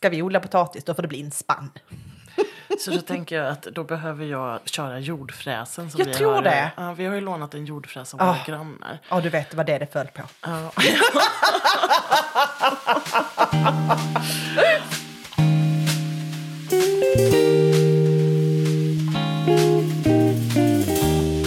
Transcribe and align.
ska 0.00 0.08
vi 0.08 0.22
odla 0.22 0.40
potatis 0.40 0.84
då 0.84 0.94
får 0.94 1.02
det 1.02 1.08
bli 1.08 1.20
en 1.22 1.30
spann. 1.30 1.70
Så 2.78 2.90
då 2.90 3.00
tänker 3.00 3.36
jag 3.36 3.46
att 3.48 3.62
då 3.62 3.84
behöver 3.84 4.24
jag 4.24 4.60
köra 4.68 4.98
jordfräsen. 4.98 5.90
Som 5.90 5.98
Jag 5.98 6.06
vi 6.06 6.14
tror 6.14 6.32
har. 6.34 6.42
det. 6.42 6.70
Ja, 6.76 6.92
vi 6.92 7.06
har 7.06 7.14
ju 7.14 7.20
lånat 7.20 7.54
en 7.54 7.64
jordfräs 7.66 8.14
av 8.14 8.22
Ah. 8.22 8.26
våra 8.26 8.36
grannar. 8.46 8.98
Ja, 9.08 9.20
du 9.20 9.28
vet 9.28 9.54
vad 9.54 9.66
det 9.66 9.72
är 9.74 9.78
det 9.78 9.86
föll 9.92 10.06
på. 10.06 10.22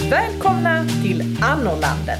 Välkomna 0.10 0.86
till 1.04 1.38
Annorlandet. 1.44 2.20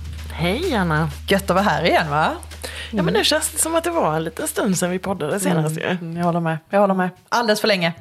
Hej 0.41 0.75
Anna! 0.75 1.09
Gött 1.27 1.43
att 1.43 1.49
vara 1.49 1.61
här 1.61 1.83
igen 1.83 2.09
va? 2.09 2.35
Ja, 2.91 3.03
men 3.03 3.13
nu 3.13 3.23
känns 3.23 3.51
det 3.51 3.57
som 3.57 3.75
att 3.75 3.83
det 3.83 3.89
var 3.91 4.15
en 4.15 4.23
liten 4.23 4.47
stund 4.47 4.77
sedan 4.77 4.89
vi 4.91 4.99
poddade 4.99 5.39
senast 5.39 5.77
ju. 5.77 5.83
Mm, 5.83 6.17
jag 6.17 6.25
håller 6.25 6.39
med. 6.39 6.57
Jag 6.69 6.79
håller 6.79 6.93
med. 6.93 7.09
Alldeles 7.29 7.61
för 7.61 7.67
länge. 7.67 7.93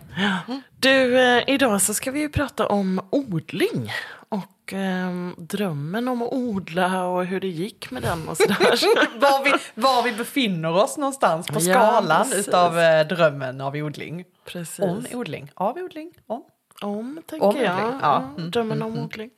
Du, 0.79 1.21
eh, 1.21 1.43
idag 1.47 1.83
så 1.83 1.95
ska 1.95 2.11
vi 2.11 2.21
ju 2.21 2.29
prata 2.29 2.67
om 2.67 3.01
odling. 3.11 3.93
Och 4.29 4.73
ehm, 4.73 5.35
drömmen 5.39 6.09
om 6.09 6.23
att 6.23 6.33
odla 6.33 7.05
och 7.07 7.25
hur 7.27 7.41
det 7.41 7.49
gick 7.49 7.91
med 7.91 8.03
den 8.03 8.29
och 8.29 8.37
sådär. 8.37 8.57
var, 9.21 9.45
vi, 9.45 9.53
var 9.75 10.03
vi 10.03 10.13
befinner 10.13 10.73
oss 10.77 10.97
någonstans 10.97 11.47
på 11.47 11.61
Ja, 11.61 11.61
skalan 11.61 12.29
precis. 12.29 12.49
utav 12.49 12.79
eh, 12.79 13.07
drömmen 13.07 13.61
av 13.61 13.75
odling. 13.75 14.25
Precis. 14.45 14.79
Om 14.81 15.07
odling. 15.15 15.51
Av 15.55 15.77
odling. 15.79 16.13
Om. 16.27 16.43
Om, 16.83 17.23
tänker 17.27 17.47
Om 17.47 17.57
jag. 17.57 17.75
odling, 17.85 17.99
ja. 18.03 18.25
Ja, 18.37 18.43
drömmen 18.43 18.83
om 18.83 18.99
odling. 18.99 19.31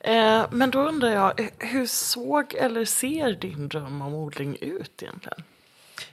Eh, 0.00 0.46
men 0.50 0.70
då 0.70 0.80
undrar 0.80 1.08
jag, 1.08 1.40
eh, 1.40 1.46
hur 1.58 1.86
såg 1.86 2.54
eller 2.54 2.84
ser 2.84 3.32
din 3.32 3.68
dröm 3.68 4.02
om 4.02 4.14
odling 4.14 4.56
ut 4.60 5.02
egentligen? 5.02 5.42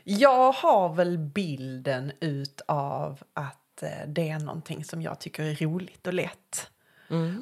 Jag 0.03 0.51
har 0.51 0.93
väl 0.93 1.17
bilden 1.17 2.11
utav 2.19 3.23
att 3.33 3.83
eh, 3.83 4.07
det 4.07 4.29
är 4.29 4.39
någonting 4.39 4.83
som 4.83 5.01
jag 5.01 5.19
tycker 5.19 5.43
är 5.43 5.55
roligt 5.55 6.07
och 6.07 6.13
lätt. 6.13 6.71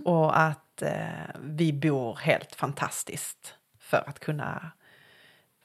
Och 0.06 0.40
att 0.40 0.82
eh, 0.82 1.36
vi 1.42 1.74
bor 1.74 2.16
helt 2.16 2.56
fantastiskt 2.56 3.56
för 3.80 4.04
att 4.10 4.20
kunna 4.20 4.72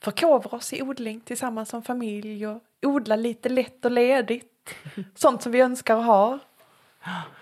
förkovra 0.00 0.56
oss 0.56 0.72
i 0.72 0.82
odling 0.82 1.20
tillsammans 1.20 1.68
som 1.68 1.82
familj 1.82 2.46
och 2.46 2.62
odla 2.82 3.16
lite 3.16 3.48
lätt 3.48 3.84
och 3.84 3.90
ledigt. 3.90 4.74
Sånt 5.14 5.42
som 5.42 5.52
vi 5.52 5.60
önskar 5.60 5.96
och 5.96 6.04
har. 6.04 6.38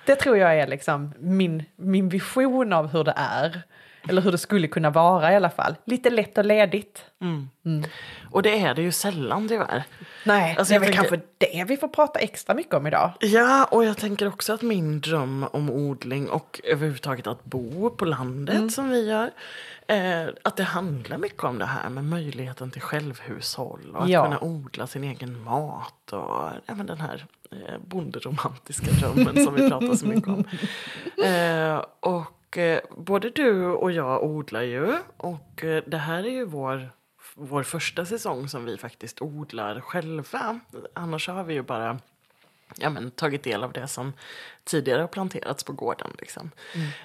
Det 0.07 0.17
tror 0.17 0.37
jag 0.37 0.59
är 0.59 0.67
liksom 0.67 1.13
min, 1.19 1.63
min 1.77 2.09
vision 2.09 2.73
av 2.73 2.87
hur 2.89 3.05
det 3.05 3.15
är. 3.17 3.63
Eller 4.09 4.23
hur 4.23 4.33
det 4.33 4.39
skulle 4.39 4.69
kunna 4.69 4.91
vara 4.91 5.33
i 5.33 5.37
alla 5.37 5.51
fall. 5.51 5.75
Lite 5.85 6.11
lätt 6.11 6.39
och 6.39 6.45
ledigt. 6.45 7.05
Och 8.31 8.43
det 8.43 8.59
är 8.61 8.75
det 8.75 8.83
ju 8.83 8.93
sällan 8.93 9.49
tyvärr. 9.49 9.83
Nej, 10.25 10.57
Alltså, 10.59 10.73
det 10.73 10.77
är 10.77 10.81
väl 10.81 10.89
tänker- 10.95 11.09
kanske 11.11 11.27
det 11.39 11.65
vi 11.69 11.77
får 11.77 11.89
prata 11.89 12.19
extra 12.19 12.55
mycket 12.55 12.75
om 12.75 12.87
idag. 12.87 13.13
Ja, 13.21 13.65
och 13.71 13.85
jag 13.85 13.97
tänker 13.97 14.29
också 14.29 14.53
att 14.53 14.63
min 14.63 15.01
dröm 15.01 15.47
om 15.53 15.71
odling 15.71 16.29
och 16.31 16.61
överhuvudtaget 16.65 17.27
att 17.27 17.45
bo 17.45 17.91
på 17.91 18.05
landet 18.05 18.73
som 18.73 18.91
vi 18.91 19.09
gör. 19.09 19.31
Eh, 19.89 20.27
att 20.45 20.57
det 20.57 20.63
handlar 20.65 21.19
mycket 21.19 21.45
om 21.45 21.59
det 21.59 21.65
här 21.67 21.89
med 21.89 22.05
möjligheten 22.05 22.71
till 22.71 22.83
självhushåll 22.83 23.91
och 23.95 24.03
att 24.03 24.09
Ja. 24.09 24.25
kunna 24.25 24.41
odla 24.41 24.87
sin 24.87 25.05
egen 25.05 25.43
mat 25.45 26.13
och 26.13 26.49
ja, 26.67 26.75
den 26.75 27.01
här 27.01 27.27
eh, 27.53 27.79
bonderomantiska 27.87 28.91
drömmen 28.91 29.45
som 29.45 29.55
vi 29.55 29.71
pratar 29.71 29.95
så 29.95 30.07
mycket 30.07 30.29
om. 30.29 30.45
Eh, 31.25 31.85
och 32.01 32.59
eh, 32.59 32.81
både 32.97 33.31
du 33.31 33.67
och 33.67 33.93
jag 33.93 34.25
odlar 34.25 34.63
ju 34.63 34.95
och 35.17 35.65
eh, 35.65 35.83
det 35.87 35.99
här 35.99 36.25
är 36.25 36.31
ju 36.31 36.45
vår 36.45 36.91
vår 37.35 37.63
första 37.63 38.05
säsong 38.05 38.49
som 38.49 38.65
vi 38.65 38.77
faktiskt 38.77 39.23
odlar 39.23 39.81
själva. 39.81 40.61
Annars 40.95 41.29
har 41.29 41.45
vi 41.45 41.55
ju 41.55 41.63
bara 41.63 41.99
ja, 42.77 42.91
men, 42.91 43.11
tagit 43.11 43.43
del 43.45 43.65
av 43.65 43.73
det 43.73 43.89
som 43.89 44.13
tidigare 44.65 45.01
har 45.01 45.09
planterats 45.09 45.65
på 45.65 45.73
gården. 45.73 46.17
Liksom. 46.19 46.51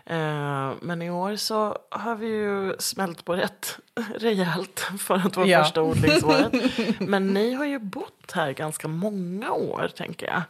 Eh, 0.06 0.72
men 0.82 1.02
i 1.02 1.10
år 1.10 1.36
så 1.36 1.78
har 1.90 2.16
vi 2.16 2.28
ju 2.28 2.76
smält 2.80 3.26
på 3.26 3.36
rätt 3.36 3.78
rejält 4.20 4.80
för 5.00 5.16
att 5.16 5.36
vara 5.38 5.48
Ja. 5.48 5.64
första 5.64 5.82
odlingsåret. 5.82 6.54
Men 7.00 7.28
ni 7.28 7.54
har 7.54 7.66
ju 7.66 7.80
bott 7.80 8.32
här 8.34 8.52
ganska 8.52 8.88
många 8.88 9.52
år, 9.52 9.92
tänker 9.96 10.28
jag. 10.28 10.42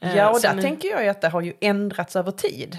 Eh, 0.00 0.16
Ja, 0.16 0.30
och 0.30 0.40
där 0.40 0.54
ni- 0.54 0.62
tänker 0.62 0.88
jag 0.88 1.08
att 1.08 1.20
det 1.20 1.28
har 1.28 1.40
ju 1.40 1.52
ändrats 1.60 2.16
över 2.16 2.32
tid. 2.32 2.78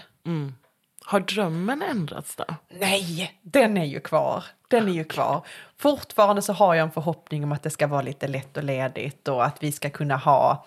Har 1.06 1.20
drömmen 1.20 1.82
ändrats 1.82 2.36
då? 2.36 2.46
Nej, 2.70 3.40
den 3.42 3.78
är 3.78 3.86
ju 3.86 4.00
kvar. 4.00 4.44
Den 4.68 4.88
är 4.90 4.94
ju 4.94 5.04
kvar. 5.04 5.46
Fortfarande 5.78 6.42
så 6.42 6.54
har 6.54 6.76
jag 6.76 6.84
en 6.84 6.92
förhoppning 6.92 7.44
om 7.44 7.52
att 7.52 7.64
det 7.64 7.70
ska 7.70 7.88
vara 7.88 8.02
lite 8.02 8.28
lätt 8.28 8.58
och 8.58 8.64
ledigt 8.64 9.28
och 9.28 9.46
att 9.46 9.64
vi 9.64 9.72
ska 9.72 9.90
kunna 9.90 10.18
ha 10.18 10.66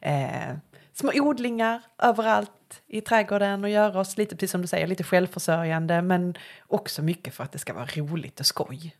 eh, 0.00 0.56
små 0.92 1.12
odlingar 1.14 1.82
överallt 1.98 2.82
i 2.86 3.00
trädgården 3.00 3.64
och 3.64 3.70
göra 3.70 4.00
oss 4.00 4.16
lite, 4.16 4.36
precis 4.36 4.50
som 4.50 4.62
du 4.62 4.66
säger, 4.66 4.86
lite 4.86 5.04
självförsörjande 5.04 6.02
men 6.02 6.34
också 6.66 7.02
mycket 7.02 7.34
för 7.34 7.44
att 7.44 7.52
det 7.52 7.58
ska 7.58 7.72
vara 7.72 7.86
roligt 7.86 8.40
och 8.40 8.46
skoj. 8.46 8.96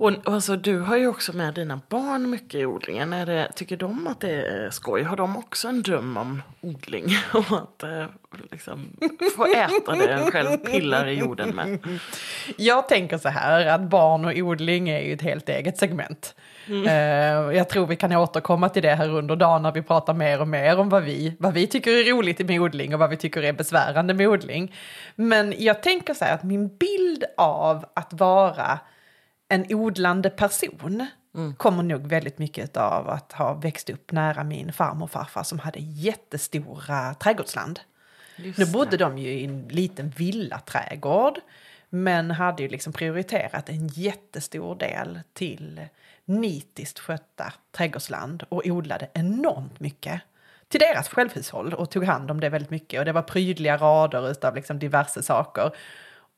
Och, 0.00 0.12
och 0.24 0.34
alltså, 0.34 0.56
du 0.56 0.78
har 0.78 0.96
ju 0.96 1.06
också 1.06 1.32
med 1.36 1.54
dina 1.54 1.80
barn 1.88 2.30
mycket 2.30 2.60
i 2.60 2.66
odlingen. 2.66 3.12
Är 3.12 3.26
det, 3.26 3.52
tycker 3.54 3.76
de 3.76 4.06
att 4.06 4.20
det 4.20 4.30
är 4.30 4.70
skoj? 4.70 5.02
Har 5.02 5.16
de 5.16 5.36
också 5.36 5.68
en 5.68 5.82
dröm 5.82 6.16
om 6.16 6.42
odling? 6.60 7.06
Och 7.32 7.58
att 7.62 7.82
eh, 7.82 8.06
liksom, 8.50 8.96
få 9.36 9.46
äta 9.46 9.94
det 9.94 10.12
en 10.12 10.30
själv 10.30 10.56
pillar 10.56 11.06
i 11.06 11.18
jorden 11.18 11.48
med? 11.48 11.98
Jag 12.56 12.88
tänker 12.88 13.18
så 13.18 13.28
här 13.28 13.66
att 13.66 13.80
barn 13.80 14.24
och 14.24 14.32
odling 14.36 14.88
är 14.88 15.00
ju 15.00 15.12
ett 15.12 15.22
helt 15.22 15.48
eget 15.48 15.78
segment. 15.78 16.34
Eh, 16.70 17.56
jag 17.56 17.68
tror 17.68 17.86
vi 17.86 17.96
kan 17.96 18.12
återkomma 18.12 18.68
till 18.68 18.82
det 18.82 18.94
här 18.94 19.08
under 19.08 19.36
dagen 19.36 19.62
när 19.62 19.72
vi 19.72 19.82
pratar 19.82 20.14
mer 20.14 20.40
och 20.40 20.48
mer 20.48 20.78
om 20.78 20.88
vad 20.88 21.02
vi, 21.02 21.36
vad 21.38 21.54
vi 21.54 21.66
tycker 21.66 21.90
är 21.90 22.12
roligt 22.12 22.46
med 22.46 22.60
odling 22.60 22.94
och 22.94 23.00
vad 23.00 23.10
vi 23.10 23.16
tycker 23.16 23.42
är 23.42 23.52
besvärande 23.52 24.14
med 24.14 24.28
odling. 24.28 24.74
Men 25.14 25.54
jag 25.58 25.82
tänker 25.82 26.14
så 26.14 26.24
här 26.24 26.34
att 26.34 26.42
min 26.42 26.76
bild 26.76 27.24
av 27.36 27.84
att 27.94 28.12
vara 28.12 28.78
en 29.48 29.66
odlande 29.68 30.30
person 30.30 31.06
kommer 31.56 31.82
nog 31.82 32.06
väldigt 32.06 32.38
mycket 32.38 32.76
av 32.76 33.08
att 33.08 33.32
ha 33.32 33.54
växt 33.54 33.90
upp 33.90 34.12
nära 34.12 34.44
min 34.44 34.72
farmor 34.72 35.04
och 35.04 35.10
farfar 35.10 35.42
som 35.42 35.58
hade 35.58 35.78
jättestora 35.80 37.14
trädgårdsland. 37.14 37.80
Nu 38.56 38.66
bodde 38.66 38.96
de 38.96 39.18
ju 39.18 39.30
i 39.30 39.44
en 39.44 39.68
liten 39.68 40.10
villaträdgård 40.16 41.38
men 41.88 42.30
hade 42.30 42.62
ju 42.62 42.68
liksom 42.68 42.92
prioriterat 42.92 43.68
en 43.68 43.88
jättestor 43.88 44.74
del 44.74 45.20
till 45.32 45.80
nitiskt 46.30 46.98
skötta 46.98 47.52
trädgårdsland 47.76 48.42
och 48.48 48.62
odlade 48.66 49.08
enormt 49.14 49.80
mycket 49.80 50.20
till 50.68 50.80
deras 50.80 51.08
självhushåll 51.08 51.74
och 51.74 51.90
tog 51.90 52.04
hand 52.04 52.30
om 52.30 52.40
det 52.40 52.48
väldigt 52.48 52.70
mycket. 52.70 52.98
Och 52.98 53.04
det 53.04 53.12
var 53.12 53.22
prydliga 53.22 53.76
rader 53.76 54.30
utav 54.30 54.54
liksom 54.54 54.78
diverse 54.78 55.22
saker. 55.22 55.70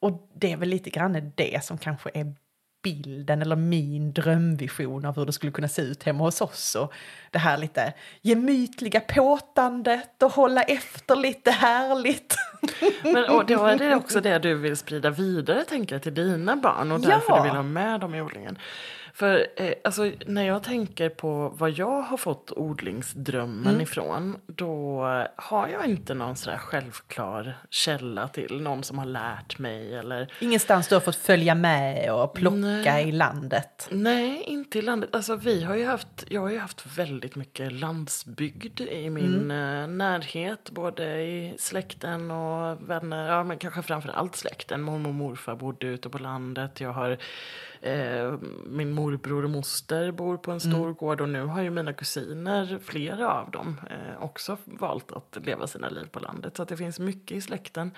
Och 0.00 0.28
det 0.34 0.52
är 0.52 0.56
väl 0.56 0.68
lite 0.68 0.90
grann 0.90 1.32
det 1.34 1.64
som 1.64 1.78
kanske 1.78 2.10
är 2.14 2.34
bilden 2.82 3.42
eller 3.42 3.56
min 3.56 4.12
drömvision 4.12 5.04
av 5.04 5.16
hur 5.16 5.26
det 5.26 5.32
skulle 5.32 5.52
kunna 5.52 5.68
se 5.68 5.82
ut 5.82 6.02
hemma 6.02 6.24
hos 6.24 6.40
oss. 6.40 6.74
Och 6.74 6.92
det 7.30 7.38
här 7.38 7.58
lite 7.58 7.92
gemytliga 8.22 9.00
påtandet 9.00 10.22
och 10.22 10.32
hålla 10.32 10.62
efter 10.62 11.16
lite 11.16 11.50
härligt. 11.50 12.36
Men, 13.02 13.24
och 13.30 13.46
det 13.46 13.56
var 13.56 13.76
det 13.76 13.94
också 13.94 14.20
det 14.20 14.38
du 14.38 14.54
vill 14.54 14.76
sprida 14.76 15.10
vidare 15.10 15.64
tänker 15.64 15.94
jag, 15.94 16.02
till 16.02 16.14
dina 16.14 16.56
barn 16.56 16.92
och 16.92 17.00
därför 17.00 17.24
Ja. 17.28 17.36
du 17.36 17.42
vill 17.42 17.56
ha 17.56 17.62
med 17.62 18.00
dem 18.00 18.14
i 18.14 18.20
odlingen. 18.20 18.58
För 19.14 19.46
eh, 19.56 19.72
alltså, 19.84 20.10
när 20.26 20.42
jag 20.46 20.62
tänker 20.62 21.08
på 21.08 21.48
vad 21.56 21.70
jag 21.70 22.02
har 22.02 22.16
fått 22.16 22.52
odlingsdrömmen 22.56 23.66
Mm. 23.72 23.80
ifrån 23.80 24.36
då 24.46 25.02
har 25.36 25.68
jag 25.68 25.86
inte 25.86 26.14
någon 26.14 26.36
sådär 26.36 26.56
självklar 26.58 27.58
källa 27.70 28.28
till 28.28 28.60
någon 28.60 28.82
som 28.84 28.98
har 28.98 29.06
lärt 29.06 29.58
mig 29.58 29.94
eller 29.96 30.32
Ingenstans 30.40 30.88
du 30.88 30.94
har 30.94 31.00
fått 31.00 31.16
följa 31.16 31.54
med 31.54 32.12
och 32.14 32.34
plocka 32.34 32.56
Nej. 32.58 33.08
i 33.08 33.12
landet. 33.12 33.88
Nej, 33.90 34.42
inte 34.46 34.78
i 34.78 34.82
landet. 34.82 35.10
Alltså, 35.14 35.36
vi 35.36 35.64
har 35.64 35.74
ju 35.76 35.86
haft, 35.86 36.24
jag 36.28 36.40
har 36.40 36.50
ju 36.50 36.58
haft 36.58 36.86
väldigt 36.98 37.36
mycket 37.36 37.72
landsbygd 37.72 38.80
i 38.80 39.10
min 39.10 39.50
eh, 39.50 39.86
närhet. 39.86 40.70
Både 40.70 41.22
i 41.22 41.54
släkten 41.58 42.30
och 42.30 42.90
vänner. 42.90 43.28
Ja, 43.32 43.44
men 43.44 43.58
kanske 43.58 43.82
framför 43.82 44.08
allt 44.08 44.36
släkten. 44.36 44.82
Mormor 44.82 45.08
och 45.08 45.14
morfar 45.14 45.54
bodde 45.54 45.86
ute 45.86 46.08
på 46.08 46.18
landet. 46.18 46.80
Jag 46.80 46.92
har 46.92 47.18
Eh, 47.84 48.34
min 48.66 48.92
morbror 48.92 49.44
och 49.44 49.50
moster 49.50 50.10
bor 50.10 50.36
på 50.36 50.50
en 50.52 50.60
stor 50.60 50.82
Mm. 50.84 50.94
gård 50.94 51.20
och 51.20 51.28
nu 51.28 51.42
har 51.44 51.62
ju 51.62 51.70
mina 51.70 51.92
kusiner, 51.92 52.78
flera 52.82 53.32
av 53.32 53.50
dem, 53.50 53.80
eh, 53.90 54.22
också 54.22 54.56
valt 54.64 55.12
att 55.12 55.38
leva 55.46 55.66
sina 55.66 55.88
liv 55.88 56.04
på 56.12 56.20
landet. 56.20 56.56
Så 56.56 56.62
att 56.62 56.68
det 56.68 56.76
finns 56.76 56.98
mycket 56.98 57.36
i 57.36 57.40
släkten. 57.40 57.90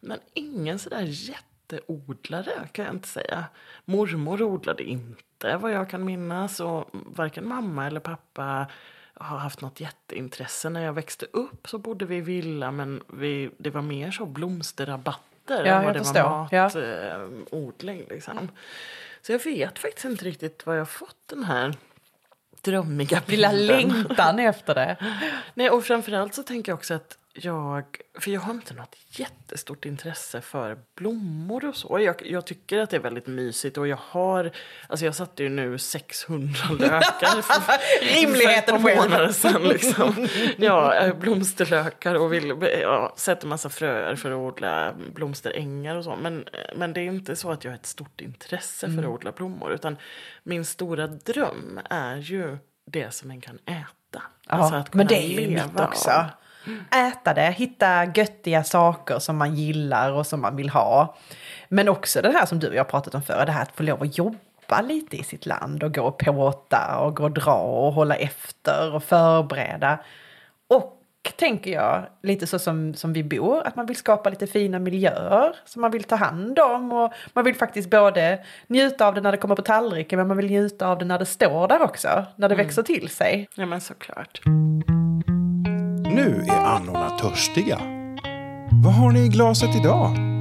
Men 0.00 0.18
ingen 0.34 0.78
sådär 0.78 1.02
jätteodlare 1.08 2.68
kan 2.72 2.84
jag 2.84 2.94
inte 2.94 3.08
säga. 3.08 3.44
Mormor 3.84 4.42
odlade 4.42 4.82
inte 4.82 5.56
vad 5.56 5.72
jag 5.72 5.90
kan 5.90 6.04
minnas 6.04 6.60
och 6.60 6.90
varken 6.92 7.48
mamma 7.48 7.86
eller 7.86 8.00
pappa 8.00 8.66
har 9.14 9.38
haft 9.38 9.60
något 9.60 9.80
jätteintresse. 9.80 10.68
När 10.70 10.80
jag 10.84 10.92
växte 10.92 11.26
upp 11.32 11.68
så 11.68 11.78
bodde 11.78 12.04
vi 12.04 12.16
i 12.16 12.20
villa 12.20 12.70
men 12.70 13.02
vi, 13.08 13.50
det 13.58 13.70
var 13.70 13.82
mer 13.82 14.10
så 14.10 14.26
blomsterrabatter 14.26 15.64
Ja, 15.66 15.74
än 15.74 15.84
vad 15.84 15.94
det 15.94 15.98
förstår. 15.98 16.22
var 16.22 16.48
Ja. 16.52 16.70
matodling. 17.50 18.06
liksom. 18.10 18.48
Så 19.26 19.32
jag 19.32 19.44
vet 19.44 19.78
faktiskt 19.78 20.04
inte 20.04 20.24
riktigt 20.24 20.66
var 20.66 20.74
jag 20.74 20.88
fått 20.88 21.16
den 21.26 21.44
här 21.44 21.74
drömmiga 22.60 23.22
Lilla 23.26 23.50
bilden. 23.50 23.66
längtan 23.66 24.38
efter 24.38 24.74
det. 24.74 24.96
Nej, 25.54 25.70
och 25.70 25.84
framförallt 25.84 26.34
så 26.34 26.42
tänker 26.42 26.72
jag 26.72 26.76
också 26.76 26.94
att 26.94 27.18
jag, 27.36 27.84
för 28.18 28.30
jag 28.30 28.40
har 28.40 28.54
inte 28.54 28.74
något 28.74 28.96
jättestort 29.08 29.84
intresse 29.84 30.40
för 30.40 30.78
blommor 30.94 31.64
och 31.64 31.76
så. 31.76 32.00
Jag, 32.00 32.26
jag 32.26 32.46
tycker 32.46 32.78
att 32.78 32.90
det 32.90 32.96
är 32.96 33.00
väldigt 33.00 33.26
mysigt 33.26 33.78
och 33.78 33.88
jag 33.88 33.98
har, 34.00 34.50
alltså 34.88 35.04
jag 35.06 35.14
satte 35.14 35.42
ju 35.42 35.48
nu 35.48 35.78
600 35.78 36.52
lökar 36.78 37.42
för, 37.42 38.04
Rimligheten 38.14 38.82
för 38.82 38.90
ett 38.90 38.96
par 38.96 39.04
månader 39.04 39.32
sedan 39.32 39.62
liksom. 39.62 40.28
Ja, 40.56 40.94
eh, 40.94 41.16
blomsterlökar 41.16 42.14
och 42.14 42.32
vill, 42.32 42.56
ja, 42.82 43.14
sätter 43.16 43.46
massa 43.46 43.68
fröer 43.68 44.16
för 44.16 44.30
att 44.30 44.54
odla 44.54 44.94
blomsterängar 45.14 45.96
och 45.96 46.04
så. 46.04 46.16
Men, 46.16 46.44
men 46.76 46.92
det 46.92 47.00
är 47.00 47.04
inte 47.04 47.36
så 47.36 47.50
att 47.50 47.64
jag 47.64 47.70
har 47.70 47.76
ett 47.76 47.86
stort 47.86 48.20
intresse 48.20 48.90
för 48.90 48.98
att 48.98 49.08
odla 49.08 49.32
blommor 49.32 49.72
utan 49.72 49.96
min 50.42 50.64
stora 50.64 51.06
dröm 51.06 51.80
är 51.90 52.16
ju 52.16 52.58
det 52.86 53.14
som 53.14 53.30
en 53.30 53.40
kan 53.40 53.58
äta. 53.66 54.22
Alltså 54.46 54.74
Ja, 54.74 54.80
att 54.80 54.90
kunna 54.90 55.00
men 55.00 55.06
det 55.06 55.16
är 55.18 55.40
ju 55.40 55.48
mitt 55.48 55.80
också. 55.80 56.10
av. 56.10 56.24
Äta 56.94 57.34
det, 57.34 57.50
hitta 57.50 58.04
göttiga 58.04 58.64
saker 58.64 59.18
som 59.18 59.36
man 59.36 59.54
gillar 59.54 60.12
och 60.12 60.26
som 60.26 60.40
man 60.40 60.56
vill 60.56 60.68
ha. 60.68 61.16
Men 61.68 61.88
också 61.88 62.22
det 62.22 62.30
här 62.30 62.46
som 62.46 62.58
du 62.58 62.68
och 62.68 62.74
jag 62.74 62.88
pratat 62.88 63.14
om 63.14 63.22
förr, 63.22 63.46
det 63.46 63.52
här 63.52 63.62
att 63.62 63.76
få 63.76 63.82
lov 63.82 64.02
att 64.02 64.18
jobba 64.18 64.80
lite 64.82 65.16
i 65.16 65.22
sitt 65.22 65.46
land 65.46 65.82
och 65.82 65.94
gå 65.94 66.02
och 66.02 66.18
påta 66.18 66.98
och 66.98 67.16
gå 67.16 67.24
och 67.24 67.30
dra 67.30 67.54
och 67.54 67.92
hålla 67.92 68.14
efter 68.14 68.94
och 68.94 69.04
förbereda. 69.04 69.98
Och 70.68 71.00
tänker 71.36 71.72
jag, 71.72 72.06
lite 72.22 72.46
så 72.46 72.58
som, 72.58 72.94
som 72.94 73.12
vi 73.12 73.24
bor, 73.24 73.66
att 73.66 73.76
man 73.76 73.86
vill 73.86 73.96
skapa 73.96 74.30
lite 74.30 74.46
fina 74.46 74.78
miljöer 74.78 75.56
som 75.64 75.82
man 75.82 75.90
vill 75.90 76.04
ta 76.04 76.16
hand 76.16 76.58
om. 76.58 76.92
Och 76.92 77.12
man 77.32 77.44
vill 77.44 77.54
faktiskt 77.54 77.90
både 77.90 78.44
njuta 78.66 79.06
av 79.06 79.14
det 79.14 79.20
när 79.20 79.32
det 79.32 79.38
kommer 79.38 79.56
på 79.56 79.62
tallriken 79.62 80.16
men 80.16 80.28
man 80.28 80.36
vill 80.36 80.46
njuta 80.46 80.88
av 80.88 80.98
det 80.98 81.04
när 81.04 81.18
det 81.18 81.26
står 81.26 81.68
där 81.68 81.82
också, 81.82 82.24
när 82.36 82.48
det 82.48 82.54
växer 82.54 82.82
till 82.82 83.08
sig. 83.08 83.48
Ja 83.54 83.66
men 83.66 83.80
såklart. 83.80 84.40
Nu 86.14 86.44
är 86.48 86.64
annorna 86.64 87.10
törstiga. 87.10 87.78
Vad 88.70 88.94
har 88.94 89.10
ni 89.10 89.20
i 89.20 89.28
glaset 89.28 89.76
idag? 89.76 90.33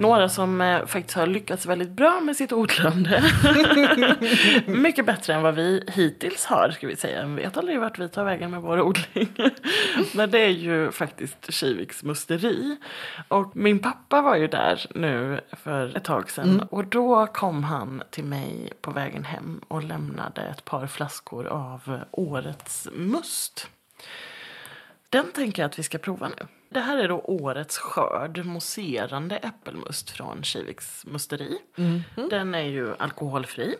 Några 0.00 0.28
som 0.28 0.60
eh, 0.60 0.86
faktiskt 0.86 1.16
har 1.16 1.26
lyckats 1.26 1.66
väldigt 1.66 1.90
bra 1.90 2.20
med 2.20 2.36
sitt 2.36 2.52
odlande. 2.52 3.22
Mycket 4.66 5.06
bättre 5.06 5.34
än 5.34 5.42
vad 5.42 5.54
vi 5.54 5.84
hittills 5.92 6.44
har, 6.44 6.70
ska 6.70 6.86
vi 6.86 6.96
säga. 6.96 7.26
Vi 7.26 7.42
vet 7.42 7.56
aldrig 7.56 7.80
vart 7.80 7.98
vi 7.98 8.08
tar 8.08 8.24
vägen 8.24 8.50
med 8.50 8.62
vår 8.62 8.80
odling. 8.80 9.28
Men 10.14 10.30
det 10.30 10.38
är 10.38 10.48
ju 10.48 10.90
faktiskt 10.90 11.52
Kiviks 11.52 12.02
musteri. 12.02 12.76
Och 13.28 13.56
min 13.56 13.78
pappa 13.78 14.22
var 14.22 14.36
ju 14.36 14.46
där 14.46 14.86
nu 14.94 15.40
för 15.52 15.96
ett 15.96 16.04
tag 16.04 16.30
sedan. 16.30 16.60
Och 16.70 16.86
då 16.86 17.26
kom 17.26 17.64
han 17.64 18.02
till 18.10 18.24
mig 18.24 18.72
på 18.80 18.90
vägen 18.90 19.24
hem 19.24 19.60
och 19.68 19.82
lämnade 19.82 20.42
ett 20.42 20.64
par 20.64 20.86
flaskor 20.86 21.46
av 21.46 22.00
årets 22.10 22.88
must. 22.92 23.68
Den 25.12 25.32
tänker 25.32 25.62
jag 25.62 25.68
att 25.68 25.78
vi 25.78 25.82
ska 25.82 25.98
prova 25.98 26.28
nu. 26.28 26.46
Det 26.68 26.80
här 26.80 26.98
är 26.98 27.08
då 27.08 27.20
årets 27.20 27.78
skörd, 27.78 28.44
mousserande 28.44 29.36
äppelmust 29.36 30.10
från 30.10 30.42
Kiviks 30.42 31.06
musteri. 31.06 31.58
Den 32.30 32.54
är 32.54 32.62
ju 32.62 32.94
alkoholfri. 32.96 33.76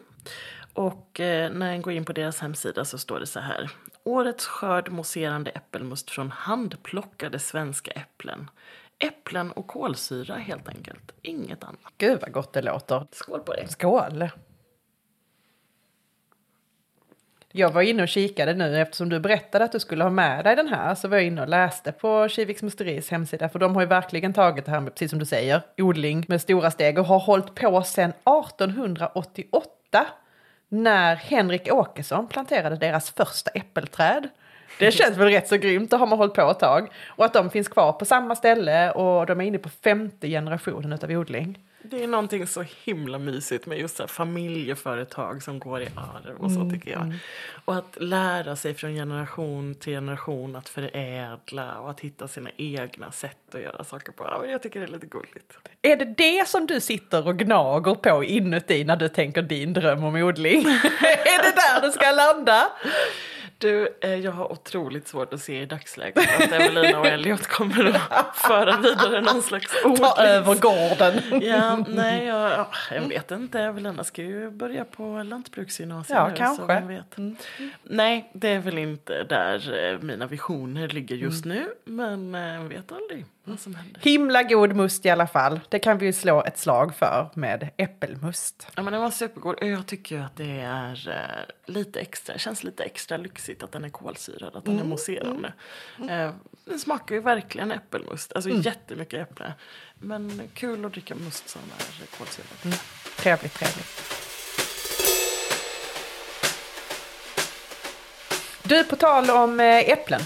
Och 0.72 1.20
eh, 1.20 1.52
när 1.52 1.72
jag 1.72 1.82
går 1.82 1.92
in 1.92 2.04
på 2.04 2.12
deras 2.12 2.40
hemsida 2.40 2.84
så 2.84 2.98
står 2.98 3.20
det 3.20 3.26
så 3.26 3.40
här. 3.40 3.70
Årets 4.04 4.46
skörd 4.46 4.90
mousserande 4.90 5.50
äppelmust 5.50 6.10
från 6.10 6.30
handplockade 6.30 7.38
svenska 7.38 7.90
äpplen. 7.90 8.50
Äpplen 8.98 9.52
och 9.52 9.66
kolsyra 9.66 10.34
helt 10.34 10.68
enkelt. 10.68 11.12
Inget 11.22 11.64
annat. 11.64 11.92
Gud 11.98 12.20
vad 12.20 12.32
gott 12.32 12.52
det 12.52 12.62
låter. 12.62 13.06
Skål 13.12 13.40
på 13.40 13.52
dig. 13.52 13.68
Skål! 13.68 14.28
Jag 17.54 17.70
var 17.70 17.82
inne 17.82 18.02
och 18.02 18.08
kikade 18.08 18.54
nu 18.54 18.80
eftersom 18.80 19.08
du 19.08 19.20
berättade 19.20 19.64
att 19.64 19.72
du 19.72 19.78
skulle 19.78 20.04
ha 20.04 20.10
med 20.10 20.44
dig 20.44 20.56
den 20.56 20.68
här 20.68 20.94
så 20.94 21.08
var 21.08 21.16
jag 21.16 21.26
inne 21.26 21.42
och 21.42 21.48
läste 21.48 21.92
på 21.92 22.28
Kiviks 22.28 22.62
Musteris 22.62 23.10
hemsida 23.10 23.48
för 23.48 23.58
de 23.58 23.74
har 23.74 23.82
ju 23.82 23.88
verkligen 23.88 24.32
tagit 24.32 24.64
det 24.64 24.70
här 24.70 24.80
med, 24.80 24.94
precis 24.94 25.10
som 25.10 25.18
du 25.18 25.26
säger, 25.26 25.62
odling 25.76 26.24
med 26.28 26.40
stora 26.40 26.70
steg 26.70 26.98
och 26.98 27.06
har 27.06 27.18
hållit 27.18 27.54
på 27.54 27.82
sedan 27.82 28.10
1888 28.10 30.06
när 30.68 31.16
Henrik 31.16 31.72
Åkesson 31.72 32.28
planterade 32.28 32.76
deras 32.76 33.10
första 33.10 33.50
äppelträd. 33.50 34.28
Det 34.78 34.90
känns 34.92 35.16
väl 35.16 35.28
rätt 35.28 35.48
så 35.48 35.56
grymt, 35.56 35.90
då 35.90 35.96
har 35.96 36.06
man 36.06 36.18
hållit 36.18 36.34
på 36.34 36.50
ett 36.50 36.58
tag. 36.58 36.88
Och 37.06 37.24
att 37.24 37.32
de 37.32 37.50
finns 37.50 37.68
kvar 37.68 37.92
på 37.92 38.04
samma 38.04 38.36
ställe 38.36 38.90
och 38.90 39.26
de 39.26 39.40
är 39.40 39.44
inne 39.44 39.58
på 39.58 39.68
femte 39.68 40.28
generationen 40.28 40.92
utav 40.92 41.10
odling. 41.10 41.58
Det 41.84 42.04
är 42.04 42.08
någonting 42.08 42.46
så 42.46 42.64
himla 42.84 43.18
mysigt 43.18 43.66
med 43.66 43.78
just 43.78 43.96
så 43.96 44.06
familjeföretag 44.06 45.42
som 45.42 45.58
går 45.58 45.82
i 45.82 45.88
arv 45.96 46.36
och 46.38 46.50
så 46.50 46.70
tycker 46.70 46.90
jag. 46.90 47.14
Och 47.64 47.76
att 47.76 47.96
lära 48.00 48.56
sig 48.56 48.74
från 48.74 48.94
generation 48.94 49.74
till 49.74 49.92
generation 49.92 50.56
att 50.56 50.68
förädla 50.68 51.78
och 51.78 51.90
att 51.90 52.00
hitta 52.00 52.28
sina 52.28 52.50
egna 52.56 53.12
sätt 53.12 53.54
att 53.54 53.60
göra 53.60 53.84
saker 53.84 54.12
på. 54.12 54.24
Ja, 54.24 54.38
men 54.40 54.50
jag 54.50 54.62
tycker 54.62 54.80
det 54.80 54.86
är 54.86 54.90
lite 54.90 55.06
gulligt. 55.06 55.52
Är 55.82 55.96
det 55.96 56.04
det 56.04 56.48
som 56.48 56.66
du 56.66 56.80
sitter 56.80 57.28
och 57.28 57.38
gnager 57.38 57.94
på 57.94 58.24
inuti 58.24 58.84
när 58.84 58.96
du 58.96 59.08
tänker 59.08 59.42
din 59.42 59.72
dröm 59.72 60.04
om 60.04 60.16
odling? 60.16 60.60
är 60.64 61.42
det 61.42 61.54
där 61.56 61.86
du 61.86 61.92
ska 61.92 62.10
landa? 62.10 62.68
Du, 63.62 63.88
eh, 64.00 64.14
jag 64.14 64.32
har 64.32 64.52
otroligt 64.52 65.08
svårt 65.08 65.34
att 65.34 65.40
se 65.40 65.62
i 65.62 65.66
dagsläget 65.66 66.18
att 66.40 66.52
Evelina 66.52 67.00
och 67.00 67.06
Elliot 67.06 67.46
kommer 67.46 68.00
att 68.10 68.36
föra 68.36 68.76
vidare 68.76 69.20
någon 69.20 69.42
slags 69.42 69.84
odling. 69.84 69.96
Ta 69.96 70.22
över 70.22 70.54
gården. 70.54 71.42
Ja, 71.42 71.84
nej, 71.88 72.24
jag, 72.26 72.50
ja, 72.50 72.70
jag 72.90 73.08
vet 73.08 73.30
inte. 73.30 73.60
Evelina 73.60 74.04
ska 74.04 74.22
ju 74.22 74.50
börja 74.50 74.84
på 74.84 75.22
lantbruksgymnasiet 75.22 76.16
Ja, 76.16 76.28
nu, 76.28 76.36
kanske. 76.36 76.80
Vet. 76.80 77.16
Nej, 77.82 78.30
det 78.32 78.48
är 78.48 78.58
väl 78.58 78.78
inte 78.78 79.24
där 79.24 79.92
eh, 79.92 79.98
mina 79.98 80.26
visioner 80.26 80.88
ligger 80.88 81.16
just 81.16 81.44
nu. 81.44 81.66
Men 81.84 82.34
eh, 82.34 82.62
vet 82.62 82.92
aldrig 82.92 83.24
vad 83.44 83.60
som 83.60 83.74
händer. 83.74 84.00
Himla 84.00 84.42
god 84.42 84.76
must 84.76 85.06
i 85.06 85.10
alla 85.10 85.26
fall. 85.26 85.60
Det 85.68 85.78
kan 85.78 85.98
vi 85.98 86.06
ju 86.06 86.12
slå 86.12 86.42
ett 86.44 86.58
slag 86.58 86.94
för 86.94 87.30
med 87.34 87.70
äppelmust. 87.76 88.66
Ja, 88.74 88.82
men 88.82 88.92
den 88.92 89.02
var 89.02 89.10
supergod. 89.10 89.54
Och 89.54 89.66
Jag 89.66 89.86
tycker 89.86 90.16
ju 90.16 90.22
att 90.22 90.36
det 90.36 90.60
är 90.60 91.08
eh, 91.08 91.72
lite 91.74 92.00
extra, 92.00 92.38
känns 92.38 92.64
lite 92.64 92.82
extra 92.82 93.16
lyxigt 93.16 93.62
att 93.62 93.72
den 93.72 93.84
är 93.84 93.88
kolsyrad, 93.88 94.56
att 94.56 94.64
den 94.64 94.78
är 94.78 94.84
mousserande. 94.84 95.52
Eh, 96.10 96.30
den 96.64 96.78
smakar 96.78 97.14
ju 97.14 97.20
verkligen 97.20 97.72
äppelmust, 97.72 98.32
alltså 98.32 98.50
jättemycket 98.50 99.20
äpple. 99.20 99.54
Men 99.94 100.42
kul 100.54 100.84
att 100.84 100.92
dricka 100.92 101.14
must 101.14 101.48
som 101.48 101.60
är 101.78 102.16
kolsyrad. 102.18 102.76
Trevligt, 103.16 103.54
trevligt. 103.54 104.02
Du, 108.62 108.84
på 108.84 108.96
tal 108.96 109.30
om 109.30 109.60
eh, 109.60 109.90
äpplen. 109.90 110.20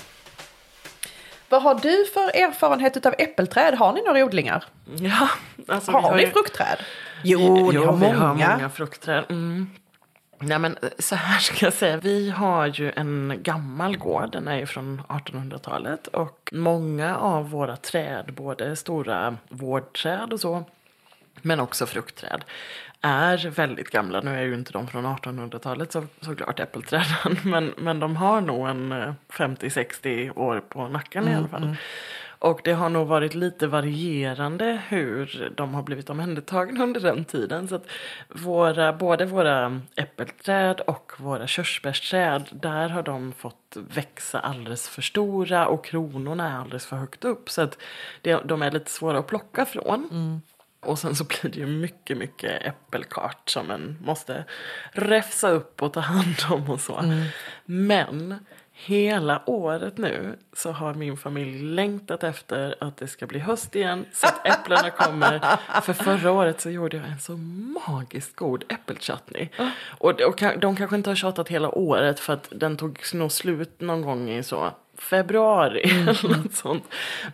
Vad 1.48 1.62
har 1.62 1.74
du 1.74 2.04
för 2.14 2.36
erfarenhet 2.36 3.06
av 3.06 3.14
äppelträd? 3.18 3.74
Har 3.74 3.92
ni 3.92 4.02
några 4.02 4.24
odlingar? 4.24 4.64
Ja, 4.98 5.28
alltså 5.68 5.92
har 5.92 6.10
vi 6.10 6.16
ni 6.16 6.22
ju- 6.26 6.30
fruktträd? 6.32 6.76
Jo, 7.22 7.54
ni 7.72 7.76
har 7.78 7.92
vi 7.92 7.98
många. 7.98 8.14
har 8.18 8.34
många 8.34 8.70
fruktträd. 8.70 9.24
Mm. 9.28 9.70
Nej, 10.38 10.58
men 10.58 10.76
eh, 10.82 10.88
så 10.98 11.14
här 11.14 11.38
ska 11.40 11.66
jag 11.66 11.72
säga. 11.72 11.96
Vi 11.96 12.30
har 12.30 12.66
ju 12.66 12.92
en 12.96 13.38
gammal 13.42 13.96
gård. 13.96 14.32
Den 14.32 14.48
är 14.48 14.56
ju 14.58 14.66
från 14.66 15.02
1800-talet. 15.08 16.06
Och 16.06 16.50
många 16.52 17.16
av 17.16 17.50
våra 17.50 17.76
träd, 17.76 18.32
både 18.36 18.76
stora 18.76 19.36
vårdträd 19.48 20.32
och 20.32 20.40
så, 20.40 20.64
men 21.42 21.60
också 21.60 21.86
fruktträd, 21.86 22.44
är 23.06 23.50
väldigt 23.50 23.90
gamla. 23.90 24.20
Nu 24.20 24.38
är 24.38 24.42
ju 24.42 24.54
inte 24.54 24.72
de 24.72 24.88
från 24.88 25.06
1800-talet 25.06 25.92
så, 25.92 26.06
såklart, 26.20 26.60
äppelträden. 26.60 27.36
Men, 27.44 27.74
men 27.76 28.00
de 28.00 28.16
har 28.16 28.40
nog 28.40 28.68
en 28.68 28.92
eh, 28.92 29.12
50-60 29.28 30.38
år 30.38 30.62
på 30.68 30.88
nacken 30.88 31.28
i 31.28 31.34
alla 31.34 31.48
fall. 31.48 31.76
Och 32.38 32.60
det 32.64 32.72
har 32.72 32.88
nog 32.88 33.06
varit 33.06 33.34
lite 33.34 33.66
varierande 33.66 34.82
hur 34.88 35.52
de 35.56 35.74
har 35.74 35.82
blivit 35.82 36.10
omhändertagna 36.10 36.82
under 36.82 37.00
den 37.00 37.24
tiden. 37.24 37.68
Så 37.68 37.74
att 37.74 37.86
våra, 38.28 38.92
både 38.92 39.26
våra 39.26 39.80
äppelträd 39.96 40.80
och 40.80 41.12
våra 41.18 41.46
körsbärsträd, 41.46 42.44
där 42.50 42.88
har 42.88 43.02
de 43.02 43.32
fått 43.32 43.76
växa 43.94 44.38
alldeles 44.38 44.88
för 44.88 45.02
stora 45.02 45.66
och 45.66 45.84
kronorna 45.84 46.50
är 46.50 46.56
alldeles 46.56 46.86
för 46.86 46.96
högt 46.96 47.24
upp. 47.24 47.50
Så 47.50 47.62
att 47.62 47.78
det, 48.22 48.40
de 48.44 48.62
är 48.62 48.70
lite 48.70 48.90
svåra 48.90 49.18
att 49.18 49.26
plocka 49.26 49.64
från. 49.64 50.08
Och 50.86 50.98
sen 50.98 51.14
så 51.14 51.24
blir 51.24 51.50
det 51.50 51.58
ju 51.58 51.66
mycket, 51.66 52.16
mycket 52.16 52.62
äppelkart 52.66 53.48
som 53.48 53.70
en 53.70 53.98
måste 54.04 54.44
räfsa 54.92 55.50
upp 55.50 55.82
och 55.82 55.92
ta 55.92 56.00
hand 56.00 56.36
om 56.50 56.70
och 56.70 56.80
så. 56.80 57.02
Men 57.64 58.34
hela 58.78 59.42
året 59.46 59.98
nu 59.98 60.38
så 60.52 60.72
har 60.72 60.94
min 60.94 61.16
familj 61.16 61.74
längtat 61.74 62.24
efter 62.24 62.74
att 62.80 62.96
det 62.96 63.08
ska 63.08 63.26
bli 63.26 63.38
höst 63.38 63.76
igen 63.76 64.04
så 64.12 64.26
att 64.26 64.46
äpplena 64.46 64.90
kommer. 64.90 65.40
För 65.80 65.92
förra 65.92 66.32
året 66.32 66.60
så 66.60 66.70
gjorde 66.70 66.96
jag 66.96 67.06
en 67.06 67.18
så 67.18 67.36
magiskt 67.88 68.36
god 68.36 68.64
äppelchutney. 68.68 69.48
Och, 69.98 70.20
och 70.20 70.42
de 70.58 70.76
kanske 70.76 70.96
inte 70.96 71.10
har 71.10 71.14
tjatat 71.14 71.48
hela 71.48 71.68
året 71.70 72.20
för 72.20 72.32
att 72.32 72.48
den 72.50 72.76
tog 72.76 73.00
nog 73.14 73.32
slut 73.32 73.80
någon 73.80 74.02
gång 74.02 74.30
i 74.30 74.42
så 74.42 74.70
februari 74.98 75.80
eller 75.80 76.42
något 76.42 76.54
sånt. 76.54 76.84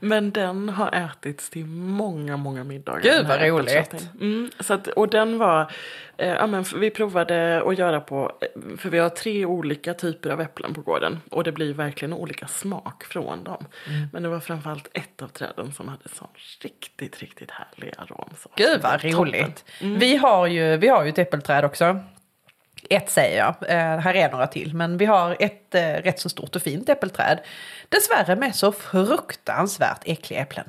Men 0.00 0.31
den 0.31 0.69
har 0.69 0.92
ätits 0.92 1.50
till 1.50 1.66
många, 1.66 2.37
många 2.37 2.64
middagar. 2.64 3.02
Gud, 3.02 3.26
vad 3.26 3.42
roligt. 3.42 4.09
Mm, 4.21 4.50
så 4.61 4.75
att, 4.75 4.87
och 4.87 5.09
den 5.09 5.38
var, 5.38 5.73
eh, 6.16 6.28
ja, 6.28 6.47
men 6.47 6.64
vi 6.76 6.90
provade 6.90 7.62
att 7.66 7.78
göra 7.78 8.00
på, 8.00 8.33
eh, 8.40 8.76
för 8.76 8.88
vi 8.88 8.99
har 8.99 9.09
tre 9.09 9.47
olika 9.47 9.95
typer 9.95 10.31
av 10.31 10.40
äpplen 10.40 10.75
på 10.75 10.81
gården. 10.81 11.21
Och 11.31 11.45
det 11.45 11.52
blir 11.52 11.75
verkligen 11.75 12.12
olika 12.12 12.47
smak 12.47 13.04
från 13.04 13.45
dem. 13.45 13.64
Mm. 13.88 14.09
Men 14.12 14.23
det 14.23 14.28
var 14.28 14.40
framförallt 14.40 14.88
ett 14.92 15.23
av 15.23 15.28
träden 15.28 15.73
som 15.73 15.88
hade 15.88 16.09
sån 16.09 16.28
riktigt, 16.61 17.21
riktigt 17.21 17.50
härlig 17.50 17.92
arom. 17.99 18.31
Så. 18.38 18.49
Gud 18.57 18.81
vad 18.83 19.04
roligt. 19.04 19.64
toppen. 19.64 19.99
Vi, 19.99 20.16
har 20.16 20.47
ju, 20.47 20.76
vi 20.76 20.88
har 20.88 21.04
ju 21.04 21.09
ett 21.09 21.19
äppelträd 21.19 21.64
också. 21.64 22.00
Ett 22.91 23.11
säger 23.11 23.39
jag, 23.39 23.71
eh, 23.71 23.99
här 23.99 24.15
är 24.15 24.31
några 24.31 24.47
till. 24.47 24.75
Men 24.75 24.97
vi 24.97 25.05
har 25.05 25.37
ett 25.41 25.75
eh, 25.75 25.81
rätt 25.81 26.21
så 26.21 26.29
stort 26.29 26.57
och 26.57 26.62
fint 26.62 26.89
äppelträd. 26.89 27.39
Dessvärre 27.89 28.37
med 28.37 28.55
så 28.55 28.73
fruktansvärt 28.73 30.03
äckliga 30.05 30.41
äpplen. 30.41 30.67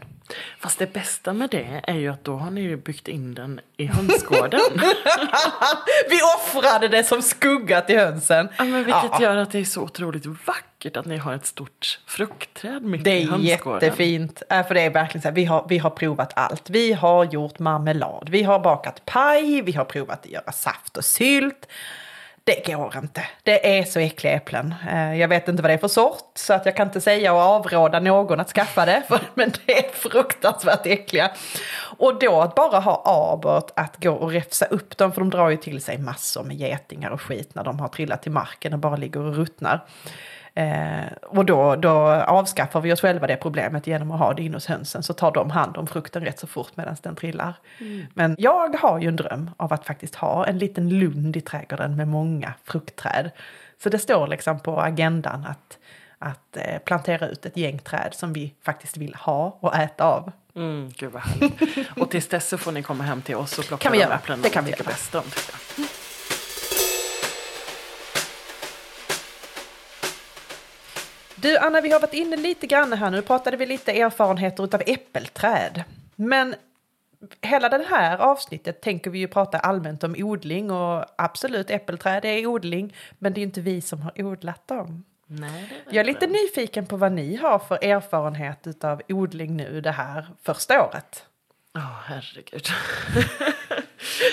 Fast 0.59 0.79
det 0.79 0.93
bästa 0.93 1.33
med 1.33 1.49
det 1.49 1.81
är 1.87 1.95
ju 1.95 2.07
att 2.09 2.23
då 2.23 2.35
har 2.35 2.51
ni 2.51 2.61
ju 2.61 2.77
byggt 2.77 3.07
in 3.07 3.33
den 3.33 3.59
i 3.77 3.85
hönsgården. 3.85 4.59
Vi 6.09 6.19
offrade 6.37 6.87
det 6.87 7.03
som 7.03 7.21
skugga 7.21 7.81
till 7.81 7.99
hönsen. 7.99 8.49
ja, 8.57 8.63
men 8.63 8.73
vilket 8.83 9.03
Ja. 9.11 9.21
gör 9.21 9.37
att 9.37 9.51
det 9.51 9.59
är 9.59 9.63
så 9.65 9.81
otroligt 9.81 10.25
vackert 10.25 10.97
att 10.97 11.05
ni 11.05 11.17
har 11.17 11.33
ett 11.33 11.45
stort 11.45 11.99
fruktträd 12.07 12.83
mitt 12.83 13.03
Det 13.03 13.11
i 13.19 13.23
är 13.23 13.27
hönsgården. 13.27 13.81
jättefint. 13.83 14.41
Äh, 14.49 14.67
För 14.67 14.73
det 14.73 14.81
är 14.81 14.89
verkligen 14.89 15.21
så 15.21 15.27
här, 15.27 15.35
vi 15.35 15.45
har, 15.45 15.65
vi 15.69 15.77
har 15.77 15.89
provat 15.89 16.33
allt. 16.35 16.69
Vi 16.69 16.93
har 16.93 17.23
gjort 17.25 17.59
marmelad, 17.59 18.29
vi 18.29 18.43
har 18.43 18.59
bakat 18.59 19.05
paj, 19.05 19.61
vi 19.61 19.71
har 19.71 19.85
provat 19.85 20.19
att 20.25 20.31
göra 20.31 20.51
saft 20.51 20.97
och 20.97 21.05
sylt. 21.05 21.67
Det 22.45 22.65
går 22.65 22.97
inte. 22.97 23.25
Det 23.43 23.79
är 23.79 23.83
så 23.83 23.99
äckliga 23.99 24.33
äpplen. 24.33 24.75
Eh, 24.89 25.15
jag 25.19 25.27
vet 25.27 25.47
inte 25.47 25.61
vad 25.61 25.69
det 25.69 25.73
är 25.73 25.77
för 25.77 25.87
sort 25.87 26.31
så 26.35 26.53
att 26.53 26.65
jag 26.65 26.75
kan 26.75 26.87
inte 26.87 27.01
säga 27.01 27.33
och 27.33 27.39
avråda 27.39 27.99
någon 27.99 28.39
att 28.39 28.49
skaffa 28.49 28.85
det. 28.85 29.03
För, 29.07 29.19
men 29.33 29.51
det 29.65 29.77
är 29.77 29.91
fruktansvärt 29.91 30.85
äckliga. 30.85 31.31
Och 31.97 32.19
då 32.19 32.41
att 32.41 32.55
bara 32.55 32.79
ha 32.79 33.03
abert 33.33 33.71
att 33.75 34.03
gå 34.03 34.11
och 34.11 34.31
räfsa 34.31 34.65
upp 34.65 34.97
dem 34.97 35.11
för 35.11 35.21
de 35.21 35.29
drar 35.29 35.49
ju 35.49 35.57
till 35.57 35.81
sig 35.81 35.97
massor 35.97 36.43
med 36.43 36.55
getingar 36.55 37.09
och 37.09 37.21
skit 37.21 37.55
när 37.55 37.63
de 37.63 37.79
har 37.79 37.87
trillat 37.87 38.23
till 38.23 38.31
marken 38.31 38.73
och 38.73 38.79
bara 38.79 38.95
ligger 38.95 39.19
och 39.19 39.35
ruttnar. 39.35 39.85
Eh, 40.55 41.05
och 41.21 41.45
då, 41.45 41.75
då 41.75 41.89
avskaffar 42.11 42.81
vi 42.81 42.93
oss 42.93 43.01
själva 43.01 43.27
det 43.27 43.35
problemet 43.35 43.87
genom 43.87 44.11
att 44.11 44.19
ha 44.19 44.33
det 44.33 44.43
in 44.43 44.53
hos 44.53 44.65
hönsen. 44.65 45.03
Så 45.03 45.13
tar 45.13 45.31
de 45.31 45.49
hand 45.51 45.77
om 45.77 45.87
frukten 45.87 46.25
rätt 46.25 46.39
så 46.39 46.47
fort 46.47 46.71
medan 46.75 46.95
den 47.03 47.15
trillar. 47.15 47.53
Men 48.13 48.35
jag 48.37 48.75
har 48.75 48.99
ju 48.99 49.07
en 49.07 49.15
dröm 49.15 49.49
av 49.57 49.73
att 49.73 49.85
faktiskt 49.85 50.15
ha 50.15 50.45
en 50.45 50.57
liten 50.57 50.89
lund 50.99 51.37
i 51.37 51.41
trädgården 51.41 51.95
med 51.95 52.07
många 52.07 52.53
fruktträd. 52.63 53.31
Så 53.83 53.89
det 53.89 53.99
står 53.99 54.27
liksom 54.27 54.59
på 54.59 54.81
agendan 54.81 55.45
att, 55.45 55.77
att 56.19 56.57
eh, 56.57 56.77
plantera 56.79 57.27
ut 57.27 57.45
ett 57.45 57.57
gäng 57.57 57.79
träd 57.79 58.09
som 58.13 58.33
vi 58.33 58.53
faktiskt 58.65 58.97
vill 58.97 59.15
ha 59.15 59.57
och 59.59 59.75
äta 59.75 60.03
av. 60.03 60.31
Mm, 60.55 60.91
gud 60.97 61.11
vad 61.11 61.21
härligt. 61.21 61.89
Och 61.99 62.11
tills 62.11 62.27
dess 62.27 62.47
så 62.49 62.57
får 62.57 62.71
ni 62.71 62.83
komma 62.83 63.03
hem 63.03 63.21
till 63.21 63.35
oss 63.35 63.59
och 63.59 63.65
plocka 63.65 63.83
Kan 63.83 63.91
vi 63.91 63.97
de 63.97 64.03
göra. 64.03 64.15
äpplen 64.15 64.41
Det 64.41 64.49
kan 64.49 64.65
vi 64.65 64.71
göra. 64.71 64.83
bäst 64.85 65.15
om. 65.15 65.23
Du 71.43 71.57
Anna, 71.57 71.81
vi 71.81 71.91
har 71.91 71.99
varit 71.99 72.13
inne 72.13 72.35
lite 72.35 72.67
grann 72.67 72.93
här 72.93 73.11
nu, 73.11 73.21
pratade 73.21 73.57
vi 73.57 73.65
lite 73.65 74.01
erfarenheter 74.01 74.63
utav 74.63 74.81
äppelträd. 74.85 75.83
Men 76.15 76.55
hela 77.41 77.69
det 77.69 77.85
här 77.89 78.17
avsnittet 78.17 78.81
tänker 78.81 79.11
vi 79.11 79.19
ju 79.19 79.27
prata 79.27 79.59
allmänt 79.59 80.03
om 80.03 80.15
odling 80.17 80.71
och 80.71 81.05
absolut 81.15 81.69
äppelträd 81.69 82.25
är 82.25 82.45
odling, 82.45 82.95
men 83.19 83.33
det 83.33 83.37
är 83.37 83.41
ju 83.41 83.45
inte 83.45 83.61
vi 83.61 83.81
som 83.81 84.01
har 84.01 84.21
odlat 84.21 84.67
dem. 84.67 85.03
Nej, 85.27 85.83
Jag 85.85 85.97
är 85.97 86.03
lite 86.03 86.27
nyfiken 86.27 86.85
på 86.85 86.97
vad 86.97 87.11
ni 87.11 87.35
har 87.35 87.59
för 87.59 87.83
erfarenhet 87.83 88.67
utav 88.67 89.01
odling 89.09 89.57
nu 89.57 89.81
det 89.81 89.91
här 89.91 90.27
första 90.43 90.85
året. 90.85 91.25
Ja, 91.73 92.01
herregud. 92.05 92.67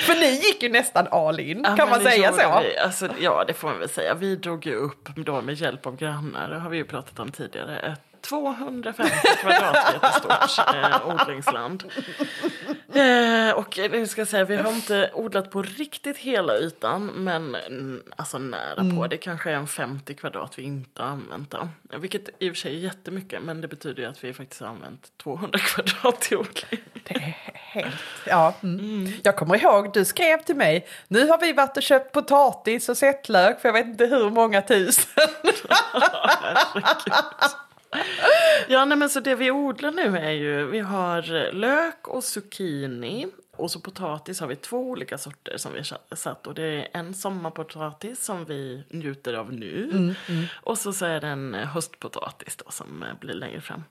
För 0.01 0.15
ni 0.15 0.31
gick 0.31 0.63
ju 0.63 0.69
nästan 0.69 1.07
all 1.11 1.41
in, 1.41 1.61
Ja, 1.65 1.77
kan 1.77 1.89
man 1.91 2.01
säga 2.01 2.33
så? 2.33 2.61
Vi. 2.63 2.79
Alltså, 2.79 3.09
ja, 3.21 3.45
det 3.47 3.53
får 3.53 3.69
man 3.69 3.79
väl 3.79 3.89
säga. 3.89 4.15
Vi 4.15 4.37
drog 4.37 4.67
ju 4.67 4.75
upp 4.75 5.09
då 5.17 5.43
med 5.43 5.55
hjälp 5.55 5.87
av 5.87 5.97
grannar, 5.97 6.49
det 6.51 6.59
har 6.59 6.71
vi 6.71 6.77
ju 6.77 6.85
pratat 6.85 7.19
om 7.19 7.31
tidigare, 7.33 7.79
ett 7.79 8.10
250 8.23 9.15
kvadratmeter 9.41 10.11
stort 10.11 10.75
eh, 10.75 11.09
odlingsland. 11.09 11.85
Eh, 12.95 13.51
och 13.51 13.79
nu 13.91 14.07
ska 14.07 14.21
jag 14.21 14.29
säga, 14.29 14.45
vi 14.45 14.57
har 14.57 14.73
inte 14.73 15.11
odlat 15.15 15.51
på 15.51 15.63
riktigt 15.63 16.17
hela 16.17 16.59
ytan, 16.59 17.07
men 17.07 17.55
mm, 17.55 18.03
alltså 18.17 18.39
nära 18.39 18.97
på. 18.97 19.07
Det 19.07 19.17
kanske 19.17 19.51
är 19.51 19.55
en 19.55 19.67
50 19.67 20.15
kvadrat 20.15 20.59
vi 20.59 20.63
inte 20.63 21.03
har 21.03 21.09
använt. 21.09 21.51
Då. 21.51 21.69
Vilket 21.99 22.29
i 22.39 22.51
och 22.51 22.55
för 22.55 22.61
sig 22.61 22.77
är 22.77 22.79
jättemycket, 22.79 23.43
men 23.43 23.61
det 23.61 23.69
betyder 23.69 24.03
ju 24.03 24.09
att 24.09 24.25
vi 24.25 24.33
faktiskt 24.33 24.61
har 24.61 24.69
använt 24.69 25.13
200 25.23 25.59
kvadrat 25.59 26.21
till 26.21 26.37
odling. 26.37 26.81
Det 26.93 27.15
är 27.15 27.37
helt... 27.55 27.95
Ja. 28.27 28.55
Mm. 28.63 29.13
Jag 29.23 29.37
kommer 29.37 29.63
ihåg, 29.63 29.93
du 29.93 30.05
skrev 30.05 30.43
till 30.43 30.57
mig, 30.57 30.87
nu 31.09 31.29
har 31.29 31.39
vi 31.39 31.53
varit 31.53 31.77
och 31.77 31.83
köpt 31.83 32.13
potatis 32.13 32.89
och 32.89 32.97
sättlök 32.97 33.61
för 33.61 33.69
jag 33.69 33.73
vet 33.73 33.87
inte 33.87 34.07
hur 34.07 34.31
många 34.31 34.63
tusen. 34.63 35.05
Ja, 38.69 38.85
nej, 38.85 38.99
men 38.99 39.11
så 39.11 39.21
det 39.21 39.35
vi 39.35 39.51
odlar 39.51 39.91
nu 39.91 40.17
är 40.19 40.31
ju, 40.31 40.67
vi 40.67 40.79
har 40.79 41.53
lök 41.53 42.09
och 42.09 42.25
zucchini. 42.25 43.27
Och 43.61 43.71
så 43.71 43.81
potatis 43.81 44.41
har 44.41 44.47
vi 44.47 44.57
två 44.57 44.91
olika 44.91 45.19
sorter 45.19 45.57
som 45.57 45.73
vi 45.73 45.79
har 45.79 46.17
satt. 46.17 46.47
Och 46.47 46.55
det 46.55 46.63
är 46.63 46.89
en 46.93 47.15
sommarpotatis 47.15 48.25
som 48.25 48.45
vi 48.45 48.85
njuter 48.89 49.35
av 49.35 49.53
nu. 49.53 50.15
Och 50.55 50.79
så, 50.79 50.93
så 50.93 51.07
är 51.07 51.21
det 51.21 51.27
en 51.27 51.55
höstpotatis 51.55 52.57
då 52.57 52.71
som 52.71 53.03
eh, 53.03 53.09
blir 53.21 53.35
längre 53.35 53.61
fram. 53.61 53.85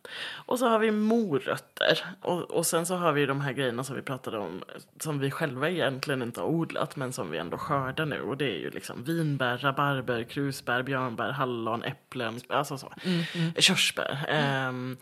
Och 0.45 0.59
så 0.59 0.67
har 0.67 0.79
vi 0.79 0.91
morötter. 0.91 2.05
Och, 2.21 2.41
och 2.41 2.65
sen 2.65 2.85
så 2.85 2.95
har 2.95 3.11
vi 3.11 3.25
de 3.25 3.41
här 3.41 3.53
grejerna 3.53 3.83
som 3.83 3.95
vi 3.95 4.01
pratade 4.01 4.38
om. 4.38 4.63
Som 4.99 5.19
vi 5.19 5.31
själva 5.31 5.69
egentligen 5.69 6.21
inte 6.21 6.41
har 6.41 6.47
odlat 6.47 6.95
men 6.95 7.13
som 7.13 7.31
vi 7.31 7.38
ändå 7.38 7.57
skördar 7.57 8.05
nu. 8.05 8.21
Och 8.21 8.38
det 8.38 8.45
är 8.45 8.59
ju 8.59 8.69
liksom 8.69 9.03
vinbär, 9.03 9.57
rabarber, 9.57 10.23
krusbär, 10.23 10.83
björnbär, 10.83 11.31
hallon, 11.31 11.83
äpplen. 11.83 12.41
Alltså 12.47 12.77
så. 12.77 12.93
Körsbär. 13.57 14.25
Ehm, 14.27 14.97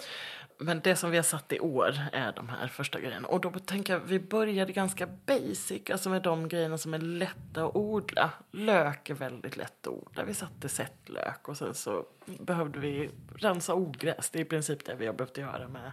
men 0.59 0.79
det 0.79 0.95
som 0.95 1.11
vi 1.11 1.17
har 1.17 1.23
satt 1.23 1.51
i 1.53 1.59
år 1.59 1.97
är 2.13 2.31
de 2.31 2.49
här 2.49 2.67
första 2.67 2.99
grejerna. 2.99 3.27
Och 3.27 3.41
då 3.41 3.49
tänker 3.51 3.93
jag, 3.93 3.99
vi 3.99 4.19
började 4.19 4.73
ganska 4.73 5.07
basic, 5.25 5.89
alltså 5.91 6.09
med 6.09 6.21
de 6.21 6.47
grejerna 6.49 6.77
som 6.77 6.93
är 6.93 6.99
lätta 6.99 7.65
att 7.65 7.75
odla. 7.75 8.31
Lök 8.51 9.09
är 9.09 9.13
väldigt 9.13 9.57
lätt 9.57 9.87
att 9.87 9.93
odla. 9.93 10.23
Vi 10.23 10.33
satte 10.33 10.69
sättlök 10.69 11.47
och 11.47 11.57
sen 11.57 11.73
så 11.73 12.05
behövde 12.25 12.79
vi 12.79 13.09
rensa 13.35 13.73
ogräs. 13.73 14.29
Det 14.29 14.39
är 14.39 14.41
i 14.41 14.45
princip 14.45 14.85
det 14.85 14.95
vi 14.95 15.05
har 15.05 15.13
behövt 15.13 15.37
göra 15.37 15.67
med, 15.67 15.91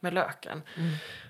med 0.00 0.14
löken. 0.14 0.62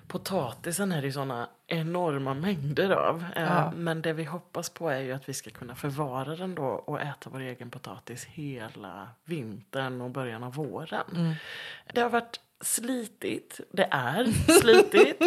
Potatisen 0.07 0.91
är 0.91 1.01
det 1.01 1.07
ju 1.07 1.13
sådana 1.13 1.49
enorma 1.67 2.33
mängder 2.33 2.89
av. 2.89 3.25
Eh, 3.35 3.43
Ja. 3.43 3.71
Men 3.75 4.01
det 4.01 4.13
vi 4.13 4.23
hoppas 4.23 4.69
på 4.69 4.89
är 4.89 4.99
ju 4.99 5.11
att 5.11 5.29
vi 5.29 5.33
ska 5.33 5.49
kunna 5.49 5.75
förvara 5.75 6.35
den 6.35 6.55
då 6.55 6.65
och 6.65 7.01
äta 7.01 7.29
vår 7.29 7.39
egen 7.39 7.69
potatis 7.69 8.25
hela 8.25 9.09
vintern 9.23 10.01
och 10.01 10.09
början 10.09 10.43
av 10.43 10.53
våren. 10.53 11.35
Det 11.93 12.01
har 12.01 12.09
varit 12.09 12.39
slitigt. 12.61 13.59
Det 13.71 13.87
är 13.91 14.25
slitigt. 14.61 15.21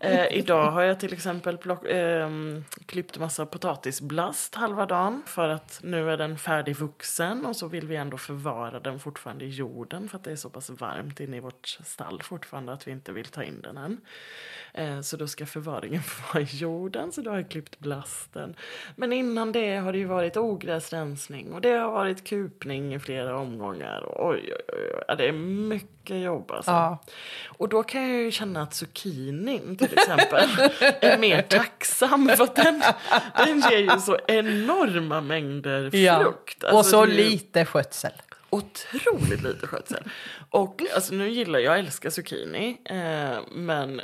eh, 0.00 0.26
idag 0.26 0.70
har 0.70 0.82
jag 0.82 1.00
till 1.00 1.12
exempel 1.12 1.58
plock, 1.58 1.84
ehm, 1.88 2.64
klippt 2.86 3.18
massa 3.18 3.46
potatisblast 3.46 4.54
halva 4.54 4.86
dagen 4.86 5.22
för 5.26 5.48
att 5.48 5.80
nu 5.82 6.10
är 6.10 6.16
den 6.16 6.38
färdigvuxen 6.38 7.46
och 7.46 7.56
så 7.56 7.68
vill 7.68 7.86
vi 7.86 7.96
ändå 7.96 8.18
förvara 8.18 8.80
den 8.80 9.00
fortfarande 9.00 9.44
i 9.44 9.48
jorden 9.48 10.08
för 10.08 10.16
att 10.16 10.24
det 10.24 10.32
är 10.32 10.36
så 10.36 10.50
pass 10.50 10.70
varmt 10.70 11.20
inne 11.20 11.36
i 11.36 11.40
vårt 11.40 11.66
stall 11.66 12.22
fortfarande 12.22 12.72
att 12.72 12.86
vi 12.86 12.90
inte 12.90 13.12
vill 13.12 13.26
ta 13.26 13.44
in 13.44 13.60
den 13.60 13.76
än. 13.76 14.00
Eh, 14.74 15.00
så 15.00 15.16
då 15.16 15.26
ska 15.26 15.46
förvaringen 15.46 16.02
vara 16.34 16.42
i 16.42 16.46
jorden 16.50 17.12
så 17.12 17.20
då 17.20 17.30
har 17.30 17.36
jag 17.36 17.50
klippt 17.50 17.78
blasten. 17.78 18.54
Men 18.96 19.12
innan 19.12 19.52
det 19.52 19.76
har 19.76 19.92
det 19.92 19.98
ju 19.98 20.04
varit 20.04 20.36
ogräsrensning 20.36 21.52
och 21.52 21.60
det 21.60 21.72
har 21.72 21.90
varit 21.90 22.24
kupning 22.24 22.94
i 22.94 22.98
flera 22.98 23.38
omgångar. 23.38 24.04
Oj, 24.06 24.52
oj, 24.52 24.62
oj, 24.68 25.02
ja, 25.08 25.14
det 25.14 25.28
är 25.28 25.32
mycket 25.32 26.16
jobb 26.20 26.50
alltså. 26.50 26.70
Ja. 26.70 26.98
Och 27.46 27.68
då 27.68 27.82
kan 27.82 28.02
jag 28.12 28.22
ju 28.22 28.30
känna 28.30 28.62
att 28.62 28.74
zucchinin 28.74 29.76
till 29.76 29.92
exempel 29.92 30.48
är 31.00 31.18
mer 31.18 31.42
tacksam 31.42 32.28
för 32.36 32.44
att 32.44 32.56
den, 32.56 32.82
den 33.46 33.60
ger 33.70 33.78
ju 33.94 34.00
så 34.00 34.18
enorma 34.26 35.20
mängder 35.20 35.90
frukt. 36.24 36.62
Och 36.62 36.68
Alltså, 36.70 36.90
så 36.90 37.06
det 37.06 37.12
är 37.12 37.16
ju- 37.16 37.30
lite 37.30 37.64
skötsel. 37.64 38.12
Otroligt 38.50 39.42
lite 39.42 39.66
skötsel. 39.66 40.02
Och 40.50 40.82
alltså, 40.94 41.14
nu 41.14 41.30
gillar 41.30 41.58
jag, 41.58 41.78
älskar 41.78 42.10
zucchini. 42.10 42.80
Eh, 42.84 43.38
men 43.52 44.00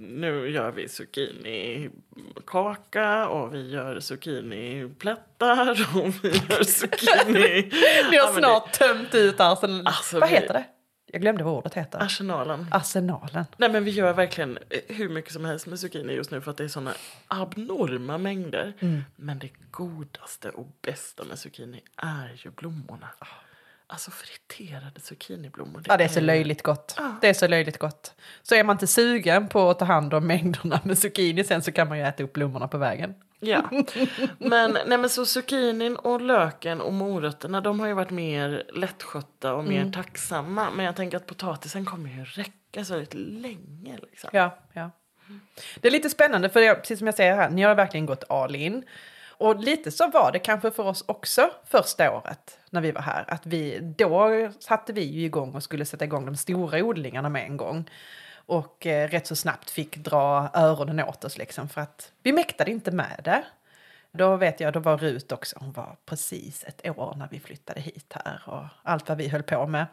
nu 0.00 0.48
gör 0.50 0.70
vi 0.72 0.88
zucchinikaka 0.88 3.28
och 3.28 3.54
vi 3.54 3.70
gör 3.70 4.00
zucchiniplättar 4.00 5.70
och 5.96 6.24
vi 6.24 6.28
gör 6.28 6.62
zucchini... 6.62 7.70
Ni 8.10 8.16
har 8.16 8.26
Ja, 8.26 8.34
snart 8.38 8.72
tömt 8.72 9.14
ut 9.14 9.40
arsenalen. 9.40 9.86
Alltså, 9.86 10.18
vad 10.20 10.28
vi- 10.28 10.34
heter 10.34 10.54
det? 10.54 10.64
Jag 11.12 11.20
glömde 11.22 11.44
vad 11.44 11.54
ordet 11.54 11.74
heter. 11.74 12.02
Arsenalen. 12.02 12.66
Arsenalen. 12.72 13.44
Nej 13.56 13.70
men 13.70 13.84
vi 13.84 13.90
gör 13.90 14.12
verkligen 14.12 14.58
eh, 14.70 14.80
hur 14.96 15.08
mycket 15.08 15.32
som 15.32 15.44
helst 15.44 15.66
med 15.66 15.80
zucchini 15.80 16.12
just 16.12 16.30
nu 16.30 16.40
för 16.40 16.50
att 16.50 16.56
det 16.56 16.64
är 16.64 16.68
såna 16.68 16.92
abnorma 17.28 18.18
mängder. 18.18 18.72
Mm. 18.80 19.04
Men 19.16 19.38
det 19.38 19.50
godaste 19.70 20.50
och 20.50 20.66
bästa 20.82 21.24
med 21.24 21.38
zucchini 21.38 21.80
är 21.96 22.32
ju 22.44 22.50
blommorna. 22.50 23.08
Alltså 23.90 24.10
friterade 24.10 25.00
zucchiniblommor. 25.00 25.82
Ja, 25.86 25.96
det 25.96 26.04
är 26.04 26.08
så 26.08 26.20
löjligt 26.20 26.62
gott. 26.62 27.00
Det 27.20 27.28
är 27.28 27.34
så 27.34 27.46
löjligt 27.48 27.78
gott. 27.78 28.14
Så 28.42 28.54
är 28.54 28.64
man 28.64 28.74
inte 28.74 28.86
sugen 28.86 29.48
på 29.48 29.70
att 29.70 29.78
ta 29.78 29.84
hand 29.84 30.14
om 30.14 30.26
mängderna 30.26 30.80
med 30.84 30.98
zucchini 30.98 31.44
sen 31.44 31.62
så 31.62 31.72
kan 31.72 31.88
man 31.88 31.98
ju 31.98 32.04
äta 32.04 32.22
upp 32.22 32.32
blommorna 32.32 32.68
på 32.68 32.78
vägen. 32.78 33.14
Ja, 33.40 33.70
men, 34.38 34.78
nej, 34.86 34.98
men 34.98 35.10
så 35.10 35.26
zucchinin 35.26 35.96
och 35.96 36.20
löken 36.20 36.80
och 36.80 36.92
morötterna 36.92 37.60
de 37.60 37.80
har 37.80 37.86
ju 37.86 37.92
varit 37.92 38.10
mer 38.10 38.64
lättskötta 38.74 39.54
och 39.54 39.62
Mm. 39.62 39.74
mer 39.86 39.92
tacksamma. 39.92 40.70
Men 40.70 40.84
jag 40.84 40.96
tänker 40.96 41.16
att 41.16 41.26
potatisen 41.26 41.84
kommer 41.84 42.10
ju 42.10 42.24
räcka 42.24 42.84
så 42.84 42.92
väldigt 42.94 43.14
länge. 43.14 43.98
Liksom. 44.10 44.30
Ja, 44.32 44.58
ja. 44.72 44.90
Det 45.80 45.88
är 45.88 45.92
lite 45.92 46.10
spännande 46.10 46.48
för 46.48 46.60
jag, 46.60 46.80
precis 46.80 46.98
som 46.98 47.06
jag 47.06 47.14
säger 47.14 47.36
här, 47.36 47.50
ni 47.50 47.62
har 47.62 47.74
verkligen 47.74 48.06
gått 48.06 48.24
all 48.28 48.56
in. 48.56 48.84
Och 49.38 49.56
lite 49.56 49.90
så 49.90 50.08
var 50.08 50.32
det 50.32 50.38
kanske 50.38 50.70
för 50.70 50.82
oss 50.82 51.04
också 51.06 51.50
första 51.64 52.12
året 52.12 52.58
när 52.70 52.80
vi 52.80 52.90
var 52.90 53.02
här. 53.02 53.24
Att 53.28 53.46
vi, 53.46 53.78
då 53.98 54.48
satte 54.58 54.92
vi 54.92 55.02
ju 55.02 55.24
igång 55.24 55.54
och 55.54 55.62
skulle 55.62 55.84
sätta 55.84 56.04
igång 56.04 56.26
de 56.26 56.36
stora 56.36 56.84
odlingarna 56.84 57.28
med 57.28 57.44
en 57.44 57.56
gång. 57.56 57.90
Och 58.46 58.86
eh, 58.86 59.08
rätt 59.08 59.26
så 59.26 59.36
snabbt 59.36 59.70
fick 59.70 59.96
dra 59.96 60.50
öronen 60.54 61.00
åt 61.00 61.24
oss 61.24 61.38
liksom 61.38 61.68
för 61.68 61.80
att 61.80 62.12
vi 62.22 62.32
mäktade 62.32 62.70
inte 62.70 62.90
med 62.90 63.20
det. 63.24 63.44
Då 64.12 64.36
vet 64.36 64.60
jag, 64.60 64.72
då 64.72 64.80
var 64.80 64.98
Rut 64.98 65.32
också, 65.32 65.56
hon 65.60 65.72
var 65.72 65.96
precis 66.06 66.64
ett 66.64 66.98
år 66.98 67.14
när 67.18 67.28
vi 67.30 67.40
flyttade 67.40 67.80
hit 67.80 68.12
här 68.24 68.42
och 68.46 68.64
allt 68.82 69.08
vad 69.08 69.18
vi 69.18 69.28
höll 69.28 69.42
på 69.42 69.66
med. 69.66 69.86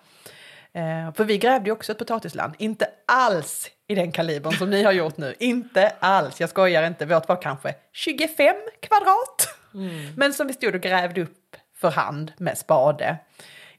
Eh, 0.76 1.14
för 1.14 1.24
vi 1.24 1.38
grävde 1.38 1.70
ju 1.70 1.72
också 1.72 1.92
ett 1.92 1.98
potatisland, 1.98 2.54
inte 2.58 2.88
alls 3.06 3.70
i 3.88 3.96
den 3.96 4.12
kalibern 4.12 4.54
som 4.54 4.70
ni 4.70 4.84
har 4.84 4.92
gjort 4.92 5.18
nu. 5.18 5.36
Inte 5.40 5.94
alls, 6.00 6.42
jag 6.42 6.50
skojar 6.50 6.88
inte, 6.88 7.06
vårt 7.06 7.28
var 7.28 7.42
kanske 7.42 7.76
25 7.92 8.56
kvadrat. 8.80 9.58
Men 10.18 10.34
som 10.34 10.48
vi 10.48 10.54
stod 10.54 10.76
och 10.76 10.82
grävde 10.82 11.22
upp 11.22 11.56
för 11.76 11.92
hand 11.92 12.32
med 12.38 12.58
spade. 12.58 13.18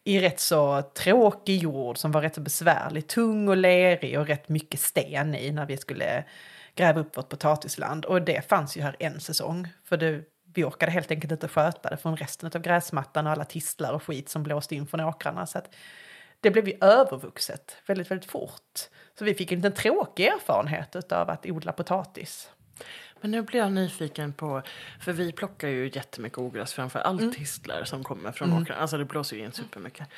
I 0.05 0.21
rätt 0.21 0.41
så 0.41 0.83
tråkig 0.83 1.59
jord 1.59 1.99
som 1.99 2.12
var 2.12 2.23
rätt 2.23 2.35
så 2.35 2.41
besvärlig, 2.41 3.07
tung 3.07 3.49
och 3.49 3.57
lerig 3.57 4.19
och 4.19 4.26
rätt 4.26 4.49
mycket 4.49 4.81
sten 4.81 5.35
i 5.35 5.50
när 5.50 5.67
vi 5.67 5.76
skulle 5.76 6.25
gräva 6.75 7.00
upp 7.00 7.17
vårt 7.17 7.29
potatisland. 7.29 8.05
Och 8.05 8.23
det 8.23 8.49
fanns 8.49 8.76
ju 8.76 8.83
här 8.83 8.97
en 8.99 9.21
säsong. 9.21 9.69
För 9.85 9.97
det, 9.97 10.23
vi 10.55 10.65
orkade 10.65 10.93
helt 10.93 11.11
enkelt 11.11 11.33
inte 11.33 11.49
sköta 11.49 11.91
det 11.91 11.97
från 11.97 12.17
resten 12.17 12.50
av 12.55 12.61
gräsmattan 12.61 13.26
och 13.26 13.33
alla 13.33 13.45
tistlar 13.45 13.93
och 13.93 14.03
skit 14.03 14.29
som 14.29 14.43
blåste 14.43 14.75
in 14.75 14.87
från 14.87 15.00
åkrarna. 15.00 15.47
Så 15.47 15.59
att 15.59 15.75
det 16.40 16.50
blev 16.50 16.69
ju 16.69 16.78
övervuxet 16.81 17.76
väldigt, 17.87 18.11
väldigt 18.11 18.31
fort. 18.31 18.88
Så 19.19 19.25
vi 19.25 19.35
fick 19.35 19.52
en 19.52 19.59
liten 19.59 19.73
tråkig 19.73 20.26
erfarenhet 20.26 21.12
av 21.12 21.31
att 21.31 21.47
odla 21.47 21.73
potatis. 21.73 22.50
Men 23.20 23.30
nu 23.30 23.42
blir 23.42 23.61
jag 23.61 23.73
nyfiken 23.73 24.32
på, 24.32 24.62
för 25.00 25.12
vi 25.12 25.32
plockar 25.32 25.68
ju 25.68 25.90
jättemycket 25.94 26.38
ogräs, 26.38 26.73
framför 26.73 26.99
allt 26.99 27.20
Mm. 27.20 27.35
tistlar 27.35 27.85
som 27.85 28.04
kommer 28.04 28.32
från 28.32 28.52
åkrarna. 28.62 28.80
Alltså 28.80 28.99
det 28.99 29.04
blåser 29.04 29.37
ju 29.37 29.44
in 29.44 29.52
supermycket. 29.52 30.08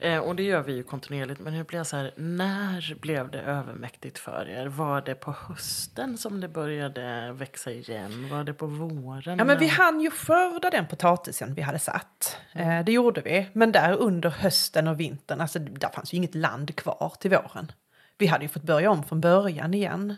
Eh, 0.00 0.18
och 0.18 0.36
det 0.36 0.42
gör 0.42 0.62
vi 0.62 0.72
ju 0.72 0.82
kontinuerligt. 0.82 1.40
Men 1.40 1.52
nu 1.52 1.64
blir 1.64 1.78
jag 1.78 1.86
så 1.86 1.96
här, 1.96 2.12
när 2.16 2.94
blev 3.00 3.30
det 3.30 3.40
övermäktigt 3.40 4.18
för 4.18 4.48
er? 4.48 4.66
Var 4.66 5.00
det 5.00 5.14
på 5.14 5.32
hösten 5.48 6.18
som 6.18 6.40
det 6.40 6.48
började 6.48 7.32
växa 7.32 7.70
igen? 7.70 8.28
Var 8.30 8.44
det 8.44 8.54
på 8.54 8.66
våren? 8.66 9.38
Ja, 9.38 9.44
men 9.44 9.58
vi 9.58 9.66
hann 9.66 10.00
ju 10.00 10.10
skörda 10.10 10.70
den 10.70 10.86
potatisen 10.86 11.54
vi 11.54 11.62
hade 11.62 11.78
satt. 11.78 12.36
Eh, 12.52 12.84
det 12.84 12.92
gjorde 12.92 13.20
vi. 13.20 13.48
Men 13.52 13.72
där 13.72 13.92
under 13.96 14.30
hösten 14.30 14.88
och 14.88 15.00
vintern, 15.00 15.40
alltså 15.40 15.58
där 15.58 15.88
fanns 15.88 16.12
ju 16.12 16.16
inget 16.16 16.34
land 16.34 16.76
kvar 16.76 17.12
till 17.20 17.30
våren. 17.30 17.72
Vi 18.18 18.26
hade 18.26 18.44
ju 18.44 18.48
fått 18.48 18.62
börja 18.62 18.90
om 18.90 19.04
från 19.04 19.20
början 19.20 19.74
igen. 19.74 20.16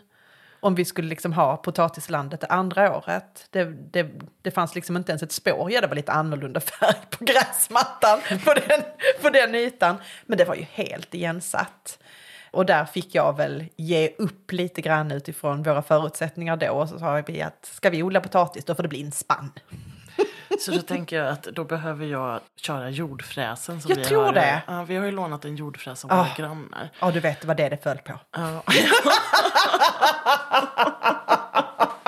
Om 0.63 0.75
vi 0.75 0.85
skulle 0.85 1.07
liksom 1.09 1.33
ha 1.33 1.57
potatislandet 1.57 2.41
det 2.41 2.47
andra 2.47 2.97
året. 2.97 3.47
Det, 3.49 3.65
det, 3.65 4.11
det 4.41 4.51
fanns 4.51 4.75
liksom 4.75 4.97
inte 4.97 5.11
ens 5.11 5.23
ett 5.23 5.31
spår. 5.31 5.71
Ja, 5.71 5.81
det 5.81 5.87
var 5.87 5.95
lite 5.95 6.11
annorlunda 6.11 6.59
färg 6.79 6.97
på 7.09 7.25
gräsmattan 7.25 8.19
på 8.45 8.53
den, 8.53 8.81
på 9.21 9.29
den 9.29 9.55
ytan. 9.55 9.95
Men 10.25 10.37
det 10.37 10.45
var 10.45 10.55
ju 10.55 10.65
helt 10.71 11.13
igensatt. 11.13 11.99
Och 12.51 12.65
där 12.65 12.85
fick 12.85 13.15
jag 13.15 13.37
väl 13.37 13.65
ge 13.75 14.09
upp 14.17 14.51
lite 14.51 14.81
grann 14.81 15.11
utifrån 15.11 15.63
våra 15.63 15.81
förutsättningar 15.81 16.57
då. 16.57 16.69
Och 16.69 16.89
så 16.89 16.99
sa 16.99 17.21
vi 17.27 17.41
att 17.41 17.65
ska 17.65 17.89
vi 17.89 18.03
odla 18.03 18.21
potatis 18.21 18.65
då 18.65 18.75
får 18.75 18.83
det 18.83 18.89
bli 18.89 19.01
en 19.01 19.11
spann. 19.11 19.51
Så 20.59 20.71
då 20.71 20.81
tänker 20.81 21.15
jag 21.17 21.27
att 21.27 21.43
då 21.43 21.63
behöver 21.63 22.05
jag 22.05 22.39
köra 22.55 22.89
jordfräsen. 22.89 23.81
Som 23.81 23.89
Jag 23.89 23.95
vi 23.97 24.05
tror 24.05 24.23
har. 24.23 24.33
det. 24.33 24.61
Ja, 24.67 24.83
vi 24.83 24.95
har 24.95 25.05
ju 25.05 25.11
lånat 25.11 25.45
en 25.45 25.55
jordfräs 25.55 26.03
av 26.05 26.09
våra 26.09 26.19
Ah. 26.21 26.27
grannar. 26.37 26.89
Ja, 26.99 27.11
du 27.11 27.19
vet 27.19 27.45
vad 27.45 27.57
det 27.57 27.63
är 27.63 27.69
det 27.69 27.83
föll 27.83 27.97
på. 27.97 28.19
Ja. 28.31 28.63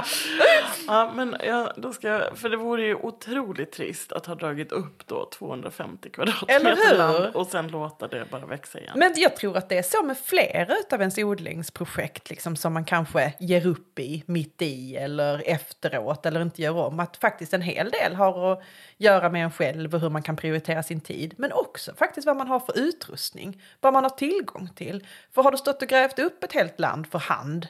ja, 0.88 1.12
men 1.16 1.36
ja, 1.44 1.74
då 1.78 1.94
ska 1.94 2.08
jag, 2.08 2.38
för 2.38 2.50
det 2.50 2.58
vore 2.58 2.84
ju 2.84 2.96
otroligt 2.96 3.72
trist 3.72 4.12
att 4.12 4.26
ha 4.26 4.36
dragit 4.36 4.72
upp 4.72 5.08
då 5.08 5.30
250 5.30 6.10
kvadratmeter 6.10 6.98
land 6.98 7.36
och 7.36 7.48
sen 7.48 7.68
låta 7.68 8.08
det 8.08 8.26
bara 8.32 8.46
växa 8.46 8.80
igen. 8.80 8.94
Men 8.96 9.14
jag 9.16 9.36
tror 9.36 9.58
att 9.58 9.70
det 9.70 9.78
är 9.78 9.84
så 9.84 10.04
med 10.04 10.18
flera 10.18 10.76
av 10.92 11.00
ens 11.00 11.18
odlingsprojekt 11.18 12.30
liksom, 12.30 12.56
som 12.56 12.74
man 12.74 12.86
kanske 12.86 13.34
ger 13.40 13.68
upp 13.68 14.00
i, 14.00 14.24
mitt 14.26 14.62
i 14.62 14.96
eller 14.96 15.50
efteråt 15.50 16.26
eller 16.26 16.42
inte 16.42 16.62
gör 16.62 16.78
om. 16.78 17.00
Att 17.00 17.18
faktiskt 17.18 17.54
en 17.54 17.62
hel 17.62 17.90
del 17.90 18.16
har 18.16 18.54
att 18.54 18.64
göra 18.98 19.30
med 19.30 19.44
en 19.44 19.52
själv 19.52 19.96
och 19.96 20.02
hur 20.02 20.10
man 20.10 20.24
kan 20.24 20.36
prioritera 20.36 20.84
sin 20.84 21.02
tid. 21.02 21.34
Men 21.38 21.52
också 21.52 21.94
faktiskt 21.96 22.28
vad 22.28 22.38
man 22.38 22.48
har 22.48 22.60
för 22.60 22.80
utrustning, 22.80 23.62
vad 23.82 23.94
man 23.94 24.04
har 24.04 24.10
tillgång 24.10 24.70
till. 24.76 25.08
För 25.32 25.44
har 25.44 25.52
du 25.52 25.58
stått 25.58 25.82
och 25.82 25.88
grävt 25.88 26.20
upp 26.20 26.44
ett 26.44 26.54
helt 26.54 26.80
land 26.80 27.08
för 27.08 27.20
hand 27.20 27.68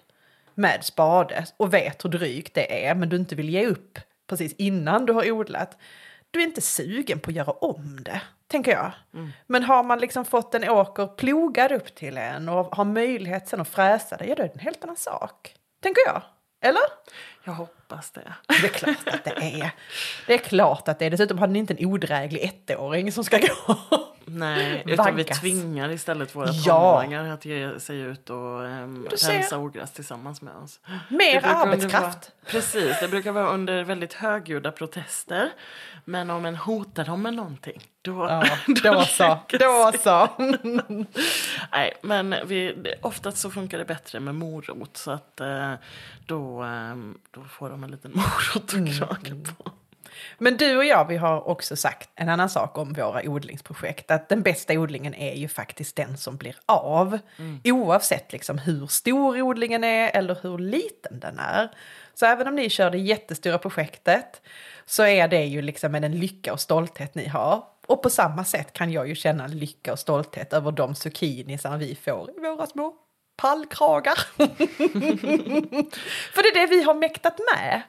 med 0.56 0.84
spade 0.84 1.46
och 1.58 1.74
vet 1.74 2.06
hur 2.06 2.10
drygt 2.10 2.54
det 2.54 2.86
är 2.86 2.96
men 2.96 3.10
du 3.10 3.16
inte 3.16 3.36
vill 3.36 3.50
ge 3.50 3.66
upp 3.66 4.00
precis 4.30 4.54
innan 4.58 5.06
du 5.06 5.14
har 5.14 5.32
odlat. 5.32 5.78
Du 6.32 6.40
är 6.40 6.44
inte 6.44 6.62
sugen 6.62 7.20
på 7.20 7.30
att 7.30 7.36
göra 7.36 7.52
om 7.52 8.04
det, 8.04 8.22
tänker 8.48 8.72
jag. 8.72 8.92
Men 9.48 9.64
har 9.64 9.84
man 9.84 10.00
liksom 10.00 10.26
fått 10.26 10.56
en 10.56 10.70
åker 10.70 11.08
plogad 11.08 11.72
upp 11.72 11.96
till 11.96 12.18
en 12.18 12.50
och 12.50 12.76
har 12.76 12.86
möjlighet 12.86 13.48
sen 13.48 13.62
att 13.62 13.68
fräsa 13.68 14.18
det, 14.18 14.26
ja 14.26 14.36
då 14.36 14.44
är 14.44 14.48
det 14.48 14.54
en 14.54 14.60
helt 14.60 14.84
annan 14.84 14.98
sak. 14.98 15.56
Tänker 15.82 16.02
jag. 16.06 16.22
Eller? 16.62 16.82
Jag 17.46 17.54
hoppas 17.54 18.12
det. 18.12 18.34
Det 18.48 18.54
är 18.68 18.68
klart 18.70 19.08
att 19.08 19.24
det 19.24 19.32
är. 19.32 19.72
Det 20.28 20.34
är 20.34 20.38
klart 20.38 20.88
att 20.88 21.00
det 21.00 21.06
är. 21.06 21.10
Dessutom 21.10 21.38
har 21.38 21.48
ni 21.48 21.60
inte 21.60 21.74
en 21.74 21.86
odräglig 21.86 22.42
ettåring 22.44 23.12
som 23.12 23.24
ska 23.24 23.38
gå. 23.38 23.76
Nej, 24.26 24.84
utan 24.86 25.16
vi 25.16 25.24
tvingar 25.24 25.90
istället 25.92 26.36
våra 26.36 26.50
Ja. 26.52 26.92
tonåringar 26.92 27.34
att 27.34 27.46
ge 27.46 27.80
sig 27.80 28.00
ut 28.00 28.30
och 28.30 28.60
um, 28.62 29.08
rensa 29.28 29.58
ogräs 29.58 29.92
tillsammans 29.92 30.42
med 30.42 30.56
oss. 30.56 30.80
Mer 31.10 31.46
arbetskraft. 31.46 32.02
Vara, 32.02 32.52
precis, 32.52 33.00
det 33.00 33.08
brukar 33.08 33.32
vara 33.32 33.50
under 33.50 33.84
väldigt 33.84 34.14
högljudda 34.14 34.72
protester. 34.72 35.50
Men 36.06 36.30
om 36.30 36.46
en 36.46 36.56
hotar 36.56 37.06
dem 37.06 37.22
med 37.22 37.34
någonting, 37.34 37.82
då... 38.02 38.12
Ja, 38.30 38.44
då 38.84 39.02
så. 39.02 39.24
lägger 39.24 39.60
Då 39.60 39.98
så. 39.98 40.30
Nej, 41.72 41.94
men 42.02 42.36
vi, 42.46 42.76
oftast 43.02 43.38
så 43.38 43.50
funkar 43.52 43.78
det 43.78 43.86
bättre 43.86 44.20
med 44.20 44.36
morot. 44.36 44.98
Så 44.98 45.12
att 45.12 45.40
eh, 45.42 45.74
då, 46.26 46.62
ehm, 46.62 47.18
då 47.34 47.44
får 47.44 47.70
de 47.70 47.84
en 47.84 47.92
liten 47.92 48.12
morot 48.16 48.74
Mm. 48.74 48.86
att 48.86 48.98
kraka 48.98 49.36
på. 49.36 49.72
Men 50.38 50.58
du 50.58 50.78
och 50.78 50.86
jag, 50.86 51.08
vi 51.08 51.18
har 51.18 51.48
också 51.48 51.76
sagt 51.76 52.10
en 52.16 52.30
annan 52.30 52.50
sak 52.50 52.78
om 52.78 52.94
våra 52.94 53.22
odlingsprojekt. 53.30 54.12
Att 54.12 54.30
den 54.30 54.42
bästa 54.42 54.74
odlingen 54.74 55.14
är 55.14 55.34
ju 55.34 55.48
faktiskt 55.48 55.96
den 55.96 56.18
som 56.18 56.38
blir 56.38 56.56
av. 56.66 57.20
Oavsett 57.64 58.32
liksom 58.32 58.58
hur 58.58 58.88
stor 58.88 59.42
odlingen 59.42 59.84
är 59.84 60.10
eller 60.18 60.38
hur 60.42 60.58
liten 60.58 61.20
den 61.20 61.40
är. 61.40 61.70
Så 62.14 62.26
även 62.26 62.48
om 62.48 62.56
ni 62.56 62.70
kör 62.70 62.92
det 62.92 62.98
jättestora 62.98 63.58
projektet 63.58 64.42
så 64.86 65.04
är 65.04 65.28
det 65.28 65.46
ju 65.46 65.62
liksom 65.62 65.96
en 65.96 66.20
lycka 66.20 66.54
och 66.54 66.60
stolthet 66.60 67.16
ni 67.16 67.28
har. 67.28 67.64
Och 67.88 68.04
på 68.04 68.10
samma 68.10 68.46
sätt 68.46 68.74
kan 68.74 68.92
jag 68.92 69.08
ju 69.08 69.16
känna 69.16 69.48
lycka 69.48 69.92
och 69.94 70.00
stolthet 70.00 70.54
över 70.54 70.72
de 70.72 70.96
zucchinisar 70.96 71.78
vi 71.78 71.96
får 71.96 72.30
i 72.38 72.40
våra 72.40 72.68
små 72.68 72.94
pallkragar. 73.36 74.16
För 76.34 76.44
det 76.44 76.50
är 76.50 76.62
det 76.62 76.76
vi 76.76 76.84
har 76.84 76.94
mäktat 76.94 77.40
med. 77.54 77.82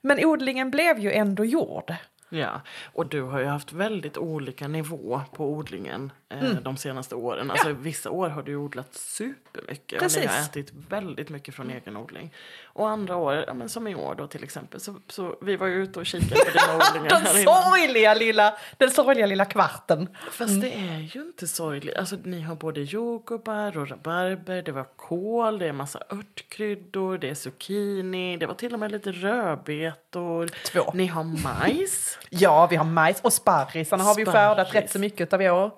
Men 0.00 0.24
odlingen 0.24 0.70
blev 0.70 0.98
ju 0.98 1.12
ändå 1.12 1.44
gjord. 1.44 1.94
Ja, 2.28 2.60
och 2.92 3.06
du 3.06 3.22
har 3.22 3.38
ju 3.40 3.46
haft 3.46 3.72
väldigt 3.72 4.16
olika 4.18 4.68
nivå 4.68 5.20
på 5.32 5.50
odlingen 5.52 6.12
eh, 6.28 6.38
Mm. 6.44 6.62
de 6.62 6.76
senaste 6.76 7.14
åren. 7.14 7.50
Alltså 7.50 7.72
vissa 7.72 8.10
år 8.10 8.28
har 8.28 8.42
du 8.42 8.56
odlat 8.56 8.94
supermycket 8.94 10.02
och 10.02 10.08
ni 10.16 10.26
har 10.26 10.26
Precis. 10.34 10.48
ätit 10.48 10.72
väldigt 10.88 11.28
mycket 11.28 11.54
från 11.54 11.70
egen 11.70 11.96
odling. 11.96 12.32
Och 12.64 12.88
andra 12.88 13.16
år, 13.16 13.44
ja, 13.46 13.54
men 13.54 13.68
som 13.68 13.86
i 13.88 13.94
år 13.94 14.14
då 14.14 14.26
till 14.26 14.44
exempel, 14.44 14.80
så, 14.80 14.96
så 15.08 15.36
vi 15.42 15.56
var 15.56 15.66
ju 15.66 15.82
ute 15.82 15.98
och 16.00 16.06
kikade 16.06 16.40
på 16.44 16.50
dina 16.50 16.76
odlingar 16.76 17.08
Den 17.34 17.44
sorgliga 17.44 18.14
lilla, 18.14 18.54
den 18.78 18.90
sorgliga 18.90 19.26
lilla 19.26 19.44
kvarten. 19.44 20.08
Fast 20.30 20.60
det 20.60 20.72
är 20.74 20.98
ju 21.16 21.22
inte 21.22 21.46
sorgligt. 21.46 21.96
Alltså, 21.96 22.16
ni 22.24 22.40
har 22.40 22.54
både 22.56 22.80
jordgubbar 22.82 23.78
och 23.78 23.88
rabarber, 23.90 24.62
det 24.62 24.72
var 24.72 24.86
kål, 24.96 25.58
det 25.58 25.66
är 25.66 25.72
massa 25.72 26.00
örtkryddor, 26.10 27.18
det 27.18 27.28
är 27.30 27.34
zucchini, 27.34 28.36
det 28.36 28.46
var 28.46 28.54
till 28.54 28.74
och 28.74 28.80
med 28.80 28.92
lite 28.92 29.12
rödbetor. 29.12 30.46
Två. 30.64 30.90
Ni 30.94 31.06
har 31.06 31.24
majs. 31.24 32.15
Ja, 32.30 32.66
vi 32.66 32.76
har 32.76 32.84
majs 32.84 33.20
och 33.20 33.32
sparrisarna 33.32 34.04
har 34.04 34.14
vi 34.14 34.24
skördat 34.24 34.74
rätt 34.74 34.90
så 34.90 34.98
mycket 34.98 35.32
av 35.32 35.42
i 35.42 35.50
år. 35.50 35.70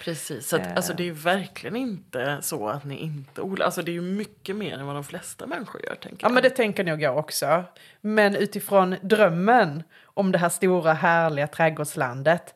Precis, 0.00 0.48
så 0.48 0.56
att, 0.56 0.66
Eh. 0.66 0.72
alltså, 0.76 0.92
det 0.94 1.08
är 1.08 1.12
verkligen 1.12 1.76
inte 1.76 2.38
så 2.42 2.68
att 2.68 2.84
ni 2.84 2.96
inte 2.96 3.40
odlar. 3.40 3.66
Alltså, 3.66 3.82
det 3.82 3.90
är 3.90 3.92
ju 3.92 4.00
mycket 4.00 4.56
mer 4.56 4.78
än 4.78 4.86
vad 4.86 4.96
de 4.96 5.04
flesta 5.04 5.46
människor 5.46 5.82
gör. 5.84 5.94
Tänker 5.94 6.08
Ja, 6.24 6.28
jag. 6.28 6.32
men 6.32 6.42
det 6.42 6.50
tänker 6.50 6.84
nog 6.84 7.02
jag 7.02 7.18
också. 7.18 7.64
Men 8.00 8.36
utifrån 8.36 8.96
drömmen 9.02 9.82
om 10.04 10.32
det 10.32 10.38
här 10.38 10.48
stora 10.48 10.92
härliga 10.92 11.46
trädgårdslandet, 11.46 12.54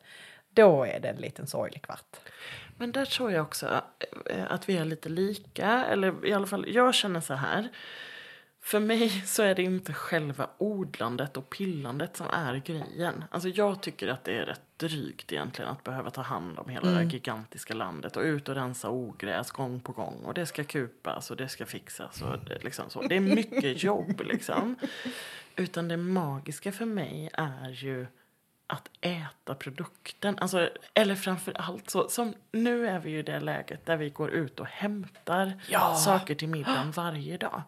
då 0.53 0.83
är 0.83 0.99
det 0.99 1.07
en 1.09 1.15
liten 1.15 1.47
sorglig 1.47 1.81
kvart. 1.81 2.15
Men 2.77 2.91
där 2.91 3.05
tror 3.05 3.31
jag 3.31 3.41
också 3.43 3.81
eh, 4.29 4.43
att 4.49 4.69
vi 4.69 4.77
är 4.77 4.85
lite 4.85 5.09
lika. 5.09 5.85
Eller 5.85 6.25
i 6.25 6.33
alla 6.33 6.47
fall, 6.47 6.65
jag 6.67 6.95
känner 6.95 7.21
så 7.21 7.33
här. 7.33 7.67
För 8.61 8.79
mig 8.79 9.09
så 9.25 9.43
är 9.43 9.55
det 9.55 9.63
inte 9.63 9.93
själva 9.93 10.49
odlandet 10.57 11.37
och 11.37 11.49
pillandet 11.49 12.17
som 12.17 12.27
är 12.27 12.55
grejen. 12.55 13.23
Alltså 13.31 13.49
jag 13.49 13.81
tycker 13.81 14.07
att 14.07 14.23
det 14.23 14.37
är 14.37 14.45
rätt 14.45 14.61
drygt 14.77 15.31
egentligen 15.31 15.71
att 15.71 15.83
behöva 15.83 16.09
ta 16.09 16.21
hand 16.21 16.59
om 16.59 16.69
hela 16.69 16.89
det 16.89 16.95
här 16.95 17.03
gigantiska 17.03 17.73
landet 17.73 18.17
och 18.17 18.23
ut 18.23 18.49
och 18.49 18.55
rensa 18.55 18.89
ogräs 18.89 19.51
gång 19.51 19.79
på 19.79 19.91
gång. 19.91 20.15
Och 20.25 20.33
det 20.33 20.45
ska 20.45 20.63
kupas 20.63 21.31
och 21.31 21.37
det 21.37 21.47
ska 21.49 21.65
fixas 21.65 22.21
och 22.21 22.39
det, 22.45 22.63
liksom 22.63 22.89
så. 22.89 23.01
Det 23.01 23.15
är 23.15 23.19
mycket 23.19 23.83
jobb 23.83 24.21
liksom. 24.25 24.75
Utan 25.55 25.87
det 25.87 25.97
magiska 25.97 26.71
för 26.71 26.85
mig 26.85 27.29
är 27.33 27.69
ju 27.69 28.07
att 28.67 28.89
äta 29.01 29.55
produkten. 29.55 30.37
Alltså, 30.39 30.69
eller 30.93 31.15
framför 31.15 31.53
allt 31.61 31.89
så, 31.89 32.09
som 32.09 32.33
nu 32.51 32.87
är 32.87 32.99
vi 32.99 33.09
ju 33.11 33.19
i 33.19 33.23
det 33.23 33.39
läget 33.39 33.85
där 33.85 33.97
vi 33.97 34.09
går 34.09 34.29
ut 34.29 34.59
och 34.59 34.67
hämtar 34.67 35.53
Ja. 35.67 35.95
saker 35.95 36.35
till 36.35 36.49
middagen 36.49 36.91
varje 36.91 37.37
dag. 37.37 37.61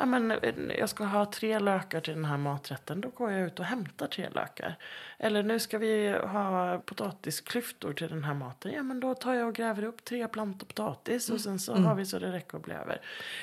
Ja, 0.00 0.06
men, 0.06 0.30
eh, 0.30 0.54
jag 0.78 0.88
ska 0.88 1.04
ha 1.04 1.26
tre 1.26 1.58
lökar 1.58 2.00
till 2.00 2.14
den 2.14 2.24
här 2.24 2.36
maträtten, 2.36 3.00
då 3.00 3.08
går 3.08 3.32
jag 3.32 3.46
ut 3.46 3.58
och 3.58 3.64
hämtar 3.64 4.06
tre 4.06 4.28
lökar. 4.28 4.76
Eller 5.18 5.42
nu 5.42 5.58
ska 5.58 5.78
vi 5.78 6.16
ha 6.22 6.78
potatisklyftor 6.78 7.92
till 7.92 8.08
den 8.08 8.24
här 8.24 8.34
maten, 8.34 8.72
ja 8.72 8.82
men 8.82 9.00
då 9.00 9.14
tar 9.14 9.34
jag 9.34 9.48
och 9.48 9.54
gräver 9.54 9.84
upp 9.84 10.04
tre 10.04 10.28
plantor 10.28 10.66
potatis 10.66 11.30
och 11.30 11.40
sen 11.40 11.58
så 11.58 11.74
har 11.74 11.94
vi 11.94 12.06
så 12.06 12.18
det 12.18 12.32
räcker 12.32 12.54
och 12.54 12.62
blir 12.62 12.74
över. 12.74 13.00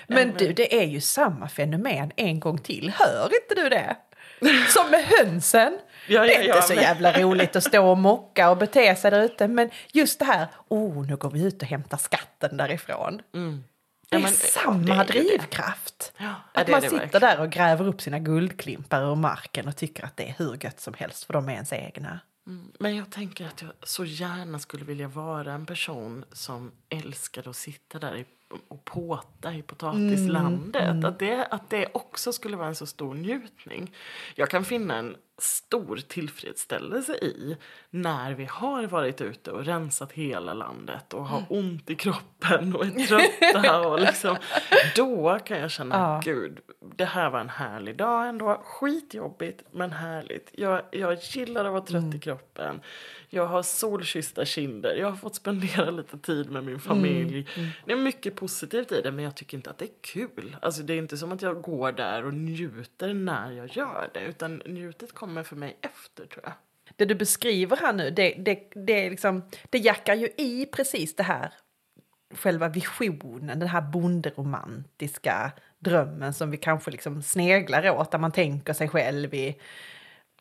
Men 0.08 0.34
du, 0.38 0.54
det 0.54 0.82
är 0.82 0.86
ju 0.86 1.02
samma 1.02 1.50
fenomen 1.50 2.12
en 2.16 2.40
gång 2.40 2.58
till. 2.58 2.94
Hör 2.96 3.30
inte 3.42 3.56
du 3.64 3.70
det? 3.70 3.96
Som 4.68 4.92
med 4.92 5.04
hönsen. 5.04 5.80
Ja, 6.08 6.22
det 6.22 6.34
ja, 6.34 6.40
är 6.40 6.44
inte 6.46 6.62
så 6.62 6.74
men- 6.74 6.84
jävla 6.84 7.12
roligt 7.22 7.56
att 7.56 7.64
stå 7.64 7.90
och 7.90 7.98
mocka 7.98 8.50
och 8.50 8.58
bete 8.58 8.96
sig 8.96 9.12
där 9.12 9.24
ute. 9.24 9.48
Men 9.48 9.70
just 9.94 10.20
det 10.20 10.26
här, 10.26 10.48
oh, 10.68 11.08
nu 11.08 11.16
går 11.16 11.30
vi 11.30 11.44
ut 11.44 11.62
och 11.62 11.68
hämtar 11.68 11.98
skatten 11.98 12.58
därifrån. 12.58 13.22
Mm. 13.34 13.64
Det 14.16 14.22
Ja, 14.22 14.28
är 14.28 14.32
men, 14.32 14.34
samma 14.34 14.96
ja, 14.96 15.04
det 15.04 15.14
ju 15.14 15.24
det. 15.24 15.38
drivkraft. 15.38 16.14
Ja, 16.18 16.34
Att 16.54 16.66
det 16.66 16.72
man 16.72 16.82
det 16.82 16.90
sitter 16.90 17.02
verkligen. 17.02 17.22
där 17.22 17.40
och 17.44 17.50
gräver 17.52 17.88
upp 17.88 18.02
sina 18.02 18.20
guldklimpar 18.20 19.12
ur 19.12 19.16
marken 19.16 19.68
och 19.68 19.76
tycker 19.76 20.06
att 20.06 20.18
det 20.18 20.30
är 20.30 20.36
hur 20.38 20.58
gött 20.64 20.80
som 20.80 20.94
helst 20.94 21.24
för 21.24 21.34
de 21.34 21.50
är 21.50 21.54
ens 21.54 21.74
egna. 21.74 22.20
Mm, 22.48 22.72
Men 22.80 22.96
jag 22.96 23.10
tänker 23.12 23.46
att 23.46 23.62
jag 23.62 23.72
så 23.84 24.06
gärna 24.06 24.60
skulle 24.60 24.86
vilja 24.86 25.08
vara 25.08 25.54
en 25.54 25.66
person 25.66 26.26
som 26.32 26.72
älskar 26.90 27.50
att 27.50 27.56
sitta 27.56 28.00
där 28.00 28.16
i, 28.16 28.26
och 28.68 28.86
påta 28.86 29.54
i 29.54 29.62
potatislandet. 29.62 31.06
Att, 31.06 31.20
det, 31.20 31.46
att 31.46 31.70
det 31.70 31.88
också 31.94 32.34
skulle 32.34 32.58
vara 32.58 32.68
en 32.68 32.76
så 32.76 32.86
stor 32.86 33.14
njutning. 33.14 33.92
Jag 34.36 34.50
kan 34.50 34.66
finna 34.66 34.96
en 34.96 35.16
stor 35.38 35.96
tillfredsställelse 36.08 37.14
i 37.14 37.58
när 37.90 38.34
vi 38.34 38.46
har 38.46 38.84
varit 38.88 39.22
ute 39.22 39.52
och 39.52 39.66
rensat 39.66 40.12
hela 40.12 40.54
landet 40.54 41.14
och 41.14 41.26
har 41.28 41.44
ont 41.50 41.90
i 41.90 41.96
kroppen 41.96 42.76
och 42.76 42.86
är 42.86 43.06
trötta. 43.08 43.88
Och 43.88 44.00
liksom, 44.00 44.36
då 44.96 45.40
kan 45.46 45.60
jag 45.60 45.72
känna, 45.72 45.96
Ja. 45.96 46.22
gud, 46.24 46.60
det 46.96 47.06
här 47.06 47.30
var 47.30 47.40
en 47.40 47.50
härlig 47.50 47.98
dag 47.98 48.28
ändå. 48.28 48.62
Skitjobbigt 48.66 49.64
men 49.72 49.92
härligt. 49.92 50.50
Jag, 50.54 50.82
jag 50.92 51.18
gillar 51.22 51.66
att 51.66 51.72
vara 51.72 51.82
trött 51.86 52.16
i 52.16 52.20
kroppen. 52.20 52.82
Jag 53.36 53.46
har 53.46 53.64
solkyssta 53.64 54.46
kinder. 54.46 54.96
Jag 54.96 55.10
har 55.10 55.16
fått 55.16 55.36
spendera 55.36 55.92
lite 55.92 56.18
tid 56.18 56.52
med 56.52 56.64
min 56.64 56.80
familj. 56.80 57.48
Det 57.86 57.92
är 57.92 57.98
mycket 57.98 58.36
positivt 58.36 58.92
i 58.92 59.02
det 59.02 59.12
men 59.12 59.26
jag 59.26 59.36
tycker 59.36 59.58
inte 59.58 59.70
att 59.70 59.78
det 59.78 59.86
är 59.86 60.02
kul. 60.02 60.58
Alltså 60.62 60.84
det 60.84 60.94
är 60.94 60.98
inte 60.98 61.18
som 61.18 61.32
att 61.32 61.42
jag 61.42 61.62
går 61.62 61.92
där 61.92 62.26
och 62.26 62.34
njuter 62.34 63.14
när 63.14 63.52
jag 63.52 63.68
gör 63.68 64.10
det. 64.14 64.20
Utan 64.20 64.62
njutet 64.66 65.14
kommer 65.14 65.44
för 65.44 65.56
mig 65.56 65.78
efter 65.82 66.26
tror 66.26 66.44
jag. 66.44 66.54
Det 66.96 67.06
du 67.06 67.16
beskriver 67.16 67.78
här 67.78 67.94
nu, 67.94 68.10
det, 68.10 68.34
det, 68.38 68.70
det, 68.76 69.10
liksom, 69.10 69.44
det 69.70 69.78
jackar 69.78 70.16
ju 70.16 70.28
i 70.38 70.66
precis 70.66 71.16
det 71.16 71.24
här 71.24 71.54
själva 72.34 72.70
visionen, 72.70 73.60
den 73.60 73.70
här 73.70 73.82
bonderomantiska 73.82 75.52
drömmen 75.80 76.34
som 76.34 76.52
vi 76.52 76.58
kanske 76.58 76.92
liksom 76.92 77.24
sneglar 77.24 77.90
åt, 77.90 78.12
där 78.12 78.20
man 78.20 78.32
tänker 78.32 78.74
sig 78.74 78.88
själv 78.88 79.34
i 79.34 79.56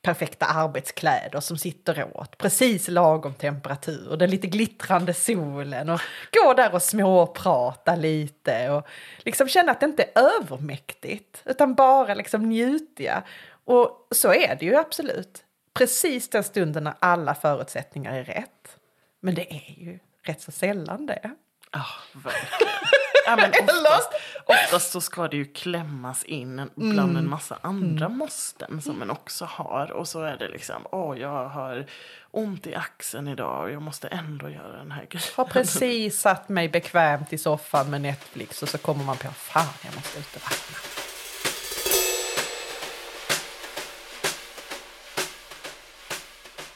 perfekta 0.05 0.47
arbetskläder 0.47 1.41
som 1.41 1.59
sitter 1.59 2.17
åt, 2.17 2.39
precis 2.39 2.89
lagom 2.89 3.35
temperatur, 3.35 4.17
den 4.17 4.31
lite 4.31 4.47
glittrande 4.47 5.15
solen 5.15 5.89
och 5.89 6.01
gå 6.33 6.55
där 6.55 6.75
och 6.75 6.83
småprata 6.83 7.97
lite 7.97 8.71
och 8.71 8.87
liksom 9.19 9.49
känna 9.49 9.73
att 9.73 9.81
det 9.81 9.87
inte 9.87 10.03
är 10.03 10.23
övermäktigt 10.41 11.43
utan 11.45 11.75
bara 11.75 12.15
liksom 12.15 12.49
njutiga. 12.49 13.23
Och 13.65 14.09
så 14.11 14.33
är 14.33 14.57
det 14.57 14.67
ju 14.67 14.77
absolut. 14.77 15.45
Precis 15.75 16.29
den 16.29 16.45
stunden 16.45 16.85
när 16.85 16.95
alla 16.99 17.35
förutsättningar 17.35 18.13
är 18.15 18.25
rätt. 18.25 18.79
Men 19.21 19.35
det 19.35 19.55
är 19.55 19.75
ju 19.85 19.99
rätt 20.23 20.41
så 20.41 20.53
sällan 20.53 21.07
det. 21.07 21.31
Ja, 21.73 21.85
verkligen. 22.13 23.04
Ja, 23.27 23.37
men 23.37 23.51
oftast, 23.63 24.11
oftast 24.45 24.93
så 24.93 25.01
ska 25.01 25.29
det 25.29 25.37
ju 25.37 25.45
klämmas 25.45 26.25
in 26.25 26.71
bland 26.75 27.17
en 27.17 27.29
massa 27.29 27.59
andra 27.61 28.09
måsten 28.09 28.83
som 28.83 29.03
en 29.03 29.11
också 29.11 29.45
har. 29.45 29.93
Och 29.93 30.09
så 30.09 30.23
är 30.23 30.37
det 30.37 30.49
liksom, 30.49 30.87
åh 30.93 31.19
jag 31.19 31.49
har 31.49 31.87
ont 32.31 32.67
i 32.67 32.75
axeln 32.75 33.29
idag 33.29 33.63
och 33.63 33.71
jag 33.71 33.83
måste 33.83 34.09
ändå 34.09 34.49
göra 34.49 34.77
den 34.77 34.91
här 34.91 35.07
grejen. 35.11 35.29
Har 35.37 35.45
precis 35.45 36.21
satt 36.21 36.49
mig 36.49 36.69
bekvämt 36.69 37.33
i 37.33 37.39
soffan 37.39 37.91
med 37.91 38.01
Netflix 38.01 38.63
och 38.63 38.69
så 38.69 38.79
kommer 38.79 39.05
man 39.05 39.17
på 39.17 39.29
fan 39.29 39.75
jag 39.85 39.95
måste 39.95 40.19
ut 40.19 40.37
och 40.37 40.43
vattna. 40.43 41.04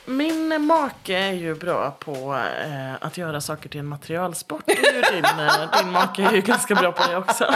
Min 0.09 0.67
make 0.67 1.17
är 1.17 1.33
ju 1.33 1.55
bra 1.55 1.91
på 1.91 2.35
eh, 2.65 2.95
att 3.01 3.19
göra 3.19 3.41
saker 3.41 3.69
till 3.69 3.81
en 3.81 3.87
materialsport. 3.87 4.67
Din, 4.67 5.25
eh, 5.25 5.83
din 5.83 5.93
make 5.93 6.23
är 6.23 6.33
ju 6.33 6.41
ganska 6.41 6.75
bra 6.75 6.93
på 6.93 7.11
det 7.11 7.17
också. 7.17 7.55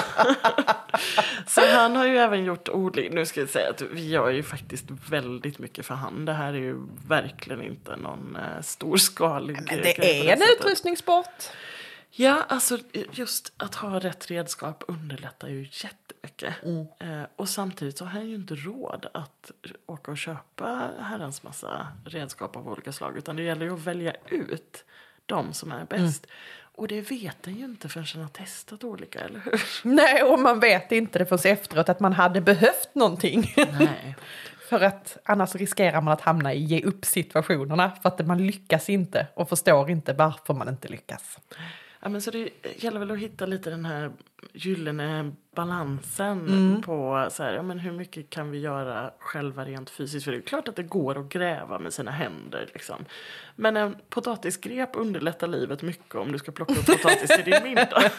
Så 1.46 1.60
han 1.60 1.96
har 1.96 2.06
ju 2.06 2.18
även 2.18 2.44
gjort 2.44 2.68
odling. 2.68 3.14
Nu 3.14 3.26
ska 3.26 3.40
jag 3.40 3.48
säga 3.48 3.70
att 3.70 3.82
vi 3.82 4.08
gör 4.08 4.30
ju 4.30 4.42
faktiskt 4.42 4.84
väldigt 5.10 5.58
mycket 5.58 5.86
för 5.86 5.94
hand. 5.94 6.26
Det 6.26 6.32
här 6.32 6.48
är 6.52 6.58
ju 6.58 6.76
verkligen 7.08 7.62
inte 7.62 7.96
någon 7.96 8.36
eh, 8.36 8.62
storskalig 8.62 9.56
Men 9.56 9.82
det 9.82 10.28
är 10.28 10.32
en 10.32 10.42
utrustningssport. 10.58 11.48
Ja, 12.14 12.44
alltså 12.48 12.78
just 13.12 13.52
att 13.56 13.74
ha 13.74 13.98
rätt 13.98 14.30
redskap 14.30 14.84
underlättar 14.88 15.48
ju 15.48 15.68
jättemycket. 15.72 16.54
Eh, 16.98 17.22
och 17.36 17.48
samtidigt 17.48 17.98
så 17.98 18.04
har 18.04 18.10
han 18.10 18.28
ju 18.28 18.34
inte 18.34 18.54
råd 18.54 19.06
att 19.14 19.50
åka 19.86 20.10
och 20.10 20.18
köpa 20.18 20.90
herrans 21.00 21.42
massa 21.42 21.88
redskap 22.04 22.56
av 22.56 22.68
olika 22.68 22.92
slag. 22.92 23.16
Utan 23.16 23.36
det 23.36 23.42
gäller 23.42 23.66
ju 23.66 23.74
att 23.74 23.86
välja 23.86 24.14
ut 24.28 24.84
de 25.26 25.52
som 25.52 25.72
är 25.72 25.84
bäst. 25.84 26.26
Och 26.74 26.88
det 26.88 27.10
vet 27.10 27.36
han 27.44 27.54
ju 27.54 27.64
inte 27.64 27.88
förrän 27.88 28.06
han 28.14 28.22
har 28.22 28.28
testat 28.28 28.84
olika, 28.84 29.20
eller 29.20 29.40
hur? 29.40 29.62
Nej, 29.88 30.22
och 30.22 30.38
man 30.38 30.60
vet 30.60 30.92
inte 30.92 31.18
det 31.18 31.26
förrän 31.26 31.52
efteråt 31.52 31.88
att 31.88 32.00
man 32.00 32.12
hade 32.12 32.40
behövt 32.40 32.94
någonting. 32.94 33.54
Nej. 33.56 34.16
För 34.68 34.80
att 34.80 35.18
annars 35.24 35.54
riskerar 35.54 36.00
man 36.00 36.12
att 36.12 36.20
hamna 36.20 36.54
i 36.54 36.58
ge 36.58 36.82
upp 36.82 37.04
situationerna 37.04 37.90
för 37.90 38.08
att 38.08 38.26
man 38.26 38.46
lyckas 38.46 38.88
inte 38.88 39.26
och 39.34 39.48
förstår 39.48 39.90
inte 39.90 40.12
varför 40.12 40.54
man 40.54 40.68
inte 40.68 40.88
lyckas. 40.88 41.38
Ja, 42.02 42.08
men 42.08 42.22
så 42.22 42.30
det 42.30 42.48
gäller 42.76 43.00
väl 43.00 43.10
att 43.10 43.18
hitta 43.18 43.46
lite 43.46 43.70
den 43.70 43.84
här 43.84 44.12
gyllene 44.52 45.32
balansen 45.54 46.82
på 46.86 47.28
så 47.30 47.42
här, 47.42 47.52
ja, 47.52 47.62
men 47.62 47.78
hur 47.78 47.92
mycket 47.92 48.30
kan 48.30 48.50
vi 48.50 48.58
göra 48.58 49.10
själva 49.18 49.64
rent 49.64 49.90
fysiskt. 49.90 50.24
För 50.24 50.32
det 50.32 50.38
är 50.38 50.42
klart 50.42 50.68
att 50.68 50.76
det 50.76 50.82
går 50.82 51.18
att 51.18 51.28
gräva 51.28 51.78
med 51.78 51.92
sina 51.92 52.10
händer. 52.10 52.70
Liksom. 52.72 53.04
Men 53.56 53.76
en 53.76 53.96
potatisgrep 54.08 54.90
underlättar 54.92 55.48
livet 55.48 55.82
mycket 55.82 56.14
om 56.14 56.32
du 56.32 56.38
ska 56.38 56.52
plocka 56.52 56.74
upp 56.74 56.86
potatis 56.86 57.30
till 57.30 57.52
din 57.52 57.64
middag. 57.64 58.02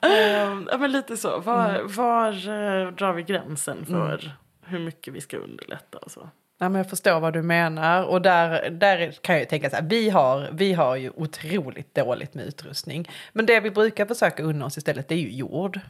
Ehm, 0.00 0.68
ja, 0.70 0.78
men 0.78 0.92
lite 0.92 1.16
så. 1.16 1.40
Var, 1.40 1.82
var 1.82 2.32
eh, 2.32 2.92
drar 2.92 3.12
vi 3.12 3.22
gränsen 3.22 3.86
för 3.86 4.30
hur 4.62 4.78
mycket 4.78 5.14
vi 5.14 5.20
ska 5.20 5.36
underlätta 5.36 5.98
och 5.98 6.10
så. 6.10 6.28
Nej, 6.62 6.70
men 6.70 6.78
jag 6.78 6.90
förstår 6.90 7.20
vad 7.20 7.32
du 7.32 7.42
menar. 7.42 8.04
Och 8.04 8.22
där, 8.22 8.70
där 8.70 9.12
kan 9.20 9.38
jag 9.38 9.48
tänka 9.48 9.70
så 9.70 9.76
här, 9.76 9.82
vi 9.82 10.10
har, 10.10 10.48
vi 10.52 10.72
har 10.72 10.96
ju 10.96 11.10
otroligt 11.16 11.94
dåligt 11.94 12.34
med 12.34 12.44
utrustning. 12.46 13.10
Men 13.32 13.46
det 13.46 13.60
vi 13.60 13.70
brukar 13.70 14.06
försöka 14.06 14.42
unna 14.42 14.66
oss 14.66 14.78
istället, 14.78 15.08
det 15.08 15.14
är 15.14 15.18
ju 15.18 15.30
jord. 15.32 15.80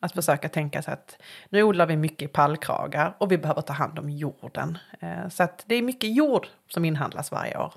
Att 0.00 0.12
försöka 0.12 0.48
tänka 0.48 0.82
så 0.82 0.90
att 0.90 1.22
nu 1.48 1.62
odlar 1.62 1.86
vi 1.86 1.96
mycket 1.96 2.32
pallkragar 2.32 3.14
och 3.18 3.32
vi 3.32 3.38
behöver 3.38 3.62
ta 3.62 3.72
hand 3.72 3.98
om 3.98 4.10
jorden. 4.10 4.78
Eh, 5.00 5.28
så 5.28 5.42
att 5.42 5.64
det 5.66 5.74
är 5.74 5.82
mycket 5.82 6.16
jord 6.16 6.46
som 6.68 6.84
inhandlas 6.84 7.30
varje 7.32 7.58
år. 7.58 7.72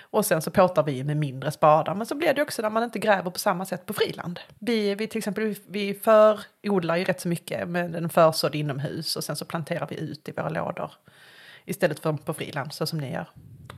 Och 0.00 0.26
sen 0.26 0.42
så 0.42 0.50
påtar 0.50 0.82
vi 0.82 1.04
med 1.04 1.16
mindre 1.16 1.50
spadar. 1.50 1.94
Men 1.94 2.06
så 2.06 2.14
blir 2.14 2.34
det 2.34 2.42
också 2.42 2.62
när 2.62 2.70
man 2.70 2.82
inte 2.82 2.98
gräver 2.98 3.30
på 3.30 3.38
samma 3.38 3.64
sätt 3.64 3.86
på 3.86 3.92
friland. 3.92 4.40
Vi, 4.58 4.94
vi 4.94 5.06
till 5.06 5.18
exempel, 5.18 5.54
vi- 5.66 5.94
förodlar 5.94 6.96
ju 6.96 7.04
rätt 7.04 7.20
så 7.20 7.28
mycket 7.28 7.68
med 7.68 7.94
en 7.96 8.08
försådd 8.08 8.54
inomhus 8.54 9.16
och 9.16 9.24
sen 9.24 9.36
så 9.36 9.44
planterar 9.44 9.86
vi 9.90 10.00
ut 10.00 10.28
i 10.28 10.32
våra 10.32 10.48
lådor. 10.48 10.90
Istället 11.64 12.00
för 12.00 12.12
på 12.12 12.34
friland, 12.34 12.72
så 12.72 12.86
som 12.86 12.98
ni 12.98 13.12
gör. 13.12 13.26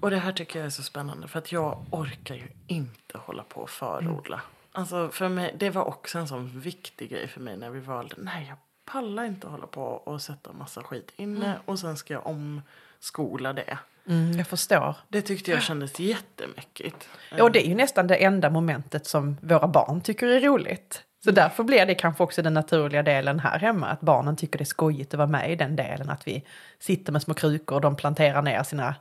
Och 0.01 0.11
det 0.11 0.17
här 0.19 0.33
tycker 0.33 0.59
jag 0.59 0.67
är 0.67 0.71
så 0.71 0.83
spännande 0.83 1.29
för 1.29 1.39
att 1.39 1.53
jag 1.53 1.85
orkar 1.91 2.35
ju 2.35 2.49
inte 2.67 3.19
hålla 3.19 3.43
på 3.43 3.61
och 3.61 3.71
förodla. 3.71 4.41
Alltså 4.73 5.09
för 5.09 5.29
mig, 5.29 5.55
det 5.59 5.71
var 5.71 5.85
också 5.85 6.19
en 6.19 6.29
sån 6.29 6.61
viktig 6.61 7.11
grej 7.11 7.29
för 7.29 7.41
mig 7.41 7.57
när 7.57 7.71
vi 7.71 7.81
valde. 7.81 8.15
Nej, 8.19 8.47
jag 8.49 8.57
pallar 8.85 9.25
inte 9.25 9.47
hålla 9.47 9.67
på 9.67 9.83
och 9.83 10.23
sätta 10.23 10.53
massa 10.53 10.83
skit 10.83 11.13
inne 11.17 11.59
och 11.65 11.79
sen 11.79 11.97
ska 11.97 12.15
jag 12.15 12.27
omskola 12.27 13.53
det. 13.53 13.79
Mm, 14.07 14.33
jag 14.39 14.47
förstår. 14.47 14.97
Det 15.09 15.23
tyckte 15.23 15.51
jag 15.51 15.63
kändes 15.63 16.01
jättemäckigt. 16.01 17.09
Och 17.41 17.53
det 17.53 17.67
är 17.67 17.69
ju 17.69 17.75
nästan 17.75 18.07
det 18.07 18.17
enda 18.17 18.51
momentet 18.51 19.07
som 19.07 19.37
våra 19.41 19.69
barn 19.69 20.01
tycker 20.01 20.27
är 20.27 20.41
roligt. 20.41 21.03
Så 21.25 21.31
därför 21.31 21.63
blir 21.65 21.87
det 21.87 21.95
kanske 21.95 22.23
också 22.23 22.43
den 22.43 22.55
naturliga 22.55 23.03
delen 23.03 23.41
här 23.41 23.59
hemma, 23.59 23.87
att 23.87 24.01
barnen 24.01 24.37
tycker 24.37 24.59
det 24.59 24.63
är 24.63 24.67
skojigt 24.67 25.15
att 25.15 25.19
vara 25.19 25.29
med 25.29 25.53
i 25.53 25.57
den 25.57 25.77
delen, 25.77 26.11
att 26.11 26.27
vi 26.29 26.45
sitter 26.79 27.13
med 27.13 27.23
små 27.23 27.35
krukor 27.35 27.75
och 27.75 27.81
de 27.81 27.97
planterar 27.97 28.43
ner 28.43 28.63
sina 28.63 28.95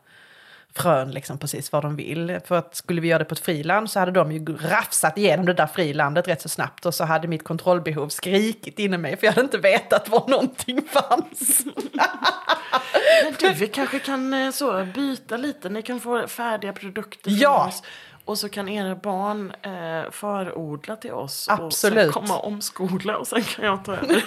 frön 0.76 1.12
liksom 1.12 1.38
precis 1.38 1.72
vad 1.72 1.84
de 1.84 1.96
vill. 1.96 2.40
För 2.46 2.56
att 2.56 2.76
skulle 2.76 3.02
vi 3.02 3.08
göra 3.08 3.20
det 3.20 3.26
på 3.26 3.34
ett 3.34 3.40
friland 3.40 3.90
så 3.92 4.00
hade 4.00 4.12
de 4.12 4.32
ju 4.32 4.46
rafsat 4.58 5.18
igenom 5.18 5.46
det 5.46 5.54
där 5.54 5.68
frilandet 5.68 6.28
rätt 6.28 6.42
så 6.42 6.50
snabbt 6.50 6.86
och 6.86 6.94
så 6.94 7.04
hade 7.04 7.28
mitt 7.28 7.44
kontrollbehov 7.44 8.10
skrikit 8.10 8.80
inom 8.80 9.02
mig 9.02 9.18
för 9.18 9.26
jag 9.26 9.32
hade 9.34 9.46
inte 9.46 9.58
vetat 9.58 10.10
var 10.10 10.30
någonting 10.30 10.82
fanns. 10.82 11.66
Men 13.24 13.34
du, 13.40 13.54
vi 13.54 13.68
kanske 13.68 14.00
kan 14.00 14.34
eh, 14.34 14.52
så 14.52 14.86
byta 14.96 15.38
lite. 15.38 15.70
Ni 15.70 15.82
kan 15.82 16.00
få 16.00 16.28
färdiga 16.28 16.74
produkter 16.74 17.32
Ja. 17.34 17.68
oss. 17.68 17.84
Och 18.26 18.38
så 18.38 18.50
kan 18.50 18.70
era 18.70 18.96
barn 18.96 19.52
eh, 19.62 20.12
förodla 20.12 20.96
till 20.96 21.12
oss. 21.14 21.48
Och 21.48 21.54
Absolut. 21.66 22.04
sen 22.04 22.12
komma 22.12 22.38
och 22.38 22.48
omskola 22.48 23.18
och 23.18 23.28
sen 23.28 23.42
kan 23.44 23.66
jag 23.66 23.86
ta 23.86 23.96
över. 23.96 24.24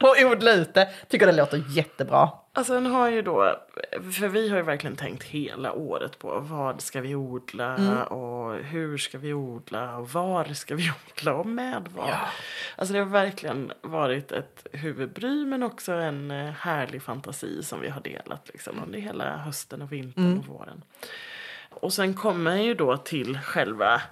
och 0.02 0.32
odla 0.32 0.52
ut 0.52 0.74
det. 0.74 0.88
Tycker 1.08 1.26
det 1.26 1.32
låter 1.32 1.62
jättebra. 1.76 2.28
Alltså 2.56 2.72
den 2.74 2.86
har 2.86 3.08
ju 3.10 3.22
då, 3.22 3.56
för 4.18 4.28
vi 4.28 4.48
har 4.48 4.56
ju 4.56 4.62
verkligen 4.62 4.96
tänkt 4.96 5.22
hela 5.22 5.72
året 5.72 6.18
på 6.18 6.40
vad 6.40 6.80
ska 6.80 7.00
vi 7.00 7.14
odla 7.14 7.76
Mm. 7.76 7.98
och 8.02 8.54
hur 8.54 8.98
ska 8.98 9.18
vi 9.18 9.32
odla 9.32 9.96
och 9.96 10.10
var 10.10 10.44
ska 10.44 10.74
vi 10.74 10.90
odla 11.20 11.34
och 11.34 11.46
med 11.46 11.88
vad. 11.96 12.10
Alltså 12.76 12.92
det 12.92 12.98
har 12.98 13.06
verkligen 13.06 13.72
varit 13.82 14.32
ett 14.32 14.66
huvudbry 14.72 15.44
men 15.46 15.62
också 15.62 15.92
en 15.92 16.30
eh, 16.30 16.50
härlig 16.52 17.02
fantasi 17.02 17.62
som 17.62 17.80
vi 17.80 17.88
har 17.88 18.00
delat 18.00 18.48
liksom 18.52 18.82
under 18.86 18.98
hela 18.98 19.36
hösten 19.36 19.82
och 19.82 19.92
vintern 19.92 20.24
Mm. 20.24 20.38
och 20.38 20.46
våren. 20.46 20.82
Och 21.80 21.92
sen 21.92 22.14
kommer 22.14 22.50
jag 22.50 22.64
ju 22.64 22.74
då 22.74 22.96
till 22.96 23.38
själva 23.38 24.02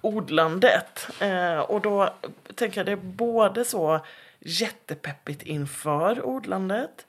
odlandet. 0.00 1.08
Eh, 1.20 1.58
och 1.58 1.80
då 1.80 2.14
tänker 2.54 2.78
jag 2.78 2.86
det 2.86 2.92
är 2.92 2.96
både 2.96 3.64
så 3.64 4.00
jättepeppigt 4.38 5.42
inför 5.42 6.26
odlandet. 6.26 7.06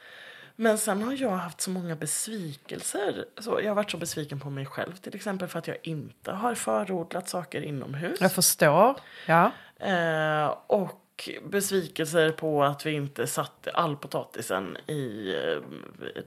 Men 0.56 0.78
sen 0.78 1.04
har 1.04 1.14
jag 1.14 1.30
haft 1.30 1.62
så 1.62 1.70
många 1.70 1.96
besvikelser. 1.96 3.26
Så 3.38 3.60
jag 3.62 3.70
har 3.70 3.76
varit 3.76 3.92
så 3.92 3.98
besviken 3.98 4.40
på 4.40 4.50
mig 4.50 4.66
själv 4.66 4.96
till 4.96 5.16
exempel 5.16 5.48
för 5.48 5.60
att 5.60 5.68
jag 5.68 5.78
inte 5.84 6.32
har 6.32 6.56
förodlat 6.56 7.30
saker 7.30 7.62
inomhus. 7.62 8.22
Jag 8.22 8.32
förstår. 8.32 8.96
Ja. 9.26 9.52
Eh, 9.80 10.56
och 10.68 11.07
besvikelser 11.50 12.32
på 12.32 12.64
att 12.64 12.86
vi 12.86 12.92
inte 12.92 13.28
satte 13.28 13.72
all 13.72 13.96
potatisen 13.96 14.78
i 14.88 15.34
eh, 15.36 16.24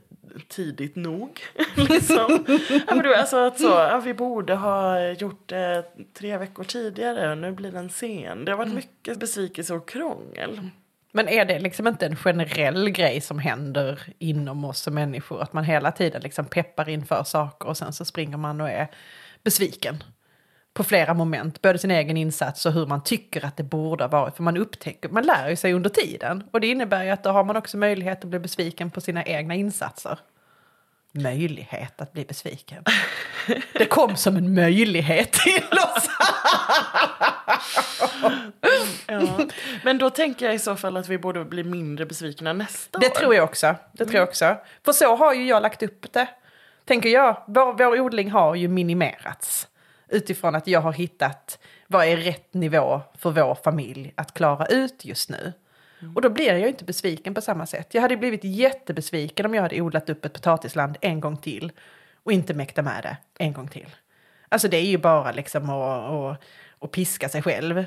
tidigt 0.49 0.97
nog. 0.97 1.41
liksom. 1.77 2.45
ja, 2.87 2.95
men 2.95 2.99
du, 2.99 3.15
alltså 3.15 3.37
att 3.37 3.61
så, 3.61 3.69
ja, 3.69 4.01
vi 4.05 4.15
borde 4.15 4.55
ha 4.55 5.09
gjort 5.11 5.49
det 5.49 5.85
tre 6.15 6.37
veckor 6.37 6.65
tidigare 6.65 7.31
och 7.31 7.39
nu 7.39 7.53
blir 7.53 7.73
den 7.73 7.91
sen. 7.91 8.45
Det 8.45 8.53
har 8.53 8.57
varit 8.59 8.75
mycket 8.75 9.19
besvikelse 9.19 9.75
och 9.75 9.89
krångel. 9.89 10.61
Men 11.13 11.29
är 11.29 11.45
det 11.45 11.59
liksom 11.59 11.87
inte 11.87 12.07
en 12.07 12.17
generell 12.17 12.91
grej 12.91 13.21
som 13.21 13.39
händer 13.39 14.03
inom 14.19 14.65
oss 14.65 14.81
som 14.81 14.95
människor? 14.95 15.43
Att 15.43 15.53
man 15.53 15.65
hela 15.65 15.93
tiden 15.93 16.23
liksom 16.23 16.45
peppar 16.45 16.89
inför 16.89 17.25
saker 17.25 17.69
och 17.69 17.77
sen 17.77 17.93
så 17.93 18.05
springer 18.05 18.37
man 18.37 18.61
och 18.61 18.71
är 18.71 18.89
besviken. 19.43 20.05
På 20.75 20.85
flera 20.85 21.15
moment, 21.15 21.63
både 21.63 21.79
sin 21.79 21.91
egen 21.91 22.17
insats 22.17 22.67
och 22.67 22.73
hur 22.73 22.87
man 22.87 23.03
tycker 23.05 23.45
att 23.45 23.57
det 23.57 23.63
borde 23.63 24.05
ha 24.05 24.09
varit. 24.09 24.37
För 24.37 24.43
man 24.43 24.57
upptäcker, 24.57 25.09
man 25.09 25.23
lär 25.27 25.49
ju 25.51 25.57
sig 25.57 25.73
under 25.73 25.91
tiden. 25.91 26.45
Och 26.51 26.61
det 26.61 26.67
innebär 26.67 27.05
ju 27.05 27.11
att 27.11 27.25
då 27.25 27.31
har 27.31 27.45
man 27.45 27.57
också 27.57 27.77
möjlighet 27.77 28.19
att 28.25 28.31
bli 28.31 28.39
besviken 28.39 28.91
på 28.91 29.01
sina 29.01 29.25
egna 29.25 29.55
insatser. 29.55 30.19
Möjlighet 31.13 32.01
att 32.01 32.13
bli 32.13 32.25
besviken. 32.25 32.85
Det 33.73 33.85
kom 33.87 34.17
som 34.17 34.37
en 34.37 34.55
möjlighet 34.55 35.33
till 35.33 35.79
oss. 35.97 36.09
Ja. 39.07 39.39
Men 39.85 39.99
då 39.99 40.11
tänker 40.11 40.47
jag 40.47 40.55
i 40.55 40.59
så 40.59 40.77
fall 40.77 40.97
att 40.97 41.09
vi 41.09 41.19
borde 41.19 41.45
bli 41.45 41.65
mindre 41.65 42.07
besvikna 42.07 42.53
nästa 42.53 42.99
Det 42.99 43.07
år. 43.07 43.11
tror 43.11 43.35
jag 43.35 43.45
också. 43.45 43.75
Det 43.93 44.05
tror 44.05 44.17
jag 44.17 44.29
också. 44.29 44.57
För 44.85 44.93
så 44.93 45.17
har 45.17 45.35
ju 45.35 45.47
jag 45.47 45.63
lagt 45.63 45.83
upp 45.83 46.13
det. 46.13 46.29
Tänker 46.85 47.09
jag. 47.09 47.43
Vår, 47.47 47.73
vår 47.73 48.01
odling 48.01 48.31
har 48.31 48.55
ju 48.55 48.69
minimerats. 48.69 49.69
Utifrån 50.11 50.55
att 50.55 50.67
jag 50.67 50.81
har 50.81 50.93
hittat 50.93 51.59
vad 51.87 52.07
är 52.07 52.17
rätt 52.17 52.55
nivå 52.55 53.01
för 53.19 53.31
vår 53.31 53.55
familj 53.55 54.13
att 54.15 54.35
klara 54.35 54.67
ut 54.67 55.05
just 55.05 55.31
nu. 55.31 55.53
Och 56.15 56.23
då 56.23 56.31
blir 56.31 56.53
jag 56.53 56.69
inte 56.69 56.85
besviken 56.85 57.35
på 57.35 57.41
samma 57.41 57.67
sätt. 57.67 57.95
Jag 57.95 58.03
hade 58.03 58.17
blivit 58.17 58.45
jättebesviken 58.45 59.47
om 59.47 59.55
jag 59.55 59.63
hade 59.63 59.81
odlat 59.81 60.11
upp 60.11 60.25
ett 60.25 60.33
potatisland 60.33 60.97
en 61.01 61.21
gång 61.21 61.37
till 61.37 61.73
och 62.23 62.33
inte 62.33 62.55
mäkta 62.55 62.83
med 62.83 63.03
det 63.03 63.45
en 63.45 63.53
gång 63.53 63.69
till. 63.69 63.97
Alltså 64.49 64.69
det 64.69 64.77
är 64.77 64.87
ju 64.87 64.99
bara 64.99 65.33
liksom 65.33 65.71
att, 65.71 66.11
att, 66.11 66.43
att 66.79 66.91
piska 66.91 67.29
sig 67.29 67.43
själv. 67.43 67.85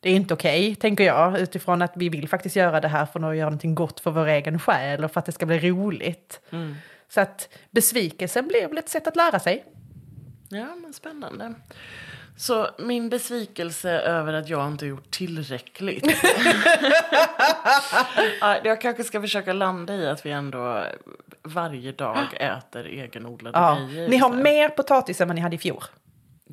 Det 0.00 0.10
är 0.10 0.14
inte 0.14 0.34
okej, 0.34 0.74
tänker 0.74 1.04
jag, 1.04 1.38
utifrån 1.40 1.82
att 1.82 1.92
vi 1.96 2.08
vill 2.08 2.28
faktiskt 2.28 2.56
göra 2.56 2.80
det 2.80 2.88
här 2.88 3.06
för 3.06 3.30
att 3.30 3.36
göra 3.36 3.50
någonting 3.50 3.74
gott 3.74 4.00
för 4.00 4.10
vår 4.10 4.26
egen 4.26 4.58
själ 4.58 5.04
och 5.04 5.12
för 5.12 5.20
att 5.20 5.26
det 5.26 5.32
ska 5.32 5.46
bli 5.46 5.70
roligt. 5.70 6.40
Så 7.08 7.20
att 7.20 7.48
besvikelsen 7.70 8.48
blir 8.48 8.68
väl 8.68 8.78
ett 8.78 8.88
sätt 8.88 9.06
att 9.06 9.16
lära 9.16 9.38
sig. 9.38 9.64
Ja, 10.52 10.74
men 10.82 10.92
spännande. 10.92 11.54
Så 12.36 12.68
min 12.78 13.08
besvikelse 13.08 13.90
över 13.90 14.32
att 14.32 14.48
jag 14.48 14.66
inte 14.68 14.86
gjort 14.86 15.10
tillräckligt. 15.10 16.04
ja, 18.40 18.56
jag 18.64 18.80
kanske 18.80 19.04
ska 19.04 19.20
försöka 19.20 19.52
landa 19.52 19.94
i 19.94 20.06
att 20.08 20.26
vi 20.26 20.30
ändå 20.30 20.84
varje 21.42 21.92
dag 21.92 22.26
äter 22.40 22.86
egenodlade 22.86 23.58
Ja. 23.58 23.78
grejer. 23.92 24.08
Ni 24.08 24.16
har 24.16 24.30
mer 24.32 24.68
potatis 24.68 25.20
än 25.20 25.28
vad 25.28 25.34
ni 25.34 25.40
hade 25.40 25.56
i 25.56 25.58
fjol. 25.58 25.84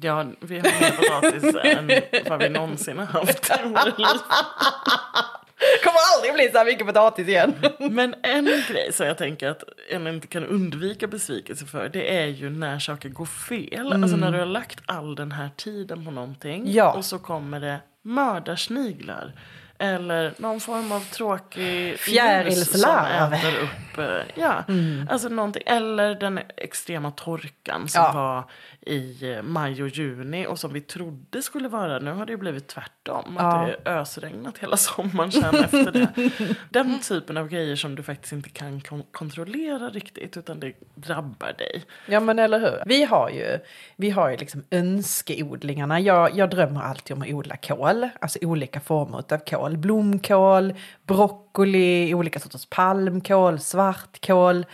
Ja, 0.01 0.25
vi 0.39 0.55
har 0.59 0.63
mer 0.63 0.91
potatis 0.91 1.55
än 1.63 1.91
vad 2.29 2.39
vi 2.39 2.49
någonsin 2.49 2.97
har 2.97 3.05
haft 3.05 3.51
liv. 5.79 5.83
kommer 5.85 5.99
aldrig 6.15 6.33
bli 6.33 6.49
så 6.51 6.57
här 6.57 6.65
mycket 6.65 6.87
potatis 6.87 7.27
igen. 7.27 7.53
Men 7.79 8.15
en 8.23 8.45
grej 8.45 8.93
som 8.93 9.07
jag 9.07 9.17
tänker 9.17 9.49
att 9.49 9.63
en 9.89 10.07
inte 10.07 10.27
kan 10.27 10.45
undvika 10.45 11.07
besvikelse 11.07 11.65
för 11.65 11.89
det 11.89 12.17
är 12.17 12.25
ju 12.27 12.49
när 12.49 12.79
saker 12.79 13.09
går 13.09 13.25
fel. 13.25 13.93
Alltså 13.93 14.17
när 14.17 14.31
du 14.31 14.39
har 14.39 14.45
lagt 14.45 14.79
all 14.85 15.15
den 15.15 15.31
här 15.31 15.49
tiden 15.55 16.05
på 16.05 16.11
någonting 16.11 16.63
Ja. 16.71 16.93
och 16.93 17.05
så 17.05 17.19
kommer 17.19 17.59
det 17.59 17.79
mördarsniglar. 18.03 19.33
Eller 19.81 20.33
någon 20.37 20.59
form 20.59 20.91
av 20.91 20.99
tråkig 20.99 21.99
Fjärilslarv. 21.99 23.23
som 23.25 23.33
äter 23.33 23.53
upp. 23.63 23.97
eh, 23.97 24.41
Ja, 24.43 24.63
alltså 25.09 25.29
någonting. 25.29 25.63
Eller 25.65 26.15
den 26.15 26.39
extrema 26.57 27.11
torkan 27.11 27.89
som 27.89 28.01
Ja. 28.01 28.11
var 28.13 28.43
i 28.89 29.31
eh, 29.35 29.41
maj 29.41 29.83
och 29.83 29.89
juni 29.89 30.47
och 30.47 30.59
som 30.59 30.73
vi 30.73 30.81
trodde 30.81 31.41
skulle 31.41 31.67
vara. 31.67 31.99
Nu 31.99 32.11
har 32.11 32.25
det 32.25 32.31
ju 32.31 32.37
blivit 32.37 32.67
tvärtom. 32.67 33.35
Ja. 33.37 33.43
Att 33.61 33.67
det 33.67 33.89
är 33.89 33.97
ösregnat 33.99 34.57
hela 34.57 34.77
sommaren 34.77 35.31
sen 35.31 35.55
efter 35.55 35.91
det. 35.91 36.07
Den 36.69 36.99
typen 36.99 37.37
av 37.37 37.47
grejer 37.47 37.75
som 37.75 37.95
du 37.95 38.03
faktiskt 38.03 38.33
inte 38.33 38.49
kan 38.49 38.81
kon- 38.81 39.03
kontrollera 39.11 39.89
riktigt 39.89 40.37
utan 40.37 40.59
det 40.59 40.73
drabbar 40.95 41.53
dig. 41.57 41.83
Ja 42.05 42.19
men 42.19 42.39
eller 42.39 42.59
hur. 42.59 42.83
Vi 42.85 43.03
har 43.03 43.29
ju, 43.29 43.59
vi 43.95 44.09
har 44.09 44.29
ju 44.29 44.37
liksom 44.37 44.63
önskeodlingarna. 44.71 45.99
Jag, 45.99 46.35
jag 46.37 46.49
drömmer 46.49 46.81
alltid 46.81 47.15
om 47.15 47.21
att 47.21 47.29
odla 47.29 47.57
kål. 47.57 48.09
Alltså 48.21 48.39
olika 48.41 48.79
former 48.79 49.17
av 49.17 49.37
kål. 49.37 49.77
Blomkål, 49.77 50.73
broccoli, 51.07 52.13
olika 52.13 52.39
sorters 52.39 52.65
palmkål, 52.65 53.59
svartkål. 53.59 54.65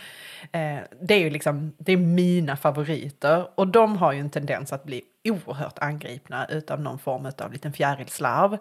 Eh, 0.52 0.78
det 1.00 1.14
är 1.14 1.18
ju 1.18 1.30
liksom, 1.30 1.72
det 1.78 1.92
är 1.92 1.96
mina 1.96 2.56
favoriter. 2.56 3.48
Och 3.54 3.68
de 3.68 3.96
har 3.96 4.12
ju 4.12 4.20
en 4.20 4.30
tendens 4.30 4.72
att 4.72 4.84
bli 4.84 5.02
oerhört 5.24 5.78
angripna 5.78 6.46
utav 6.46 6.80
någon 6.80 6.98
form 6.98 7.32
av 7.38 7.52
liten 7.52 7.72
fjärilslarv. 7.72 8.58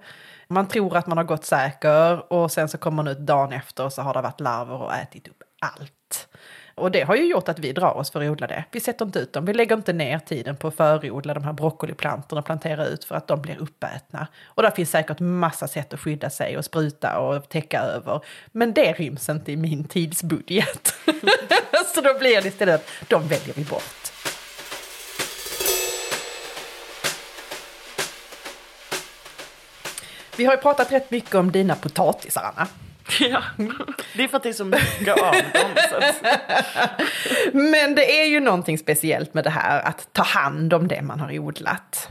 Man 0.47 0.67
tror 0.67 0.97
att 0.97 1.07
man 1.07 1.17
har 1.17 1.25
gått 1.25 1.45
säker 1.45 2.33
och 2.33 2.51
sen 2.51 2.69
så 2.69 2.77
kommer 2.77 2.95
man 2.95 3.07
ut 3.07 3.19
dagen 3.19 3.53
efter 3.53 3.85
och 3.85 3.93
så 3.93 4.01
har 4.01 4.13
det 4.13 4.21
varit 4.21 4.39
larver 4.39 4.81
och 4.81 4.95
ätit 4.95 5.27
upp 5.27 5.43
allt. 5.61 6.27
Och 6.75 6.91
det 6.91 7.01
har 7.01 7.15
ju 7.15 7.25
gjort 7.25 7.49
att 7.49 7.59
vi 7.59 7.71
drar 7.71 7.97
oss 7.97 8.11
för 8.11 8.21
att 8.21 8.29
odla 8.29 8.47
det. 8.47 8.63
Vi 8.71 8.79
sätter 8.79 9.05
inte 9.05 9.19
ut 9.19 9.33
dem, 9.33 9.45
vi 9.45 9.53
lägger 9.53 9.75
inte 9.75 9.93
ner 9.93 10.19
tiden 10.19 10.55
på 10.55 10.67
att 10.67 10.75
förodla 10.75 11.33
de 11.33 11.43
här 11.43 11.53
broccoliplantorna 11.53 12.39
och 12.39 12.45
plantera 12.45 12.85
ut 12.85 13.03
för 13.03 13.15
att 13.15 13.27
de 13.27 13.41
blir 13.41 13.61
uppätna. 13.61 14.27
Och 14.45 14.63
där 14.63 14.71
finns 14.71 14.89
säkert 14.89 15.19
massa 15.19 15.67
sätt 15.67 15.93
att 15.93 15.99
skydda 15.99 16.29
sig 16.29 16.57
och 16.57 16.65
spruta 16.65 17.19
och 17.19 17.49
täcka 17.49 17.79
över. 17.79 18.21
Men 18.51 18.73
det 18.73 18.93
ryms 18.93 19.29
inte 19.29 19.51
i 19.51 19.57
min 19.57 19.83
tidsbudget. 19.83 20.93
Så 21.95 22.01
då 22.01 22.19
blir 22.19 22.41
det 22.41 22.47
istället 22.47 22.75
att 22.75 23.09
de 23.09 23.27
väljer 23.27 23.53
vi 23.55 23.63
bort. 23.63 24.11
Vi 30.37 30.45
har 30.45 30.53
ju 30.53 30.61
pratat 30.61 30.91
rätt 30.91 31.11
mycket 31.11 31.35
om 31.35 31.51
dina 31.51 31.75
potatisar, 31.75 32.51
Anna. 32.55 32.67
Ja, 33.19 33.41
det 34.13 34.23
är 34.23 34.27
för 34.27 34.37
att 34.37 34.43
det 34.43 34.49
är 34.49 34.53
så 34.53 34.65
mycket 34.65 35.21
av 35.21 35.31
dem. 35.31 35.71
Men 37.71 37.95
det 37.95 38.21
är 38.21 38.25
ju 38.25 38.39
någonting 38.39 38.77
speciellt 38.77 39.33
med 39.33 39.43
det 39.43 39.49
här 39.49 39.81
att 39.81 40.07
ta 40.13 40.23
hand 40.23 40.73
om 40.73 40.87
det 40.87 41.01
man 41.01 41.19
har 41.19 41.39
odlat. 41.39 42.09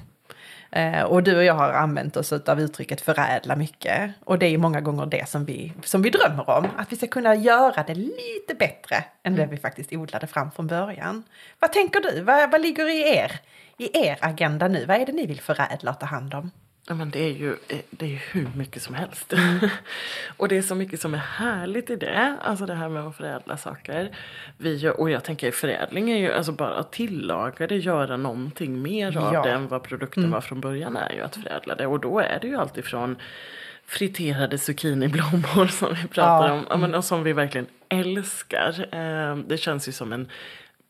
Eh, 0.73 1.03
Och 1.03 1.23
du 1.23 1.37
och 1.37 1.45
jag 1.45 1.55
har 1.55 1.73
använt 1.73 2.17
oss 2.17 2.33
av 2.33 2.61
uttrycket 2.61 3.01
förädla 3.01 3.57
mycket. 3.57 4.11
Och 4.25 4.39
det 4.39 4.47
är 4.47 4.59
många 4.59 4.81
gånger 4.81 5.07
det 5.07 5.29
som 5.29 5.45
vi, 5.45 5.73
som 5.85 6.03
vi 6.03 6.11
drömmer 6.11 6.51
om. 6.51 6.67
Att 6.77 6.93
vi 6.93 6.97
ska 6.97 7.07
kunna 7.07 7.35
göra 7.35 7.83
det 7.87 7.95
lite 7.95 8.55
bättre 8.59 9.05
än 9.23 9.37
det 9.37 9.47
vi 9.47 9.57
faktiskt 9.57 9.93
odlade 9.93 10.27
fram 10.27 10.51
från 10.51 10.67
början. 10.67 11.23
Vad 11.59 11.73
tänker 11.73 12.01
du? 12.01 12.21
Vad, 12.21 12.51
vad 12.51 12.61
ligger 12.61 12.89
i 12.89 13.17
er, 13.17 13.41
i 13.79 14.07
er 14.07 14.19
agenda 14.21 14.69
nu? 14.69 14.85
Vad 14.87 14.97
är 15.01 15.07
det 15.07 15.13
ni 15.13 15.27
vill 15.27 15.41
förädla 15.41 15.91
och 15.91 16.01
ta 16.01 16.07
hand 16.07 16.35
om? 16.35 16.51
Ja, 16.89 16.95
men 16.95 17.11
det 17.11 17.19
är 17.25 17.33
ju 17.33 17.51
eh, 17.69 17.79
det 17.91 18.05
är 18.07 18.11
ju 18.11 18.17
hur 18.17 18.49
mycket 18.57 18.83
som 18.83 18.95
helst. 18.95 19.33
och 20.37 20.49
det 20.49 20.57
är 20.57 20.63
så 20.63 20.75
mycket 20.75 21.01
som 21.01 21.15
är 21.15 21.19
härligt 21.19 21.91
i 21.91 21.97
det. 21.97 22.37
Alltså 22.43 22.67
det 22.67 22.75
här 22.75 22.89
med 22.89 23.07
att 23.07 23.17
förädla 23.17 23.57
saker. 23.57 24.11
Vi 24.59 24.75
gör, 24.77 25.01
och 25.01 25.11
jag 25.11 25.25
tänker 25.25 25.51
förädling 25.51 26.11
är 26.11 26.17
ju 26.17 26.33
alltså 26.33 26.53
bara 26.53 26.75
att 26.75 26.93
tillaga 26.93 27.67
det, 27.67 27.77
göra 27.77 28.17
någonting 28.17 28.83
mer 28.83 29.17
av 29.17 29.35
Ja. 29.35 29.43
det 29.43 29.51
än 29.51 29.69
vad 29.69 29.83
produkten 29.83 30.31
var 30.31 30.41
från 30.41 30.61
början 30.61 30.97
är 30.97 31.13
ju 31.13 31.21
att 31.21 31.37
förädla 31.37 31.75
det. 31.75 31.87
Och 31.87 32.01
då 32.01 32.19
är 32.21 32.39
det 32.41 32.47
ju 32.49 32.57
alltifrån 32.57 33.17
friterade 33.87 34.59
zucchiniblommor 34.59 35.67
som 35.71 35.95
vi 36.03 36.09
pratar 36.09 36.49
Ja. 36.49 36.53
om. 36.53 36.67
Ja, 36.71 36.77
men, 36.77 36.95
och 36.95 37.05
som 37.05 37.23
vi 37.23 37.33
verkligen 37.33 37.67
älskar. 37.89 38.87
Eh, 38.95 39.37
det 39.37 39.57
känns 39.59 39.89
ju 39.89 39.93
som 39.93 40.13
en 40.13 40.29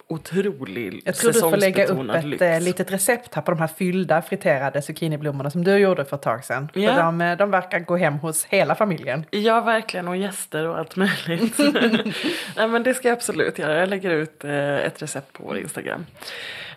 otrolig 0.09 1.03
Jag 1.05 1.15
tror 1.15 1.33
du 1.33 1.41
får 1.41 1.57
lägga 1.57 1.87
upp 1.87 2.11
ett 2.15 2.25
lyx. 2.25 2.43
eh, 2.43 2.61
litet 2.61 2.93
recept 2.93 3.35
här 3.35 3.43
på 3.43 3.51
de 3.51 3.61
här 3.61 3.67
fyllda 3.67 4.23
friterade 4.23 4.83
zucchiniblommorna 4.83 5.51
som 5.51 5.65
du 5.65 5.77
gjorde 5.77 6.05
för 6.05 6.17
ett 6.17 6.23
tag 6.23 6.45
sedan. 6.45 6.69
Ja. 6.75 6.95
För 6.95 7.03
de, 7.03 7.21
eh, 7.21 7.37
de 7.37 7.51
verkar 7.51 7.79
gå 7.79 7.97
hem 7.97 8.15
hos 8.15 8.45
hela 8.45 8.75
familjen. 8.75 9.25
Ja, 9.31 9.61
verkligen. 9.61 10.09
Och 10.09 10.17
gäster 10.17 10.67
och 10.67 10.79
allt 10.79 10.97
möjligt. 10.97 11.59
Nej, 12.57 12.69
men 12.69 12.83
det 12.83 12.95
ska 12.95 13.09
jag 13.09 13.17
absolut 13.17 13.59
göra. 13.59 13.79
Jag 13.81 13.89
lägger 13.89 14.11
ut 14.11 14.45
eh, 14.45 14.77
ett 14.77 15.03
recept 15.03 15.33
på 15.33 15.43
vår 15.47 15.59
Instagram. 15.59 16.07